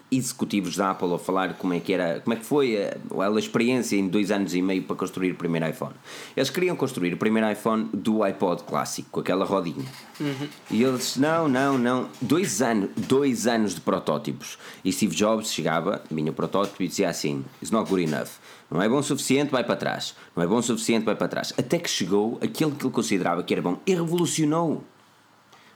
[0.09, 3.39] executivos da Apple a falar como é que era, como é que foi a, a
[3.39, 5.93] experiência em dois anos e meio para construir o primeiro iPhone.
[6.35, 9.85] Eles queriam construir o primeiro iPhone do iPod clássico, com aquela rodinha.
[10.19, 10.47] Uhum.
[10.71, 12.09] E eles, não, não, não.
[12.21, 14.57] Dois anos, dois anos de protótipos.
[14.83, 18.29] E Steve Jobs chegava, vinha o protótipo e dizia assim: It's not good enough.
[18.69, 20.13] Não é bom o suficiente, vai para trás.
[20.35, 21.53] Não é bom o suficiente, vai para trás.
[21.57, 24.83] Até que chegou aquele que ele considerava que era bom e revolucionou.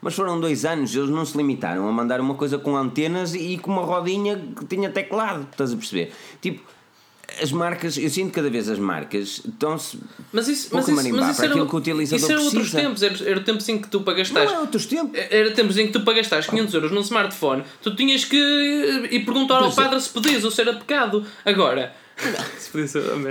[0.02, 3.58] Mas foram dois anos, eles não se limitaram a mandar uma coisa com antenas e
[3.59, 6.12] com uma rodinha que tinha teclado, estás a perceber?
[6.42, 6.63] Tipo,
[7.39, 10.00] as marcas, eu sinto cada vez as marcas estão-se
[10.34, 13.30] mas isso, mas isso, mas isso aquilo que o utilizador Isso era outros tempos, era,
[13.30, 14.51] era tempos em que tu para gastares.
[14.51, 15.20] Não é outros tempos.
[15.30, 19.24] Era tempos em que tu para gastares 500 euros num smartphone, tu tinhas que ir
[19.24, 21.26] perguntar ao padre se podias ou se era pecado.
[21.46, 21.93] Agora,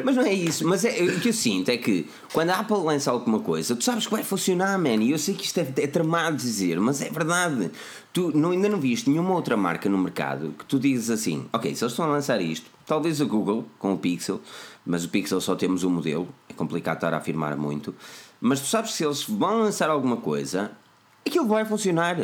[0.05, 0.67] mas não é isso.
[0.67, 3.85] Mas é, o que eu sinto é que quando a Apple lança alguma coisa, tu
[3.85, 5.03] sabes que vai funcionar, man.
[5.03, 7.71] E eu sei que isto é, é tramado dizer, mas é verdade.
[8.13, 11.75] Tu não, ainda não viste nenhuma outra marca no mercado que tu dizes assim: ok,
[11.75, 14.41] se eles estão a lançar isto, talvez a Google com o Pixel,
[14.85, 17.95] mas o Pixel só temos um modelo, é complicado estar a afirmar muito.
[18.41, 20.73] Mas tu sabes que se eles vão lançar alguma coisa,
[21.25, 22.17] aquilo vai funcionar.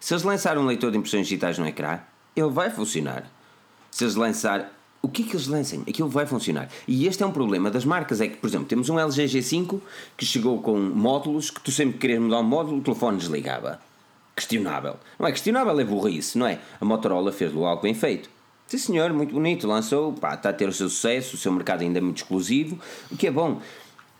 [0.00, 1.98] Se eles lançarem um leitor de impressões digitais no ecrã,
[2.36, 3.30] ele vai funcionar.
[3.90, 4.70] Se eles lançar
[5.04, 5.82] o que é que eles lancem?
[5.86, 6.68] Aquilo vai funcionar.
[6.88, 9.78] E este é um problema das marcas, é que, por exemplo, temos um LG G5
[10.16, 13.80] que chegou com módulos que tu sempre que querias mudar um módulo, o telefone desligava.
[14.34, 14.96] Questionável.
[15.18, 16.58] Não é questionável, é burrice, não é?
[16.80, 18.30] A Motorola fez-lo algo bem feito.
[18.66, 21.82] Sim senhor, muito bonito, lançou, pá, está a ter o seu sucesso, o seu mercado
[21.82, 22.78] ainda é muito exclusivo,
[23.12, 23.60] o que é bom.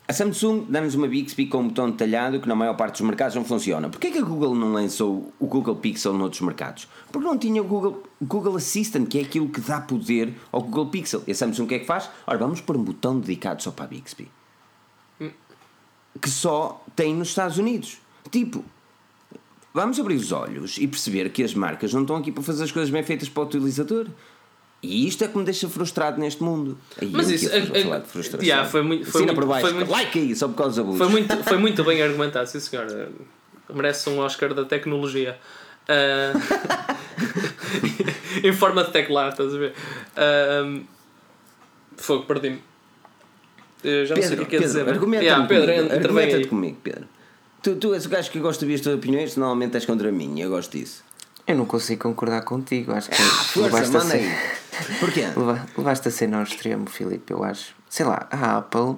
[0.06, 3.34] A Samsung dá-nos uma Bixby com um botão detalhado que na maior parte dos mercados
[3.34, 3.88] não funciona.
[3.88, 6.86] Porquê que a Google não lançou o Google Pixel noutros mercados?
[7.10, 10.88] Porque não tinha o Google, Google Assistant, que é aquilo que dá poder ao Google
[10.88, 11.22] Pixel.
[11.26, 12.10] E a Samsung o que é que faz?
[12.26, 14.30] Ora, vamos pôr um botão dedicado só para a Bixby.
[16.20, 17.96] Que só tem nos Estados Unidos.
[18.30, 18.62] Tipo,
[19.72, 22.70] vamos abrir os olhos e perceber que as marcas não estão aqui para fazer as
[22.70, 24.08] coisas bem feitas para o utilizador.
[24.84, 26.78] E isto é que me deixa frustrado neste mundo.
[27.00, 27.48] Aí Mas isso,
[28.06, 28.46] frustração.
[28.46, 30.92] Yeah, foi muito, foi muito, por baixo, foi muito, like aí, só por causa da
[30.92, 33.08] Foi muito, foi muito bem argumentado, sim senhor.
[33.72, 35.38] Merece um Oscar da tecnologia.
[35.88, 36.38] Uh,
[38.42, 39.74] em forma de teclado, estás a ver?
[40.16, 40.84] Uh,
[41.96, 42.62] fogo, perdi-me.
[43.82, 44.84] Eu já não sei o que é é dizer.
[44.84, 47.04] mas- argumenta Yeah, Pedro, comigo, argumenta comigo, Pedro.
[47.62, 50.10] Tu, tu és o gajo que gosta de ouvir as tuas opiniões, normalmente és contra
[50.12, 51.02] mim, eu gosto disso.
[51.46, 52.92] Eu não consigo concordar contigo.
[52.92, 54.24] Acho que Ah, força, manda aí.
[54.24, 55.20] ser, Porquê?
[55.36, 57.74] leva- levaste a cena ao extremo, Filipe, eu acho.
[57.88, 58.96] Sei lá, a Apple,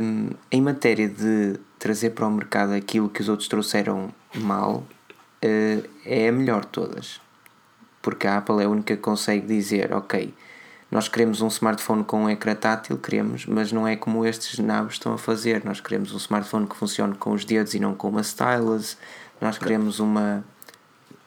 [0.00, 4.84] hum, em matéria de trazer para o mercado aquilo que os outros trouxeram mal,
[5.40, 7.20] eh, é a melhor de todas.
[8.00, 10.32] Porque a Apple é a única que consegue dizer, ok,
[10.90, 14.94] nós queremos um smartphone com um ecrã tátil, queremos, mas não é como estes nabos
[14.94, 15.64] estão a fazer.
[15.64, 18.96] Nós queremos um smartphone que funcione com os dedos e não com uma stylus.
[19.40, 20.44] Nós queremos uma...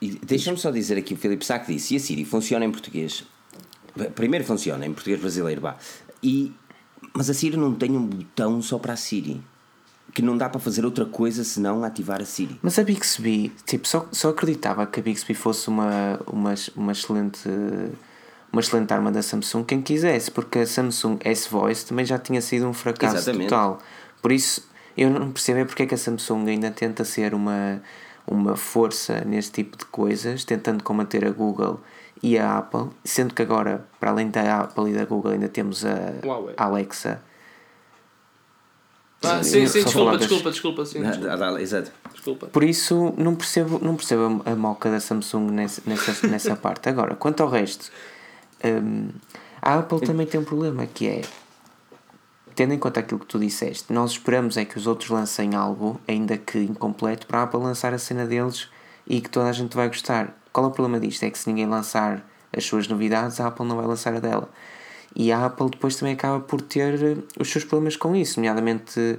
[0.00, 3.24] Deixa-me só dizer aqui, o Filipe Sá que disse, e a Siri funciona em português.
[4.14, 5.76] Primeiro funciona em português brasileiro, vá.
[6.22, 6.52] E,
[7.14, 9.40] mas a Siri não tem um botão só para a Siri.
[10.12, 12.58] Que não dá para fazer outra coisa senão ativar a Siri.
[12.62, 17.48] Mas a Bixby, tipo, só, só acreditava que a Bixby fosse uma, uma, uma excelente
[18.52, 22.66] uma excelente arma da Samsung quem quisesse, porque a Samsung S-Voice também já tinha sido
[22.66, 23.50] um fracasso Exatamente.
[23.50, 23.82] total.
[24.22, 24.66] Por isso,
[24.96, 27.82] eu não percebo é porque é que a Samsung ainda tenta ser uma,
[28.26, 31.80] uma força neste tipo de coisas, tentando combater a Google
[32.22, 35.84] e a Apple, sendo que agora, para além da Apple e da Google, ainda temos
[35.84, 36.54] a Huawei.
[36.56, 37.22] Alexa.
[39.22, 41.60] Ah, Sim, sim, desculpa, desculpa, desculpa, sim, desculpa.
[41.60, 41.92] Exato.
[42.12, 42.46] desculpa.
[42.48, 46.88] Por isso, não percebo, não percebo a moca da Samsung nessa, nessa, nessa parte.
[46.88, 47.90] Agora, quanto ao resto,
[48.64, 49.08] hum,
[49.60, 51.22] a Apple também tem um problema que é,
[52.56, 56.00] tendo em conta aquilo que tu disseste, nós esperamos é que os outros lancem algo,
[56.08, 58.68] ainda que incompleto, para a Apple lançar a cena deles
[59.06, 60.34] e que toda a gente vai gostar.
[60.52, 61.22] Qual é o problema disto?
[61.22, 62.26] É que se ninguém lançar
[62.56, 64.48] as suas novidades, a Apple não vai lançar a dela.
[65.14, 69.18] E a Apple depois também acaba por ter eh, os seus problemas com isso, nomeadamente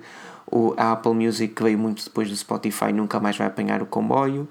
[0.51, 3.85] o, a Apple Music que veio muito depois do Spotify nunca mais vai apanhar o
[3.85, 4.47] comboio.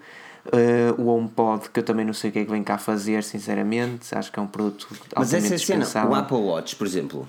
[0.52, 3.24] Eh, o HomePod, que eu também não sei o que é que vem cá fazer,
[3.24, 4.86] sinceramente, acho que é um produto
[5.16, 6.08] Mas essa é a cena.
[6.08, 7.28] O Apple Watch, por exemplo,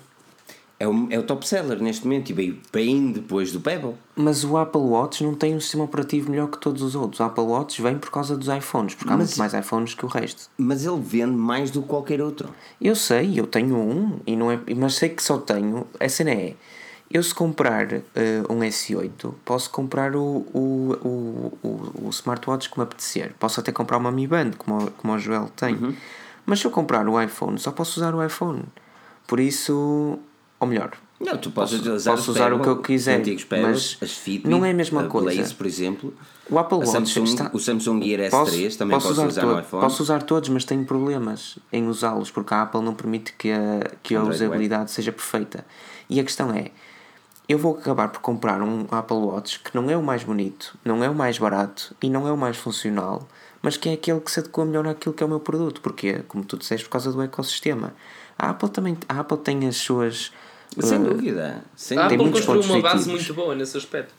[0.80, 3.96] é o, é o top seller neste momento e veio bem depois do Pebble.
[4.16, 7.20] Mas o Apple Watch não tem um sistema operativo melhor que todos os outros.
[7.20, 10.06] O Apple Watch vem por causa dos iPhones, porque há Mas- muito mais iPhones que
[10.06, 10.50] o resto.
[10.58, 12.50] Mas ele vende mais do que qualquer outro.
[12.80, 15.88] Eu sei, eu tenho um, e não é, mas sei que só tenho.
[16.00, 16.54] A cena é:
[17.10, 18.04] eu se comprar eh,
[18.50, 23.34] um S8, posso comprar o, o, o, o, smartwatch que me apetecer.
[23.40, 25.74] Posso até comprar uma Mi Band, como, o- como o Joel tem.
[25.76, 25.96] Uhum.
[26.46, 28.64] Mas se eu comprar o iPhone, só posso usar o iPhone.
[29.28, 30.18] Por isso,
[30.60, 33.62] ou melhor, Não, tu podes Posso- utilizar posso os usar o que eu quiser, Pebble,
[33.62, 35.34] mas as Fitbit, não é a mesma coisa.
[35.36, 36.14] Blaze, por exemplo.
[36.50, 37.50] o Apple A Watch Samsung, está...
[37.54, 39.82] O Samsung Gear S3 Posso- também posso usar todo- no iPhone.
[39.84, 43.80] Posso usar todos, mas tenho problemas em usá-los porque a Apple não permite que a,
[44.04, 45.66] que a Android usabilidade seja perfeita.
[46.10, 46.72] E a questão é:
[47.50, 51.04] eu vou acabar por comprar um Apple Watch que não é o mais bonito, não
[51.04, 53.28] é o mais barato e não é o mais funcional,
[53.62, 55.82] mas que é aquele que se adequa melhor àquilo que é o meu produto.
[55.82, 57.94] Porque, como tu disseste, por causa do ecossistema.
[58.40, 60.32] A Apple também a Apple tem as suas.
[60.80, 61.64] Sem uh, dúvida.
[61.76, 63.22] Sem A Tem muitos construiu pontos uma base positivos.
[63.28, 64.14] muito boa nesse aspecto.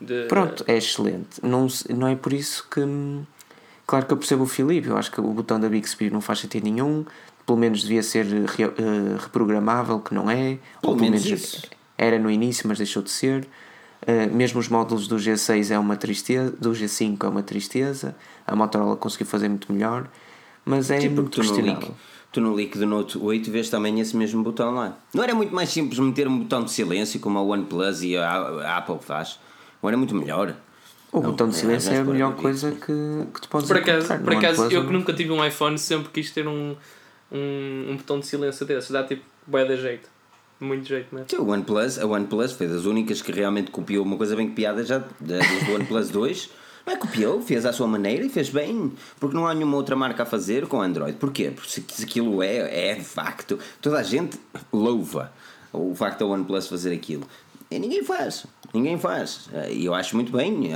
[0.00, 1.40] De- Pronto, é excelente.
[1.42, 2.80] Não, não é por isso que.
[3.86, 6.38] Claro que eu percebo o Filipe, eu acho que o botão da Bixby não faz
[6.38, 7.04] sentido nenhum,
[7.44, 11.62] pelo menos devia ser re- eh, reprogramável, que não é, Pelo menos isso.
[11.98, 13.46] era no início, mas deixou de ser.
[14.06, 18.16] Eh, mesmo os módulos do G6 é uma tristeza, do G5 é uma tristeza,
[18.46, 20.08] a Motorola conseguiu fazer muito melhor,
[20.64, 21.94] mas é Sim, muito questionável.
[22.34, 24.98] Tu no link do Note 8 vês também esse mesmo botão lá.
[25.14, 28.28] Não era muito mais simples meter um botão de silêncio como a OnePlus e a,
[28.30, 29.38] a Apple faz?
[29.80, 30.54] Ou era muito melhor?
[31.12, 32.86] O Não, botão de é, silêncio é a melhor coisa que,
[33.32, 36.10] que tu podes Por acaso, por acaso OnePlus eu que nunca tive um iPhone sempre
[36.10, 36.74] quis ter um,
[37.30, 38.90] um, um botão de silêncio desses.
[38.90, 40.08] Dá tipo, bué de jeito.
[40.60, 41.28] Muito jeito mesmo.
[41.30, 44.84] Sim, o OnePlus, a OnePlus foi das únicas que realmente copiou uma coisa bem copiada
[44.84, 46.50] já da- desde o OnePlus 2.
[46.86, 48.92] É copiou, fez à sua maneira e fez bem.
[49.18, 51.16] Porque não há nenhuma outra marca a fazer com Android.
[51.18, 51.50] Porquê?
[51.50, 53.58] Porque se aquilo é, é facto.
[53.80, 54.38] Toda a gente
[54.72, 55.32] louva
[55.72, 57.26] o facto da OnePlus fazer aquilo.
[57.70, 58.46] E ninguém faz.
[58.72, 59.48] Ninguém faz.
[59.70, 60.70] E eu acho muito bem.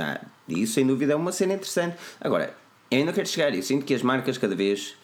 [0.47, 1.95] isso sem dúvida é uma cena interessante.
[2.19, 2.55] Agora,
[2.89, 3.53] eu ainda quero chegar.
[3.53, 4.95] Eu sinto que as marcas cada vez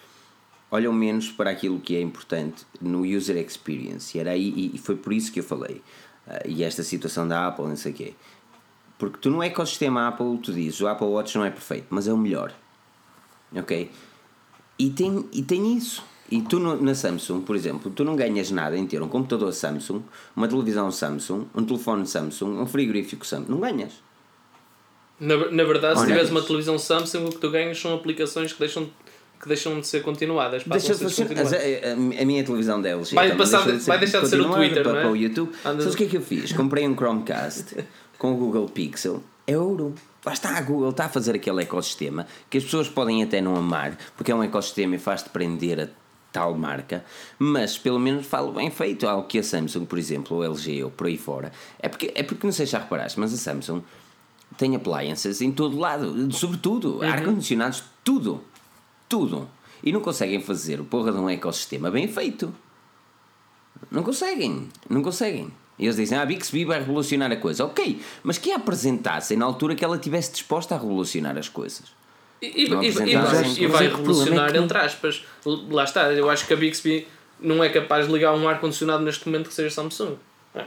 [0.72, 4.18] olham menos para aquilo que é importante no user experience.
[4.18, 5.82] E, era aí, e foi por isso que eu falei.
[6.28, 8.14] Ah, e esta situação da Apple, não sei o quê.
[8.98, 12.14] Porque tu no ecossistema Apple, tu dizes o Apple Watch não é perfeito, mas é
[12.14, 12.54] o melhor.
[13.56, 13.92] Ok?
[14.80, 16.04] E tem, e tem isso.
[16.32, 19.54] E tu no- na Samsung, por exemplo, tu não ganhas nada em ter um computador
[19.54, 20.02] Samsung,
[20.36, 23.52] uma televisão Samsung, um telefone Samsung, um frigorífico Samsung.
[23.52, 23.94] Não ganhas.
[25.20, 28.52] Na, na verdade, se Olha, tiveres uma televisão Samsung, o que tu ganhas são aplicações
[28.52, 28.90] que deixam,
[29.40, 30.64] que deixam de ser continuadas.
[30.66, 31.30] Deixa de ser funcionar.
[31.44, 31.84] descontinuadas.
[31.86, 34.28] A, a- a minha televisão da LG Vai também passar- deixou de vai deixar de
[34.28, 35.02] ser o Twitter, para, não é?
[35.04, 35.52] para o YouTube.
[35.64, 36.52] Sabes o que é que eu fiz?
[36.52, 37.76] Comprei um Chromecast
[38.26, 39.22] com o Google Pixel.
[39.46, 39.94] É ouro.
[40.26, 43.56] Lá está a Google, está a fazer aquele ecossistema que as pessoas podem até não
[43.56, 45.88] amar, porque é um ecossistema e faz-te prender a
[46.34, 47.06] tal marca,
[47.38, 50.90] mas pelo menos falo bem feito ao que a Samsung, por exemplo, ou LG ou
[50.90, 51.52] por aí fora.
[51.78, 53.84] É porque, é porque não sei se já reparaste, mas a Samsung
[54.58, 57.04] tem appliances em todo lado, sobretudo, uhum.
[57.04, 58.44] ar-condicionados, tudo,
[59.08, 59.48] tudo.
[59.84, 62.52] E não conseguem fazer o porra de um ecossistema bem feito.
[63.92, 65.54] Não conseguem, não conseguem.
[65.78, 67.66] E eles dizem, ah, a Bixby vai revolucionar a coisa.
[67.66, 71.84] Ok, mas que a apresentassem na altura que ela estivesse disposta a revolucionar as coisas.
[72.42, 73.08] E, e, e, vai,
[73.58, 75.24] e vai revolucionar, é entre aspas.
[75.46, 77.08] Lá está, eu acho que a Bixby
[77.40, 80.16] não é capaz de ligar um ar-condicionado neste momento que seja Samsung.
[80.54, 80.64] É.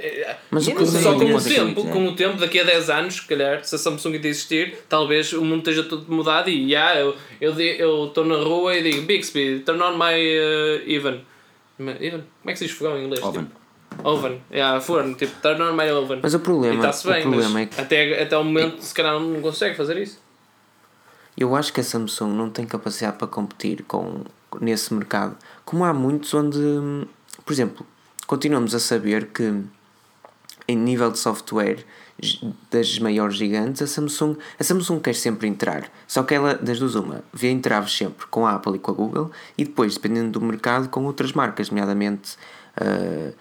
[0.00, 3.64] É, mas só com o tempo, com o tempo, daqui a 10 anos, se calhar,
[3.64, 7.00] se a Samsung ainda existir, talvez o mundo esteja todo mudado e yeah,
[7.40, 11.20] eu estou na rua e digo Bixby, turn on my uh, even.
[11.80, 12.22] Even?
[12.40, 13.24] Como é que se diz fogão em inglês?
[13.24, 13.44] Oven.
[13.44, 13.57] Tipo?
[14.04, 16.20] Oven, yeah, forno, tipo, turn on my oven.
[16.22, 17.80] Mas o problema, bem, o problema é que...
[17.80, 20.18] até, até o momento, se calhar, não consegue fazer isso.
[21.36, 24.24] Eu acho que a Samsung não tem capacidade para competir com,
[24.60, 25.36] nesse mercado.
[25.64, 26.58] Como há muitos onde,
[27.44, 27.86] por exemplo,
[28.26, 29.62] continuamos a saber que
[30.66, 31.84] em nível de software
[32.70, 35.88] das maiores gigantes, a Samsung, a Samsung quer sempre entrar.
[36.06, 38.94] Só que ela, das duas, uma, vê entraves sempre com a Apple e com a
[38.94, 42.36] Google e depois, dependendo do mercado, com outras marcas, nomeadamente
[42.80, 43.32] uh,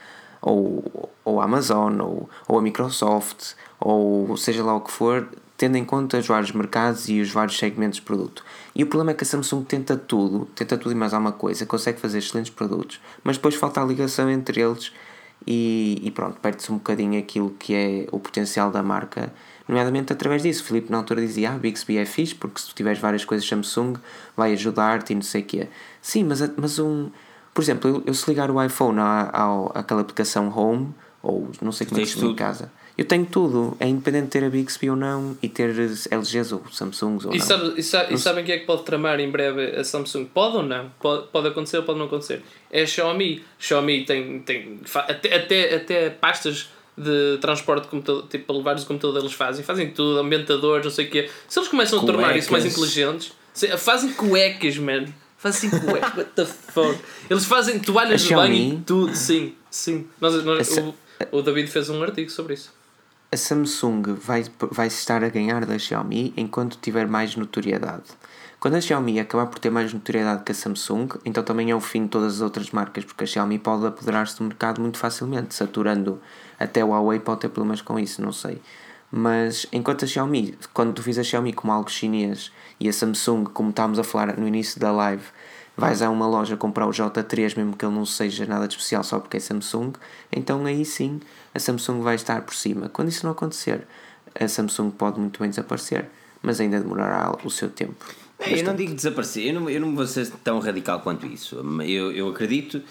[0.47, 5.75] ou, ou a Amazon, ou, ou a Microsoft, ou seja lá o que for, tendo
[5.75, 8.45] em conta os vários mercados e os vários segmentos de produto.
[8.75, 11.65] E o problema é que a Samsung tenta tudo, tenta tudo e mais alguma coisa,
[11.65, 14.93] consegue fazer excelentes produtos, mas depois falta a ligação entre eles
[15.45, 19.33] e, e pronto, perde-se um bocadinho aquilo que é o potencial da marca,
[19.67, 20.63] nomeadamente através disso.
[20.63, 23.47] O Filipe na altura dizia: Ah, Bixby é fixe, porque se tu tiveres várias coisas
[23.47, 23.95] Samsung
[24.35, 25.67] vai ajudar-te e não sei o quê.
[26.01, 27.09] Sim, mas, mas um.
[27.57, 30.93] Por exemplo, eu, se ligar o iPhone à, à, àquela aplicação Home,
[31.23, 34.29] ou não sei como é que se em casa eu tenho tudo, é independente de
[34.29, 35.73] ter a Bixby ou não e ter
[36.11, 37.43] LGs ou Samsungs ou e não.
[37.43, 40.25] Sabe, e, sabe, e sabem o que é que pode tramar em breve a Samsung?
[40.25, 40.91] Pode ou não?
[40.99, 42.43] Pode, pode acontecer ou pode não acontecer?
[42.71, 43.43] É a Xiaomi.
[43.57, 48.83] Xiaomi tem, tem até, até, até pastas de transporte de computador, tipo, para levar os
[48.83, 51.27] computadores eles fazem, fazem tudo, ambientadores, não sei o quê.
[51.47, 52.15] Se eles começam cuecas.
[52.15, 53.33] a tornar isso mais inteligentes,
[53.79, 55.05] fazem cuecas, man.
[55.37, 56.99] Fazem cuecas, what the fuck?
[57.29, 60.07] Eles fazem toalhas de banho, tudo, sim, sim.
[60.19, 60.95] Nós, nós, o,
[61.31, 62.75] o David fez um artigo sobre isso
[63.29, 68.05] a Samsung vai, vai estar a ganhar da Xiaomi enquanto tiver mais notoriedade.
[68.59, 71.81] Quando a Xiaomi acabar por ter mais notoriedade que a Samsung, então também é o
[71.81, 75.53] fim de todas as outras marcas, porque a Xiaomi pode apoderar-se do mercado muito facilmente,
[75.53, 76.21] saturando
[76.57, 78.61] até o Huawei pode ter problemas com isso, não sei.
[79.11, 83.45] Mas enquanto a Xiaomi, quando tu fiz a Xiaomi como algo chinês e a Samsung,
[83.45, 85.23] como estávamos a falar no início da live,
[85.75, 89.03] vais a uma loja comprar o J3 mesmo que ele não seja nada de especial
[89.03, 89.93] só porque é Samsung,
[90.31, 91.19] então aí sim
[91.53, 92.89] a Samsung vai estar por cima.
[92.89, 93.87] Quando isso não acontecer,
[94.39, 96.05] a Samsung pode muito bem desaparecer,
[96.41, 98.05] mas ainda demorará o seu tempo.
[98.39, 101.55] Eu não digo desaparecer, eu não, eu não vou ser tão radical quanto isso.
[101.81, 102.81] Eu, eu acredito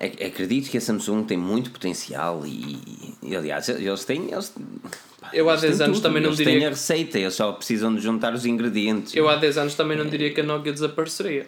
[0.00, 4.32] acredito que a Samsung tem muito potencial e, e aliás, eles têm.
[4.32, 4.52] Eles,
[5.32, 6.08] eu há 10 anos tudo.
[6.08, 6.52] também não eles diria.
[6.52, 9.14] Eles têm a receita, eles só precisam de juntar os ingredientes.
[9.14, 11.46] Eu há 10 anos também não diria que a Nokia desapareceria.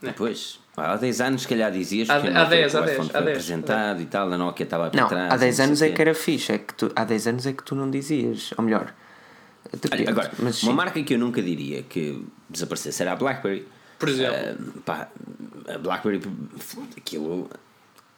[0.00, 0.14] Né?
[0.16, 0.60] Pois.
[0.76, 4.06] Há 10 anos, se calhar dizias que há, há 10, há 10, foi apresentado e
[4.06, 5.32] tal, a Nokia estava para não, trás.
[5.32, 7.62] Há 10 anos é que era fixe, é que tu, há 10 anos é que
[7.62, 8.94] tu não dizias, ou melhor.
[9.92, 13.66] Olha, agora, mas, uma marca que eu nunca diria que desaparecesse era a Blackberry.
[13.98, 14.36] Por exemplo.
[14.36, 15.08] Uh, pá,
[15.68, 16.20] a Blackberry,
[16.96, 17.48] aquilo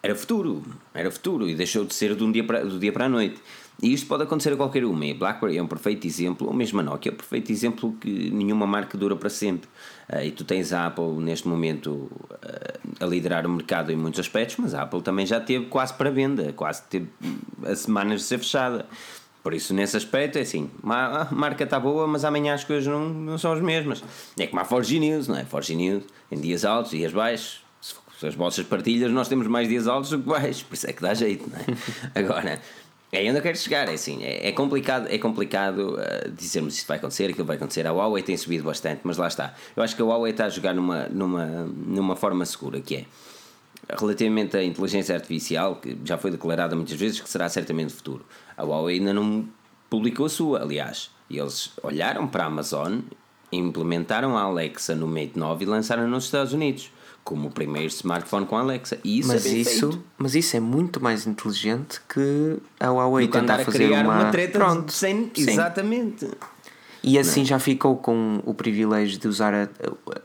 [0.02, 0.62] era futuro,
[0.92, 3.40] era futuro e deixou de ser de um dia para, do dia para a noite.
[3.82, 5.04] E isto pode acontecer a qualquer uma.
[5.04, 7.92] E a BlackBerry é um perfeito exemplo, ou mesmo a Nokia é um perfeito exemplo
[8.00, 9.68] que nenhuma marca dura para sempre.
[10.08, 14.20] Uh, e tu tens a Apple neste momento uh, a liderar o mercado em muitos
[14.20, 17.08] aspectos, mas a Apple também já teve quase para venda, quase teve
[17.64, 18.86] a semanas de ser fechada.
[19.42, 23.08] Por isso, nesse aspecto, é assim: a marca está boa, mas amanhã as coisas não,
[23.08, 24.02] não são as mesmas.
[24.38, 25.44] É como a Forge News, não é?
[25.44, 27.62] Forge News, em dias altos, dias baixos.
[28.18, 30.92] Se as vossas partilhas, nós temos mais dias altos do que baixos, por isso é
[30.92, 31.64] que dá jeito, não é?
[32.18, 32.60] Agora.
[33.14, 36.88] É onde eu quero chegar, é assim, é, é complicado, é complicado uh, dizermos isto
[36.88, 37.86] vai acontecer, aquilo vai acontecer.
[37.86, 39.54] A Huawei tem subido bastante, mas lá está.
[39.76, 43.04] Eu acho que a Huawei está a jogar numa, numa, numa forma segura, que é
[43.96, 48.26] relativamente à inteligência artificial, que já foi declarada muitas vezes que será certamente o futuro.
[48.56, 49.48] A Huawei ainda não
[49.88, 51.10] publicou a sua, aliás.
[51.30, 52.98] E eles olharam para a Amazon,
[53.52, 56.90] implementaram a Alexa no Mate 9 e lançaram nos Estados Unidos
[57.24, 58.98] como o primeiro smartphone com Alexa.
[59.02, 60.04] E isso mas, é isso, feito.
[60.18, 64.58] mas isso é muito mais inteligente que a Huawei tentar a fazer uma, uma treta
[64.58, 65.32] Pronto, sem...
[65.34, 66.28] Exatamente.
[67.02, 67.46] E assim Não.
[67.46, 69.68] já ficou com o privilégio de usar a,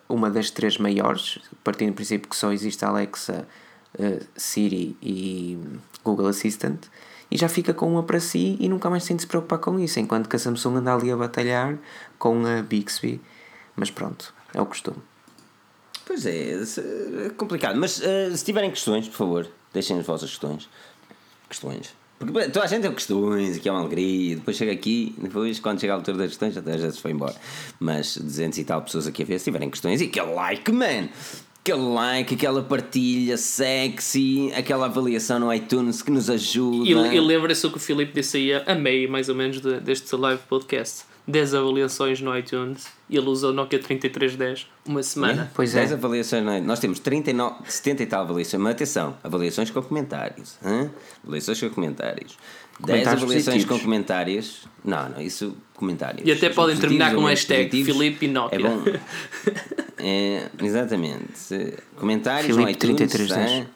[0.08, 3.48] uma das três maiores, partindo do princípio que só existe a Alexa,
[3.98, 5.58] uh, Siri e
[6.04, 6.80] Google Assistant,
[7.32, 9.80] e já fica com uma para si e nunca mais tem de se preocupar com
[9.80, 11.78] isso, enquanto que a Samsung anda ali a batalhar
[12.18, 13.22] com a Bixby.
[13.76, 14.98] Mas pronto, é o costume.
[16.10, 16.54] Pois é,
[17.28, 17.78] é complicado.
[17.80, 20.68] Mas eh, se tiverem questões, por favor, deixem as vossas questões.
[21.48, 21.94] Questões.
[22.18, 24.38] Porque toda a gente tem questões, aqui é uma alegria.
[24.38, 27.36] Depois chega aqui, depois, quando chega a altura das questões, até às vezes foi embora.
[27.80, 31.10] Mas 200 e tal pessoas aqui a ver, se tiverem questões, e aquele like, man!
[31.62, 36.90] Aquele like, aquela partilha sexy, aquela avaliação no iTunes que nos ajuda.
[36.90, 39.80] E, e lembra-se o que o Filipe disse aí a meio, mais ou menos, de-
[39.80, 41.04] deste live podcast.
[41.30, 45.52] 10 avaliações no iTunes e ele usa o Nokia 3310 uma semana.
[45.54, 45.80] Pois é.
[45.82, 46.60] 10 avaliações, não é?
[46.60, 50.58] Nós temos 39, 70 e tal avaliações, mas atenção, avaliações com comentários.
[50.64, 50.90] hã?
[51.24, 52.38] Avaliações com comentários.
[52.80, 53.78] 10 Comentários avaliações positivos.
[53.80, 54.62] com comentários.
[54.84, 56.28] Não, não, isso comentários.
[56.28, 58.58] E até podem terminar com o hashtag Filipe e Nokia.
[58.58, 58.84] É bom.
[59.98, 61.76] É, exatamente.
[61.98, 63.12] Comentários Filipe no iTunes.
[63.12, 63.52] 3310.
[63.52, 63.68] hã?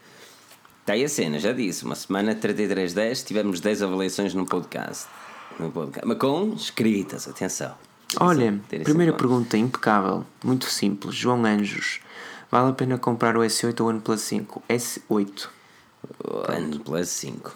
[0.82, 1.86] Está aí a cena, já disse.
[1.86, 5.06] Uma semana 3310 tivemos 10 avaliações no podcast.
[5.60, 6.08] No podcast.
[6.08, 7.76] Mas com escritas, atenção.
[8.20, 11.16] Olha, primeira pergunta impecável, muito simples.
[11.16, 12.00] João Anjos,
[12.52, 14.64] vale a pena comprar o S8 ou o OnePlus 5?
[14.70, 15.48] S8.
[16.50, 17.56] OnePlus 5.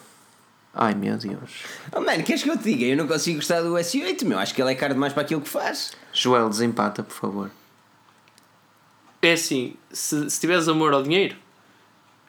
[0.74, 1.64] Ai meu Deus.
[1.92, 2.86] Oh, mano, queres que eu te diga?
[2.86, 4.38] Eu não consigo gostar do S8, meu.
[4.38, 5.92] Acho que ele é caro demais para aquilo que faz.
[6.14, 7.52] Joel, desempata, por favor.
[9.22, 11.36] É assim, se, se tiveres amor ao dinheiro,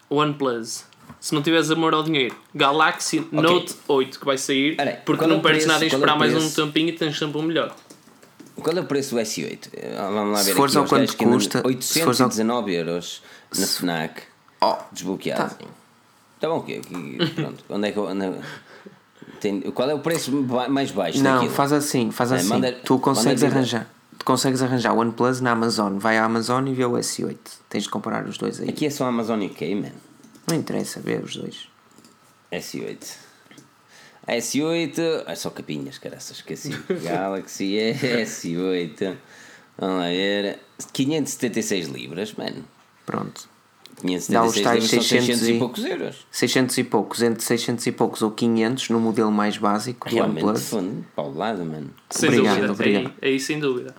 [0.08, 0.84] OnePlus.
[1.20, 5.40] Se não tiveres amor ao dinheiro, Galaxy Note 8 que vai sair, porque é não
[5.40, 5.68] perdes preço?
[5.68, 7.74] nada em é esperar mais um tempinho e tens sempre o melhor.
[8.62, 9.68] Qual é o preço do S8?
[9.72, 10.78] Eh, Vamos lá Se ver fores aqui.
[10.78, 13.22] ao os quanto que custa, se fores ao- 819 euros
[13.56, 14.22] na FNAC.
[14.60, 15.54] Oh, Desbloqueado.
[15.54, 15.64] tá.
[16.40, 16.80] Tá bom, o quê?
[17.34, 17.64] Pronto.
[17.68, 18.38] Onde é que eu- onde é-
[19.40, 20.32] Tem- qual é o preço
[20.68, 21.52] mais baixo Não, daquilo?
[21.52, 22.48] faz assim, faz É, assim.
[22.48, 23.86] manda- tu consegues arranjar.
[24.18, 25.96] Tu consegues arranjar o OnePlus na Amazon.
[25.98, 27.38] Vai à Amazon e vê o S8.
[27.68, 28.68] Tens de comparar os dois aí.
[28.68, 29.90] Aqui é só a Amazon UK, man.
[30.48, 31.68] Não interessa, vê os dois.
[32.52, 33.16] S8.
[34.26, 35.24] A S8.
[35.26, 36.70] Ah, só capinhas, caraças, esqueci.
[37.02, 39.16] Galaxy S8.
[39.78, 40.58] Vamos lá ver.
[40.92, 42.64] 576 libras, mano.
[43.06, 43.48] Pronto.
[44.00, 46.26] 576 Dá os tais libras são 600 600 e e- poucos euros.
[46.30, 50.44] 600 e poucos, entre 600 e poucos ou 500 no modelo mais básico do Realmente,
[50.44, 50.68] OnePlus.
[50.68, 51.90] fundo, para o lado, mano.
[52.10, 52.72] Sem Obrigado, dúvida.
[52.72, 53.14] obrigado.
[53.20, 53.94] Aí, aí sem dúvida.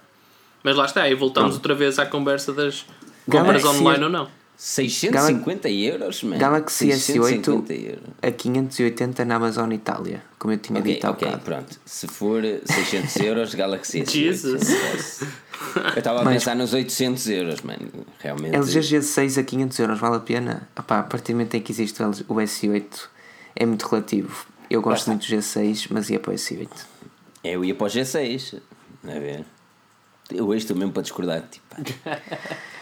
[0.64, 2.86] Mas lá está, aí voltamos outra vez à conversa das
[3.30, 4.30] compras Galaxy- online ou não.
[4.62, 6.38] 650 euros, mano.
[6.38, 8.04] Galaxy S8 650 euros.
[8.22, 11.44] a 580 na Amazon Itália, como eu tinha Ok, dito há ok, bocado.
[11.46, 11.80] pronto.
[11.86, 14.12] Se for 600 euros, Galaxy S8.
[14.12, 15.22] Jesus.
[15.76, 17.90] Eu estava a Mas- pensar nos 800 euros, mano.
[18.20, 18.54] Realmente.
[18.54, 20.68] LG G6 a 500 euros, vale a pena?
[20.78, 23.08] Epá, a partir do momento em que existe o LG o S8
[23.56, 24.46] é muito relativo.
[24.70, 25.12] Eu gosto está.
[25.12, 26.68] muito do G6, mas ia para o S8.
[27.46, 28.60] Eu ia para o G6.
[29.06, 29.46] A ver.
[30.30, 31.44] Eu hoje estou mesmo para discordar.
[31.50, 31.76] Tipo,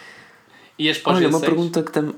[0.79, 1.41] E as o Olha, uma G6?
[1.45, 2.15] pergunta que também.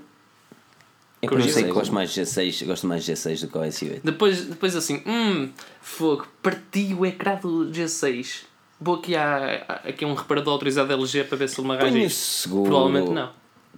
[1.21, 1.73] é Eu não G6, sei como.
[1.75, 3.99] gosto mais de G6, eu gosto mais de G6 do que o S8.
[4.03, 5.49] Depois, depois assim, hum,
[5.81, 8.43] fogo, parti o ecrã do G6.
[8.81, 11.91] Vou aqui a, aqui a um reparador autorizado LG para ver se ele me arranja
[11.91, 12.17] Ponho isto.
[12.19, 12.63] seguro.
[12.69, 13.29] Provavelmente não.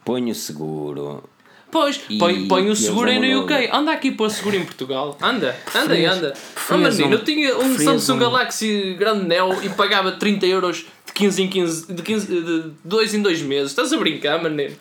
[0.05, 1.23] Ponho seguro.
[1.71, 3.45] Pois, E- põe, põe o seguro aí no logo.
[3.53, 3.69] UK.
[3.71, 5.17] Anda aqui para o seguro em Portugal.
[5.21, 6.33] Anda, anda e anda.
[6.69, 10.85] Ah, menino, um- eu tinha um Samsung um- Galaxy Grande Neo e pagava 30 euros
[11.05, 13.71] de 15 em 15, de 15, de 2 em 2 meses.
[13.71, 14.75] Estás a brincar, menino?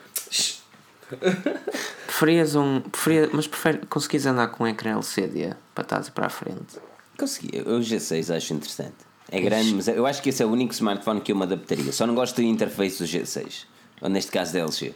[2.06, 2.80] Preferias um.
[2.80, 6.78] Preferia, mas prefere, conseguis andar com um ecrã LCD para trás e para a frente?
[7.18, 7.50] Consegui.
[7.58, 8.94] Eu o G6 acho interessante.
[9.30, 11.92] É grande, mas eu acho que esse é o único smartphone que eu me adaptaria.
[11.92, 13.64] Só não gosto da interface do G6.
[14.00, 14.94] Ou neste caso da LG.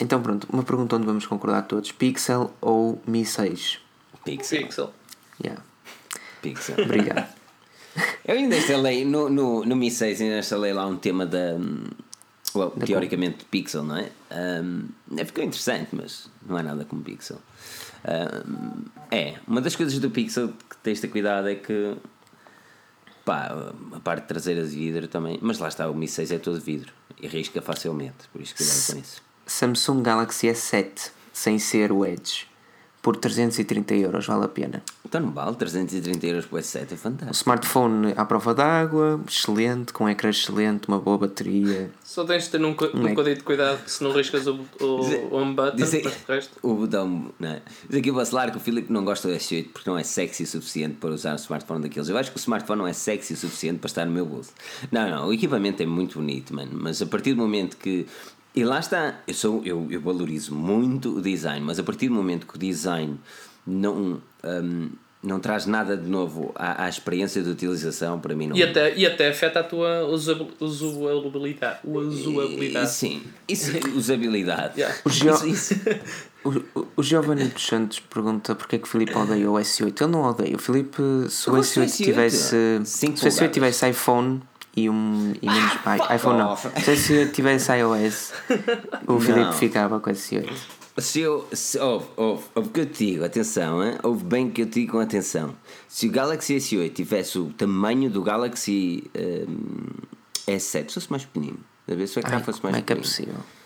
[0.00, 3.78] Então pronto, uma pergunta onde vamos concordar todos: Pixel ou Mi 6?
[4.24, 4.62] Pixel.
[4.62, 4.92] Pixel.
[5.42, 5.62] Yeah.
[6.42, 6.84] Pixel.
[6.84, 7.34] Obrigado.
[8.26, 11.54] Eu ainda instalei no, no, no Mi 6 ainda instalei lá um tema da.
[11.54, 11.84] hum,
[12.54, 14.10] well, teoricamente Pixel, não é?
[14.30, 17.38] Um, é, ficou interessante, mas não é nada como Pixel.
[18.04, 21.96] Um, é, uma das coisas do Pixel que tens de ter cuidado é que
[23.24, 26.60] pá, a parte traseira de vidro também, mas lá está, o Mi 6 é todo
[26.60, 29.25] vidro e risca facilmente, por isso cuidado com isso.
[29.46, 32.46] Samsung Galaxy S7 sem ser o Edge
[33.02, 34.82] por 330 euros, vale a pena.
[35.04, 37.32] Então não vale, 330 euros para o S7 é O fantástico.
[37.36, 41.88] smartphone à prova d'água, excelente, com um ecrã excelente, uma boa bateria.
[42.02, 43.10] Só tens de ter um, um Mac.
[43.10, 46.24] bocadinho de cuidado se não riscas o, o, o home button, Diz aí- mas de
[46.26, 46.58] resto.
[46.60, 47.62] o botão, não é?
[47.88, 50.42] Diz aqui o vacilar que o Filipe não gosta do S8 porque não é sexy
[50.42, 52.08] o suficiente para usar um smartphone daqueles.
[52.08, 54.50] Eu acho que o smartphone não é sexy o suficiente para estar no meu bolso.
[54.90, 58.04] Não, não, o equipamento é muito bonito, mano, mas a partir do momento que.
[58.56, 62.14] E lá está, eu, sou, eu, eu valorizo muito o design, mas a partir do
[62.14, 63.20] momento que o design
[63.66, 64.88] não, hum,
[65.22, 68.96] não traz nada de novo à, à experiência de utilização, para mim não E até,
[68.96, 71.80] e até afeta a tua usabil- usabilidade.
[71.84, 72.90] usabilidade.
[72.90, 74.80] Sim, isso, usabilidade.
[74.80, 74.96] Yeah.
[75.04, 75.74] O isso-
[76.44, 80.00] O, o, Giovanni dos Santos pergunta porque é que o Filipe odeia o S8.
[80.02, 80.54] Ele não odeia.
[80.54, 82.04] O Filipe, se o Eu gosto do S8 S8.
[82.04, 82.40] tivesse.
[82.84, 83.52] Se o S8 polegadas.
[83.52, 84.42] tivesse iPhone
[84.76, 85.72] e, um, e menos.
[85.84, 86.50] Ai, iPhone não.
[86.50, 86.68] off.
[86.96, 88.32] Se eu tivesse iOS,
[89.06, 90.52] o Filipe ficava com esse 8.
[90.98, 91.48] Se eu.
[91.52, 93.96] Se, ouve, ouve, ouve o que eu te digo, atenção, hein?
[94.02, 95.54] ouve bem o que eu te digo com atenção.
[95.88, 100.06] Se o Galaxy S8 tivesse o tamanho do Galaxy hum,
[100.46, 101.58] S7, fosse mais pequenino.
[101.88, 103.34] A ver se o ecrã Ai, fosse como mais é que é pequenino.
[103.34, 103.56] possível?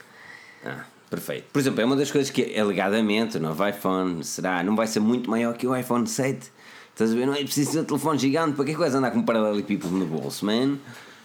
[0.64, 1.46] Ah, perfeito.
[1.52, 5.00] Por exemplo, é uma das coisas que, alegadamente, o novo iPhone será, não vai ser
[5.00, 6.52] muito maior que o iPhone 7.
[7.00, 7.26] Estás a ver?
[7.26, 8.56] Não é preciso ter um telefone gigante.
[8.56, 10.76] Para que é que vais andar com um paralelepípedo no bolso, man?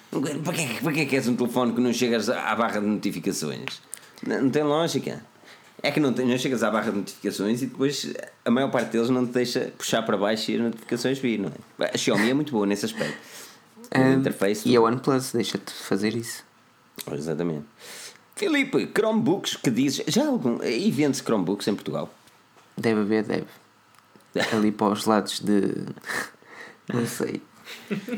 [0.09, 2.55] Para que, é que- para que é que és um telefone que não chegas à
[2.55, 3.81] barra de notificações?
[4.25, 5.21] Não, não tem lógica.
[5.83, 8.13] É que não, tem, não chegas à barra de notificações e depois
[8.45, 11.51] a maior parte deles não te deixa puxar para baixo e as notificações vir, não
[11.79, 11.91] é?
[11.93, 13.17] A Xiaomi é muito boa nesse aspecto.
[13.93, 14.67] O Um, interface.
[14.67, 16.43] e a OnePlus deixa-te fazer isso.
[17.11, 17.65] Exatamente.
[18.33, 20.05] Filipe, Chromebooks que dizes.
[20.07, 20.63] Já há algum.
[20.63, 22.09] E vende-se Chromebooks em Portugal?
[22.77, 23.45] Deve haver, deve.
[24.53, 25.85] Ali para os lados de.
[26.93, 27.41] Não sei.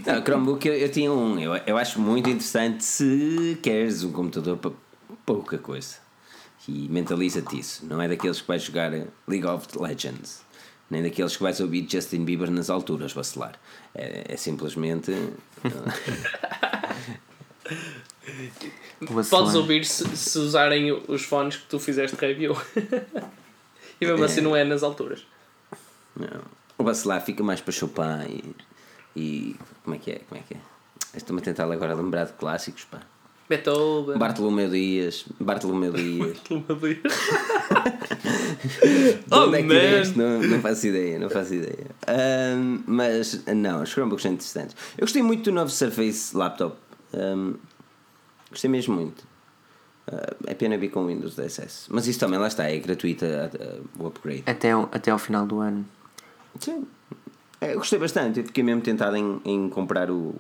[0.06, 1.40] Não, Chromebook eu, eu tinha um.
[1.40, 4.72] Eu, eu acho muito interessante se queres um computador para
[5.26, 5.96] pouca coisa.
[6.68, 7.86] E mentaliza-te isso.
[7.86, 8.92] Não é daqueles que vais jogar
[9.28, 10.46] League of Legends.
[10.90, 13.60] Nem daqueles que vais ouvir Justin Bieber nas alturas vacilar.
[13.96, 15.14] É, é simplesmente.
[19.30, 22.56] Podes ouvir se, se usarem os fones que tu fizeste review.
[24.00, 25.26] e mesmo assim não é nas alturas.
[26.20, 26.42] Não.
[26.78, 28.44] O vacilar fica mais para chupar e.
[29.16, 30.20] e como é que é?
[30.28, 30.58] Como é que é?
[31.16, 33.00] Estou-me a tentar agora lembrar de clássicos, pá.
[33.50, 34.18] Beethoven.
[34.18, 36.38] Bartolomeu Dias, Bartolomeu Dias.
[36.38, 37.02] Bartolomeu Dias.
[39.32, 40.18] Oh, é que?
[40.18, 41.88] Não, não faço ideia, não faço ideia.
[42.08, 44.76] Ahm, mas não, os Chromebooks são interessantes.
[44.98, 46.76] Eu gostei muito do novo Surface Laptop.
[47.14, 47.54] Ahm,
[48.50, 49.24] gostei mesmo muito.
[50.08, 51.88] Ah, é pena vir com Windows 10S.
[51.90, 54.44] Mas isso também, lá está, é gratuita ah, o upgrade.
[54.46, 55.86] Até, ao- até ao final do ano.
[56.60, 56.88] Sim.
[57.62, 60.36] É, Eu gostei bastante, eu fiquei mesmo tentado em, em comprar o,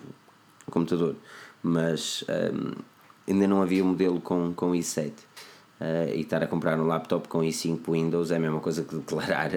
[0.65, 1.15] o computador,
[1.63, 2.73] mas ahm,
[3.27, 5.11] ainda não havia um modelo com, com i7.
[5.79, 8.95] Ah, e estar a comprar um laptop com i5 Windows é a mesma coisa que
[8.95, 9.53] declarar.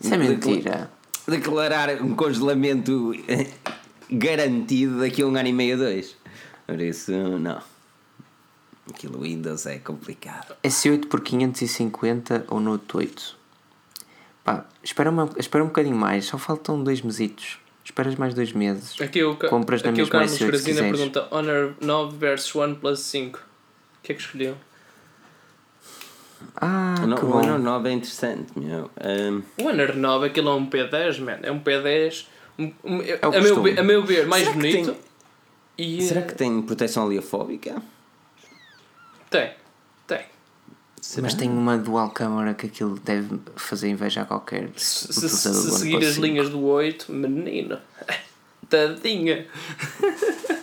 [0.00, 0.90] Isso é mentira.
[1.26, 3.12] Declarar um congelamento
[4.10, 6.16] garantido daqui a um ano e meio, dois.
[6.66, 7.60] Por isso, não.
[8.90, 10.56] Aquilo Windows é complicado.
[10.62, 13.41] S8 por 550 ou Note 8?
[14.44, 17.58] Pá, espera, uma, espera um bocadinho mais, só faltam dois mesitos.
[17.84, 19.00] Esperas mais dois meses.
[19.00, 20.96] Aqui o, Ca- Compras na aqui o mesma Carlos S8 se Grazina quiseres.
[20.98, 23.38] pergunta Honor 9 versus OnePlus 5.
[23.38, 23.42] O
[24.02, 24.56] que é que escolheu?
[26.56, 28.90] Ah, O no- que o ano 9 é interessante, meu.
[29.00, 31.38] Ahm, O Honor 9, aquilo é um P10, man.
[31.42, 32.26] É um P10.
[32.58, 33.02] Um, um, o
[33.36, 34.92] a, meu, a meu ver, mais Será que bonito.
[34.92, 35.00] tem-
[35.98, 37.82] E, Será eh, que tem proteção oleofóbica?
[39.30, 39.40] Tem.
[39.48, 39.61] Tem.
[41.02, 41.24] Será?
[41.24, 45.60] Mas tem uma dual câmara que aquilo deve fazer inveja a qualquer Se, se, utilizador
[45.60, 46.24] se seguir as 5.
[46.26, 47.76] linhas do 8, menino.
[48.70, 49.46] Tadinha.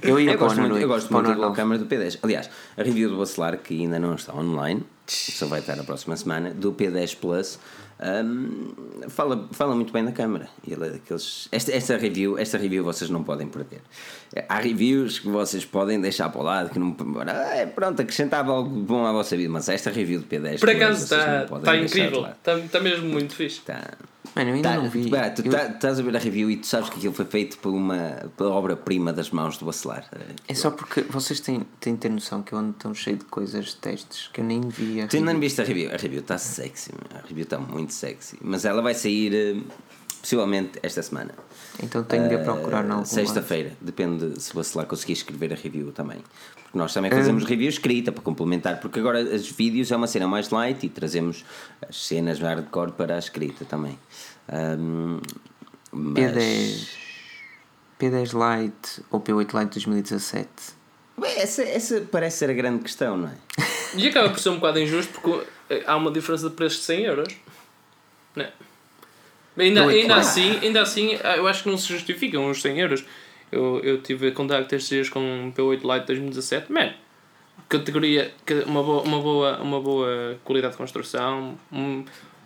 [0.00, 1.56] Eu ia Eu para o gosto, muito, eu 8, gosto muito da 9.
[1.56, 2.18] câmara do P10.
[2.22, 6.16] Aliás, a review do Bacelar, que ainda não está online, só vai estar na próxima
[6.16, 7.58] semana, do P10 Plus,
[8.00, 8.72] hum,
[9.08, 10.48] fala, fala muito bem da câmara.
[10.66, 11.48] Ele é daqueles.
[11.50, 13.80] Esta, esta, review, esta review vocês não podem perder.
[14.48, 16.96] Há reviews que vocês podem deixar para o lado, que não.
[17.52, 21.04] É, pronto, acrescentava algo bom à vossa vida, mas esta review do P10 Por acaso
[21.04, 22.26] está tá de incrível.
[22.26, 23.60] Está tá mesmo muito fixe.
[23.60, 23.82] Tá.
[24.34, 25.10] Mano, eu ainda Tá, não vi.
[25.10, 27.24] pá, tu Eu- tá- estás a ver a review e tu sabes que aquilo foi
[27.24, 30.08] feito por uma obra-prima das mãos do Bacelar.
[30.48, 33.24] É só porque vocês têm, têm de ter noção que eu ando tão cheio de
[33.26, 35.90] coisas, de testes, que eu nem vi a Tu ainda não viste a review?
[35.92, 38.36] A review está sexy, a review está muito sexy.
[38.40, 39.56] Mas ela vai sair eh,
[40.26, 41.30] possivelmente esta semana.
[41.80, 45.56] Então tenho de a Eh, procurar na Sexta-feira, depende se você lá conseguir escrever a
[45.56, 46.18] review também.
[46.64, 50.08] Porque nós também Eh, fazemos review escrita para complementar, porque agora os vídeos é uma
[50.08, 51.44] cena mais light e trazemos
[51.88, 53.96] as cenas hardcore para a escrita também.
[54.48, 55.20] Ahm,
[55.92, 56.88] mas- P10.
[58.00, 58.32] P10
[58.64, 60.48] Lite ou P8 Lite 2017.
[61.18, 63.34] Bem, Essa, essa parece ser a grande questão, não é?
[63.94, 66.82] E acaba por ser um bocado injusto porque eh, há uma diferença de preço de
[66.84, 67.28] 100 euros.
[68.34, 68.44] Né?
[68.44, 68.52] Não é
[69.56, 70.20] ainda, claro.
[70.20, 73.04] assim, ainda assim, ah, eu acho que não se justificam os 100 euros.
[73.50, 76.72] Eu, eu tive contacto estes dias com um P8 Lite 2017.
[76.72, 76.92] Man,
[77.68, 78.32] categoria,
[78.66, 82.04] uma boa, uma boa, uma boa qualidade de construção, um,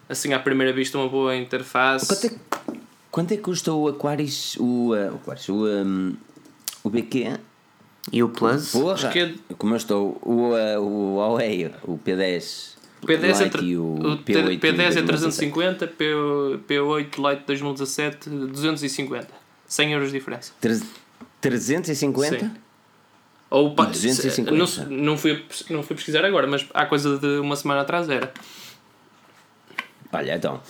[0.09, 2.07] assim à primeira vista, uma boa interface.
[2.07, 2.78] Quanto é,
[3.11, 6.16] quanto é que custa o Aquarius, o, uh, o, Aquarius, o, um,
[6.85, 7.39] o BQ?
[8.12, 8.73] E o Plus?
[8.73, 13.65] Porra, Acho que é- como eu estou, o, o Huawei, o P10 P10 é, Lite
[13.65, 15.07] e o, o T- P8 P10 é 2017.
[15.07, 16.05] 350, P,
[16.69, 19.29] P8 Lite 2017 250.
[19.67, 20.53] 100 euros de diferença.
[20.61, 20.81] Tre-
[21.41, 22.39] 350?
[22.41, 22.51] Sim.
[23.49, 24.51] Ou pa- 250.
[24.53, 28.33] Não, não, fui, não fui pesquisar agora, mas há coisa de uma semana atrás era.
[30.13, 30.61] Olha, então,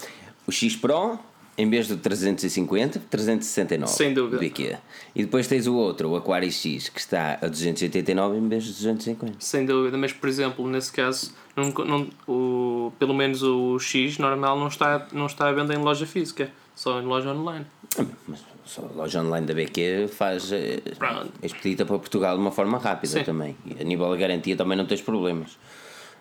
[0.47, 1.19] o X Pro
[1.59, 3.93] em vez do 350, 369.
[3.93, 4.39] Sem dúvida.
[4.39, 4.77] BQ.
[5.15, 8.73] E depois tens o outro, o Aquarius X, que está a 289 em vez de
[8.73, 9.35] 250.
[9.41, 14.59] Sem dúvida, mas por exemplo, nesse caso, não, não, o, pelo menos o X normal
[14.59, 17.67] não está, não está à venda em loja física, só em loja online.
[17.99, 21.33] Ah, Mas só a loja online da BQ faz eh, Pronto.
[21.43, 23.25] expedita para Portugal de uma forma rápida Sim.
[23.25, 23.57] também.
[23.67, 25.59] E a nível de garantia também não tens problemas.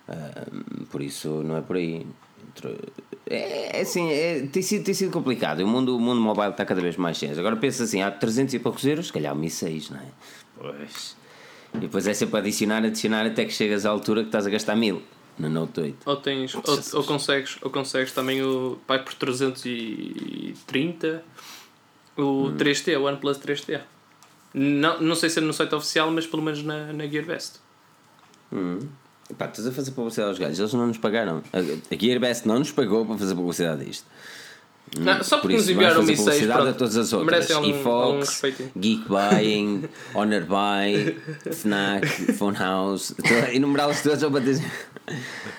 [0.07, 0.47] Ah,
[0.89, 2.05] por isso não é por aí.
[3.29, 5.59] É, é assim, é- tem, sido, tem sido complicado.
[5.61, 7.37] O mundo, o mundo mobile está cada vez mais cheio.
[7.39, 10.05] Agora pensa assim, há 300 e poucos euros, se calhar 1006, não é?
[10.57, 11.15] Pois.
[11.75, 14.75] E depois é sempre adicionar, adicionar até que chegas à altura que estás a gastar
[14.75, 15.01] 1000
[15.39, 15.97] no Note 8.
[16.05, 16.61] Ou, tens, ou,
[16.93, 18.77] ou, consegues, ou consegues também o.
[18.87, 21.23] vai por 330
[22.17, 23.81] o 3T, o OnePlus 3T.
[24.53, 27.59] Não, não sei se é no site oficial, mas pelo menos na, na GearBest.
[29.37, 31.43] Pá, estás a fazer publicidade aos gajos, eles não nos pagaram.
[31.53, 34.05] A a Gearbest não nos pagou para fazer publicidade disto.
[34.97, 36.97] Não, só Por porque nos isso, enviaram vamos Mi fazer 6 publicidade pronto, a todas
[36.97, 37.51] as outras.
[37.51, 37.69] algum.
[38.79, 39.83] Geek Buying,
[40.15, 41.15] Honor Buy,
[41.53, 43.13] Fnac, Phone House,
[43.53, 44.65] enumerá-los todos ou dizer.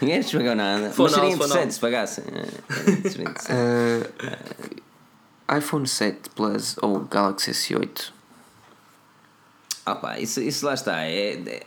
[0.00, 0.90] Ninguém nos pagou nada.
[0.90, 2.24] Phone mas seria interessante se pagassem.
[3.50, 8.12] Uh, iPhone 7 Plus ou Galaxy S8?
[9.86, 11.02] Ah pá, isso, isso lá está.
[11.04, 11.62] É, é-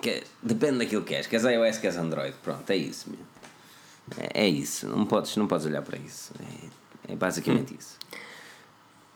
[0.00, 1.26] que é- depende daquilo que queres.
[1.26, 2.34] Queres iOS, queres Android.
[2.42, 3.26] Pronto, é isso mesmo.
[4.18, 4.86] É, é isso.
[4.88, 6.32] Não podes, não podes olhar para isso.
[6.40, 6.66] É,
[7.08, 7.98] é basicamente isso.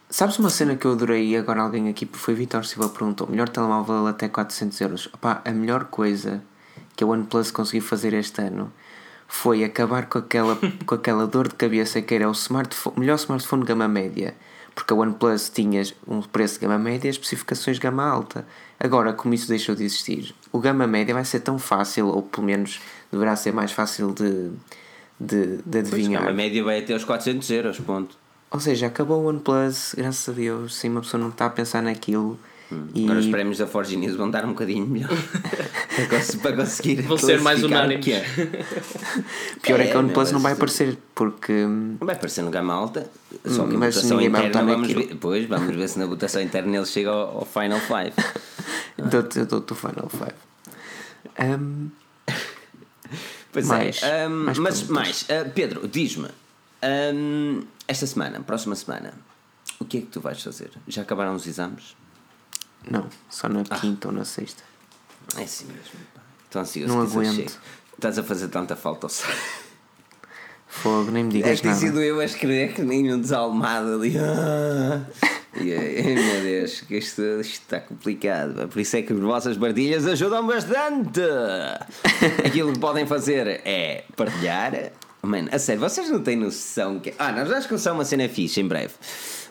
[0.09, 3.49] Sabes uma cena que eu adorei e agora alguém aqui foi Vitor Silva perguntou: melhor
[3.49, 5.07] telemóvel até 400 euros.
[5.13, 6.43] Opá, a melhor coisa
[6.95, 8.73] que a OnePlus conseguiu fazer este ano
[9.27, 10.57] foi acabar com aquela,
[10.87, 14.37] com aquela dor de cabeça que era o smartphone, melhor smartphone de gama média.
[14.77, 18.47] Porque a OnePlus tinha um preço de gama média e especificações de gama alta.
[18.79, 22.47] Agora, como isso deixou de existir, o gama média vai ser tão fácil, ou pelo
[22.47, 22.81] menos
[23.11, 24.53] deverá ser mais fácil de,
[25.19, 26.27] de, de Pois, adivinhar.
[26.29, 28.17] a média vai até aos 400 euros, ponto.
[28.51, 31.83] Ou seja, acabou o OnePlus, graças a Deus, sim, uma pessoa não está a pensar
[31.83, 32.39] naquilo.
[32.69, 33.05] E Hum.
[33.05, 35.09] Agora os prémios da Forge News vão dar um bocadinho melhor
[35.95, 38.05] para, cons- para conseguir Vão ser mais o unânimes.
[38.05, 38.25] que é.
[39.63, 42.75] pior é, que a É, OnePlus não vai aparecer, porque hum, Vai aparecer no gama
[42.75, 43.09] alta,
[43.45, 46.77] só que a Mas votação interna vamos ver, pois, vamos ver se na votação interna
[46.77, 48.13] ele chega ao, ao Final Five.
[49.11, 50.25] dou-te dou-te o Final 5.
[51.39, 51.89] Hum,
[53.57, 54.25] Pois Mais- é.
[54.27, 56.29] Ahm, mais mas mais, ah, Pedro, diz-me,
[56.83, 59.15] ahm, esta semana, próxima semana,
[59.81, 60.71] o que é que tu vais fazer?
[60.87, 61.97] Já acabaram os exames?
[62.91, 63.79] não, só na Ah.
[63.81, 64.63] quinta ou na sexta.
[65.39, 65.99] É assim mesmo.
[66.45, 67.59] Estou ansioso Não que aguento.
[67.95, 69.35] Estás a fazer tanta falta ao céu.
[70.69, 71.81] Fogo, nem me É digas que tem nada.
[71.81, 74.17] sido eu a escrever que nem um desalmado ali.
[74.19, 75.01] Ah.
[75.61, 78.69] E, ai, meu Deus, que isto, isto está complicado.
[78.69, 81.21] Por isso é que as vossas partilhas ajudam bastante.
[82.45, 84.93] Aquilo que podem fazer é partilhar.
[85.23, 87.13] Mano, a sério, vocês não têm noção que.
[87.19, 88.95] Ah, nós vamos começar uma cena fixe em breve.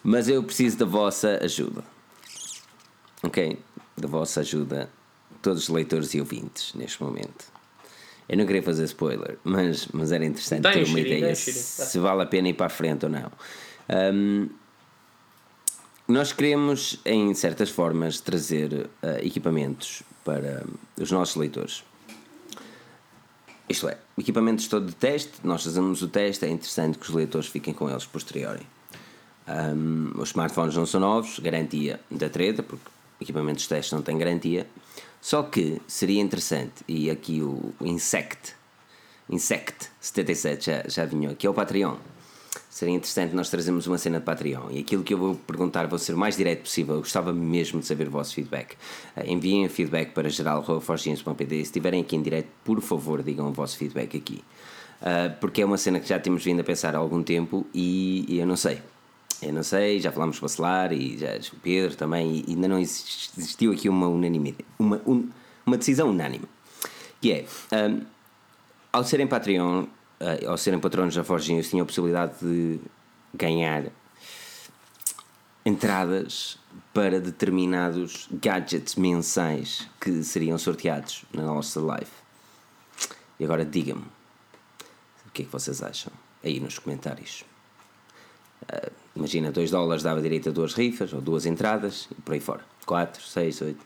[0.04, 1.84] Mas eu preciso da vossa ajuda.
[3.24, 3.58] Ok?
[3.98, 4.90] Da vossa ajuda,
[5.42, 7.46] todos os leitores e ouvintes, neste momento.
[8.28, 11.26] Eu não queria fazer spoiler, mas, mas era interessante Dá ter um uma dá ideia
[11.28, 11.36] um dá.
[11.36, 13.32] se vale a pena ir para a frente ou não.
[13.88, 14.48] Ahm,
[16.08, 20.64] nós queremos, em certas formas, trazer ah, equipamentos para
[21.00, 21.84] os nossos leitores.
[23.68, 27.48] Isto é, equipamentos todo de teste, nós fazemos o teste, é interessante que os leitores
[27.48, 28.66] fiquem com eles posteriori.
[29.48, 32.86] Um, os smartphones não são novos, garantia da treta, porque
[33.20, 34.68] equipamentos de teste não têm garantia.
[35.20, 38.54] Só que seria interessante, e aqui o, o Insect,
[39.28, 41.96] Insect 77 já, já vinha, que é o Patreon.
[42.76, 44.70] Seria interessante nós trazermos uma cena de Patreon.
[44.70, 46.96] E aquilo que eu vou perguntar, vou ser o mais direto possível.
[46.96, 48.76] Eu gostava mesmo de saber o vosso feedback.
[49.16, 51.56] Eh, enviem feedback para geral.forginhos.pd.
[51.56, 54.44] Se estiverem aqui em direto, por favor, digam o vosso feedback aqui.
[55.02, 58.26] Ah, porque é uma cena que já temos vindo a pensar há algum tempo e,
[58.28, 58.82] e eu não sei.
[59.42, 62.68] Eu não sei, já falámos com o Bacelar e já o Pedro também, e ainda
[62.68, 65.30] não exist- existiu aqui uma unanimidade, uma, un-
[65.66, 66.44] uma decisão unânime.
[67.22, 68.02] Que é, ahm,
[68.92, 69.86] ao serem Patreon,
[70.20, 72.80] ah, ao serem patronos da Forginhos, tinham a possibilidade de
[73.34, 73.86] ganhar
[75.66, 76.58] entradas
[76.94, 82.12] para determinados gadgets mensais que seriam sorteados na nossa live.
[83.40, 84.06] E agora digam-me
[85.26, 86.14] o que é que vocês acham
[86.44, 87.44] aí nos comentários.
[88.70, 92.40] Ah, imagina, 2 dólares dava direito a duas rifas ou duas entradas e por aí
[92.40, 92.64] fora.
[92.86, 93.86] 4, 6, 8.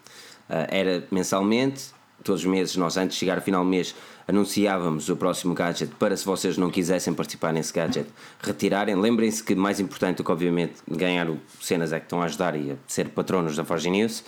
[0.49, 1.91] era mensalmente,
[2.23, 3.95] todos os meses, nós antes de chegar ao final do mês
[4.29, 8.07] anunciávamos o próximo gadget para se vocês não quisessem participar nesse gadget,
[8.39, 8.95] retirarem.
[8.95, 12.55] Lembrem-se que mais importante do que obviamente ganhar o cenas é que estão a ajudar
[12.55, 14.23] e a ser patronos da Forge News.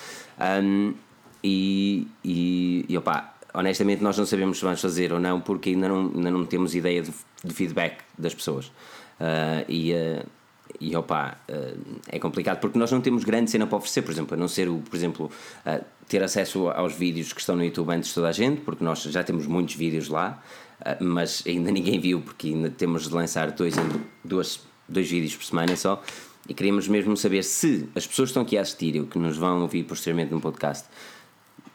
[0.64, 0.96] Um,
[1.44, 2.96] e, e, e
[3.54, 6.74] honestamente nós não sabemos se vamos fazer ou não porque ainda não, ainda não temos
[6.74, 7.12] ideia de,
[7.44, 8.72] de feedback das pessoas.
[9.20, 10.26] Ah, e, ah,
[10.80, 14.34] e opa, uh, é complicado porque nós não temos grande cena para oferecer, por exemplo,
[14.36, 15.32] a não ser o, por exemplo,
[15.66, 18.84] uh, ter acesso aos vídeos que estão no YouTube antes de toda a gente, porque
[18.84, 20.42] nós já temos muitos vídeos lá,
[20.82, 23.76] uh, mas ainda ninguém viu, porque ainda temos de lançar dois,
[24.24, 26.02] duas, dois vídeos por semana só.
[26.48, 29.38] E queríamos mesmo saber se as pessoas que estão aqui a assistir ou que nos
[29.38, 30.88] vão ouvir posteriormente no podcast,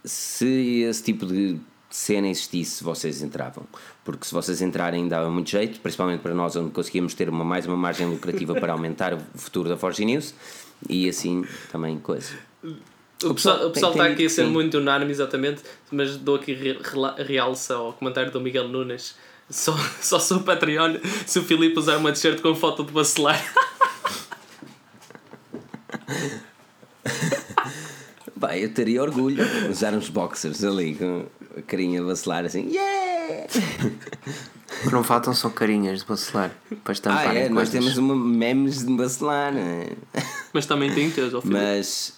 [0.05, 1.59] se esse tipo de
[1.91, 3.65] cena existisse, vocês entravam.
[4.05, 7.67] Porque se vocês entrarem, dava muito jeito, principalmente para nós, onde conseguíamos ter uma, mais
[7.67, 10.35] uma margem lucrativa para aumentar o futuro da Forge News
[10.89, 12.33] e assim também coisa.
[13.25, 14.51] O pessoal, o pessoal está aqui a ser sim.
[14.51, 16.57] muito unânime, exatamente, mas dou aqui
[17.19, 19.17] realça ao comentário do Miguel Nunes.
[19.49, 23.43] Só, só sou Patreon se o Filipe usar uma t-shirt com foto de bacelar.
[28.37, 31.25] Bem, eu teria orgulho de usar uns boxers ali com
[31.57, 33.47] a carinha de vacilar assim, yeah!
[34.85, 36.53] O que não faltam são carinhas de vacilar
[36.85, 39.89] para estampar ah, é, nós temos uma memes de vacilar, é?
[40.53, 42.15] Mas também tem teus, ao Mas.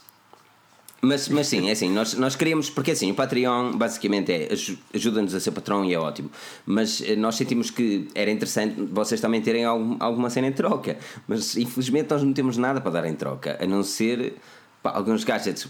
[1.00, 4.48] Mas, mas sim, é assim, nós, nós queremos, porque assim, o Patreon basicamente é
[4.92, 6.28] ajuda-nos a ser patrão e é ótimo,
[6.66, 10.98] mas eh, nós sentimos que era interessante vocês também terem algum, alguma cena em troca,
[11.28, 14.34] mas infelizmente nós não temos nada para dar em troca, a não ser
[14.82, 15.68] pá, alguns gadgets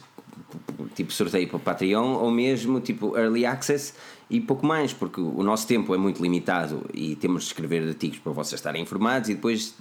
[0.94, 3.94] tipo sorteio para o Patreon ou mesmo tipo Early Access
[4.30, 8.18] e pouco mais, porque o nosso tempo é muito limitado e temos de escrever artigos
[8.18, 9.74] para vocês estarem informados e depois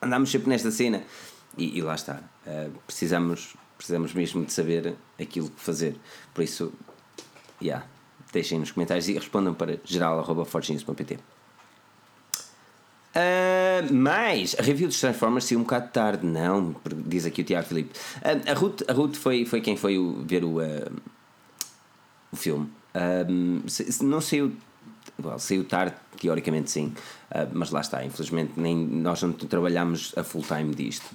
[0.00, 1.02] andamos sempre nesta cena
[1.56, 2.22] e, e lá está.
[2.46, 5.96] Uh, precisamos, precisamos mesmo de saber aquilo que fazer.
[6.32, 6.72] Por isso,
[7.62, 7.86] yeah,
[8.32, 11.18] deixem nos comentários e respondam para geral.fortines.pt.
[13.14, 16.74] Uh, mas a review dos Transformers saiu um bocado tarde, não,
[17.06, 17.96] diz aqui o Tiago Filipe.
[18.16, 20.92] Uh, a Ruth, a Ruth foi, foi quem foi ver o, uh,
[22.32, 22.68] o filme.
[24.02, 24.52] não saiu.
[25.22, 26.92] Well, saiu tarde, teoricamente sim,
[27.52, 31.06] mas lá está, infelizmente nem, nós não trabalhamos a full time disto.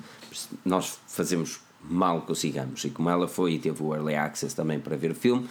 [0.64, 2.84] Nós fazemos mal consigamos.
[2.86, 5.50] E como ela foi e teve o Early Access também para ver o filme,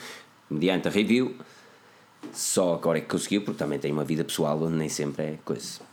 [0.48, 1.34] mediante a review,
[2.32, 5.38] só agora é que conseguiu, porque também tem uma vida pessoal onde nem sempre é
[5.44, 5.87] coisa.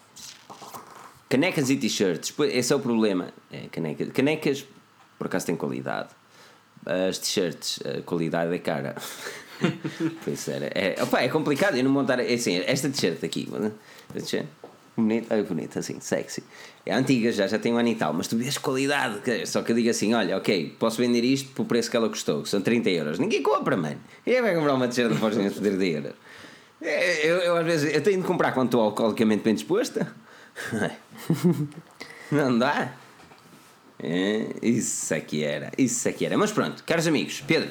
[1.36, 3.28] Canecas e t-shirts, esse é o problema.
[3.52, 3.68] É,
[4.14, 4.66] canecas,
[5.20, 6.08] por acaso, têm qualidade.
[6.86, 8.96] As t-shirts, a qualidade é cara.
[10.24, 10.68] por isso era.
[10.68, 12.22] É, opa, é complicado eu não montar.
[12.22, 13.50] É assim, esta t-shirt aqui,
[14.96, 16.42] bonita, é bonita, assim, sexy.
[16.86, 19.20] É antiga já, já tem um ano e tal, mas tu vês qualidade.
[19.46, 22.44] Só que eu digo assim: olha, ok, posso vender isto pelo preço que ela custou,
[22.44, 23.20] que são 30 euros.
[23.20, 24.00] Ninguém compra, mano.
[24.24, 26.14] Quem vai comprar uma t-shirt de Forja por 30 euros?
[26.80, 30.16] Eu, eu, às vezes, eu tenho de comprar quando estou alcoolicamente bem disposta.
[32.32, 32.94] Não dá?
[34.02, 36.38] É, isso aqui é era, isso aqui é era.
[36.38, 37.70] Mas pronto, caros amigos, Pedro,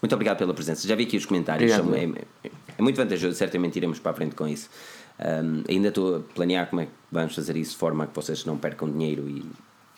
[0.00, 0.86] muito obrigado pela presença.
[0.86, 2.04] Já vi aqui os comentários, são, é,
[2.44, 4.68] é, muito vantajoso, certamente iremos para a frente com isso.
[5.18, 8.44] Um, ainda estou a planear como é que vamos fazer isso de forma que vocês
[8.44, 9.44] não percam dinheiro e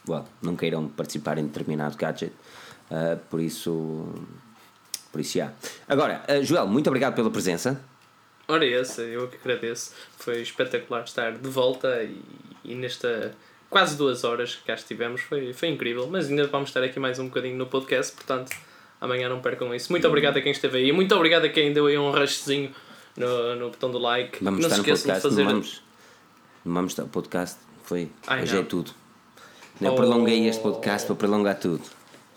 [0.08, 2.32] well, não queiram participar em determinado gadget.
[2.90, 4.08] Uh, por isso,
[5.12, 5.52] por isso já.
[5.86, 7.80] Agora, uh, Joel, muito obrigado pela presença.
[8.50, 9.94] Ora, essa, eu que agradeço.
[10.18, 12.20] Foi espetacular estar de volta e,
[12.64, 13.32] e nesta
[13.68, 15.20] quase duas horas que cá estivemos.
[15.20, 16.08] Foi, foi incrível.
[16.10, 18.54] Mas ainda vamos estar aqui mais um bocadinho no podcast, portanto,
[19.00, 19.92] amanhã não percam isso.
[19.92, 20.92] Muito obrigado a quem esteve aí.
[20.92, 22.74] Muito obrigado a quem deu aí um rushzinho
[23.16, 24.42] no, no botão do like.
[24.42, 25.44] Vamos não estar se esqueçam de fazer.
[25.44, 25.82] Não vamos,
[26.64, 27.04] não vamos estar.
[27.04, 28.10] O podcast foi.
[28.26, 28.62] Ai, hoje é não.
[28.62, 28.90] é tudo.
[29.80, 29.94] Eu oh.
[29.94, 31.82] prolonguei este podcast para prolongar tudo.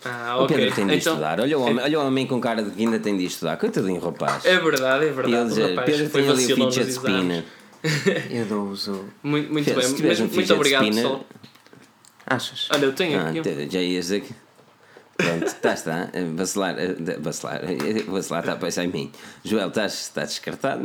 [0.04, 1.40] Ah, o Pedro tem de então, estudar.
[1.40, 3.56] Olha o, homem, olha o homem com cara de que ainda tem de estudar.
[3.56, 4.44] Coitadinho, rapaz.
[4.44, 5.60] É verdade, é verdade.
[5.60, 7.44] Ele, Pedro tem ali o fidget spinner.
[8.30, 9.04] Eu dou uso.
[9.22, 9.88] Muito, muito bem.
[9.88, 11.26] Muito, um muito obrigado, spinner, pessoal.
[12.26, 12.68] Achas?
[12.72, 13.68] Olha, eu tenho ah, aqui.
[13.70, 14.34] Já ias aqui.
[15.16, 16.08] Pronto, está, está.
[16.34, 16.74] Vacilar,
[17.20, 17.60] vacilar,
[18.08, 19.12] vacilar está a pensar em mim.
[19.44, 20.82] Joel, estás, estás descartado,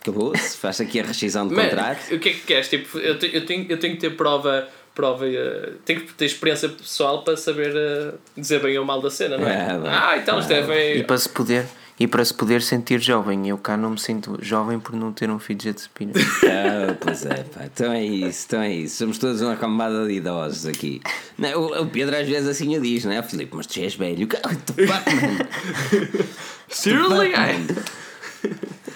[0.00, 0.56] acabou-se.
[0.58, 2.14] Faz aqui a rescisão de contrato.
[2.14, 2.68] O que é que queres?
[2.68, 5.26] Tipo, eu, tenho, eu, tenho, eu tenho que ter prova prova.
[5.26, 9.36] Uh, tem que ter experiência pessoal para saber uh, dizer bem ou mal da cena,
[9.36, 9.52] não é?
[9.52, 10.98] é ah, então isto é bem.
[10.98, 11.66] E para se poder.
[11.98, 15.30] E para se poder sentir jovem, eu cá não me sinto jovem por não ter
[15.30, 16.14] um fidget spinner.
[16.44, 17.64] ah, pois é, pá.
[17.64, 18.96] Então é isso, então é isso.
[18.96, 21.00] Somos todos uma camada de idosos aqui.
[21.38, 23.22] Não, o, o Pedro às vezes assim o diz, não é?
[23.22, 24.28] Filipe, mas tu és velho.
[26.68, 27.32] Seriously,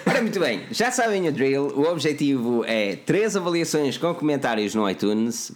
[0.05, 1.73] Ora, muito bem, já sabem o drill.
[1.75, 5.51] O objetivo é três avaliações com comentários no iTunes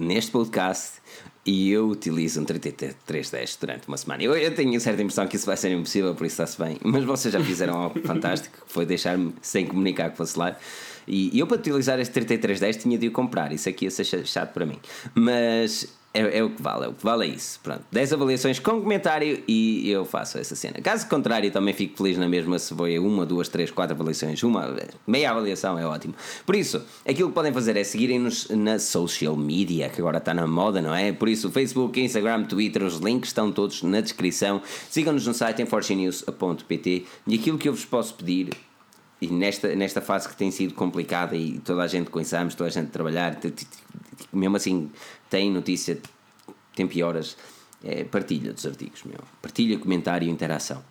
[0.00, 1.00] neste podcast
[1.44, 4.22] e eu utilizo um 3310 durante uma semana.
[4.22, 6.78] Eu, eu tenho certa impressão que isso vai ser impossível, por isso está-se bem.
[6.84, 10.56] Mas vocês já fizeram algo fantástico, que foi deixar-me sem comunicar que fosse lá.
[11.08, 13.52] E, eu, para utilizar este 3310, tinha de o comprar.
[13.52, 14.78] Isso aqui ia ser chato para mim.
[15.14, 17.60] Mas é, é, o que vale, é o que vale é isso.
[17.62, 20.80] Pronto, 10 avaliações com comentário e eu faço essa cena.
[20.80, 24.42] Caso contrário, também fico feliz na mesma se foi uma, duas, três, quatro avaliações.
[24.42, 24.74] Uma,
[25.06, 26.14] meia avaliação é ótimo.
[26.44, 30.48] Por isso, aquilo que podem fazer é seguirem-nos na social media, que agora está na
[30.48, 31.12] moda, não é?
[31.12, 34.60] Por isso, Facebook, Instagram, Twitter, os links estão todos na descrição.
[34.88, 38.50] Sigam-nos no site em fortunews.pt e aquilo que eu vos posso pedir
[39.20, 42.72] e nesta, nesta fase que tem sido complicada e toda a gente conhecemos, toda a
[42.72, 43.38] gente a trabalhar,
[44.32, 44.90] mesmo assim
[45.30, 45.98] tem notícia,
[46.74, 47.36] tem pioras,
[47.82, 49.20] é, partilha dos artigos, meu.
[49.40, 50.82] partilha, comentário e interação.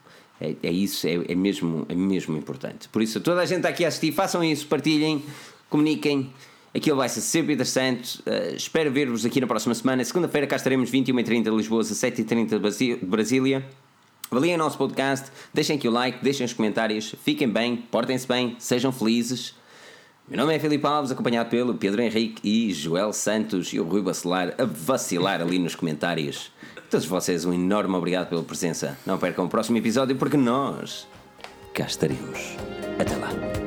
[0.41, 2.87] É, é isso, é, é, mesmo, é mesmo importante.
[2.89, 5.23] Por isso, toda a gente está aqui a assistir, façam isso, partilhem,
[5.69, 6.31] comuniquem.
[6.73, 8.19] Aquilo vai ser sempre interessante.
[8.19, 10.03] Uh, espero ver-vos aqui na próxima semana.
[10.05, 12.59] Segunda-feira cá estaremos 21h30 de Lisboa, 17h30
[12.99, 13.65] de Brasília.
[14.31, 18.55] Avaliem o nosso podcast, deixem aqui o like, deixem os comentários, fiquem bem, portem-se bem,
[18.59, 19.55] sejam felizes.
[20.29, 24.03] Meu nome é Filipe Alves, acompanhado pelo Pedro Henrique e Joel Santos e o Rui
[24.03, 26.51] Bacelar a vacilar ali nos comentários.
[26.87, 28.95] Todos vocês, um enorme obrigado pela presença.
[29.07, 31.07] Não percam o próximo episódio porque nós
[31.73, 32.55] cá estaremos.
[32.99, 33.58] Até lá.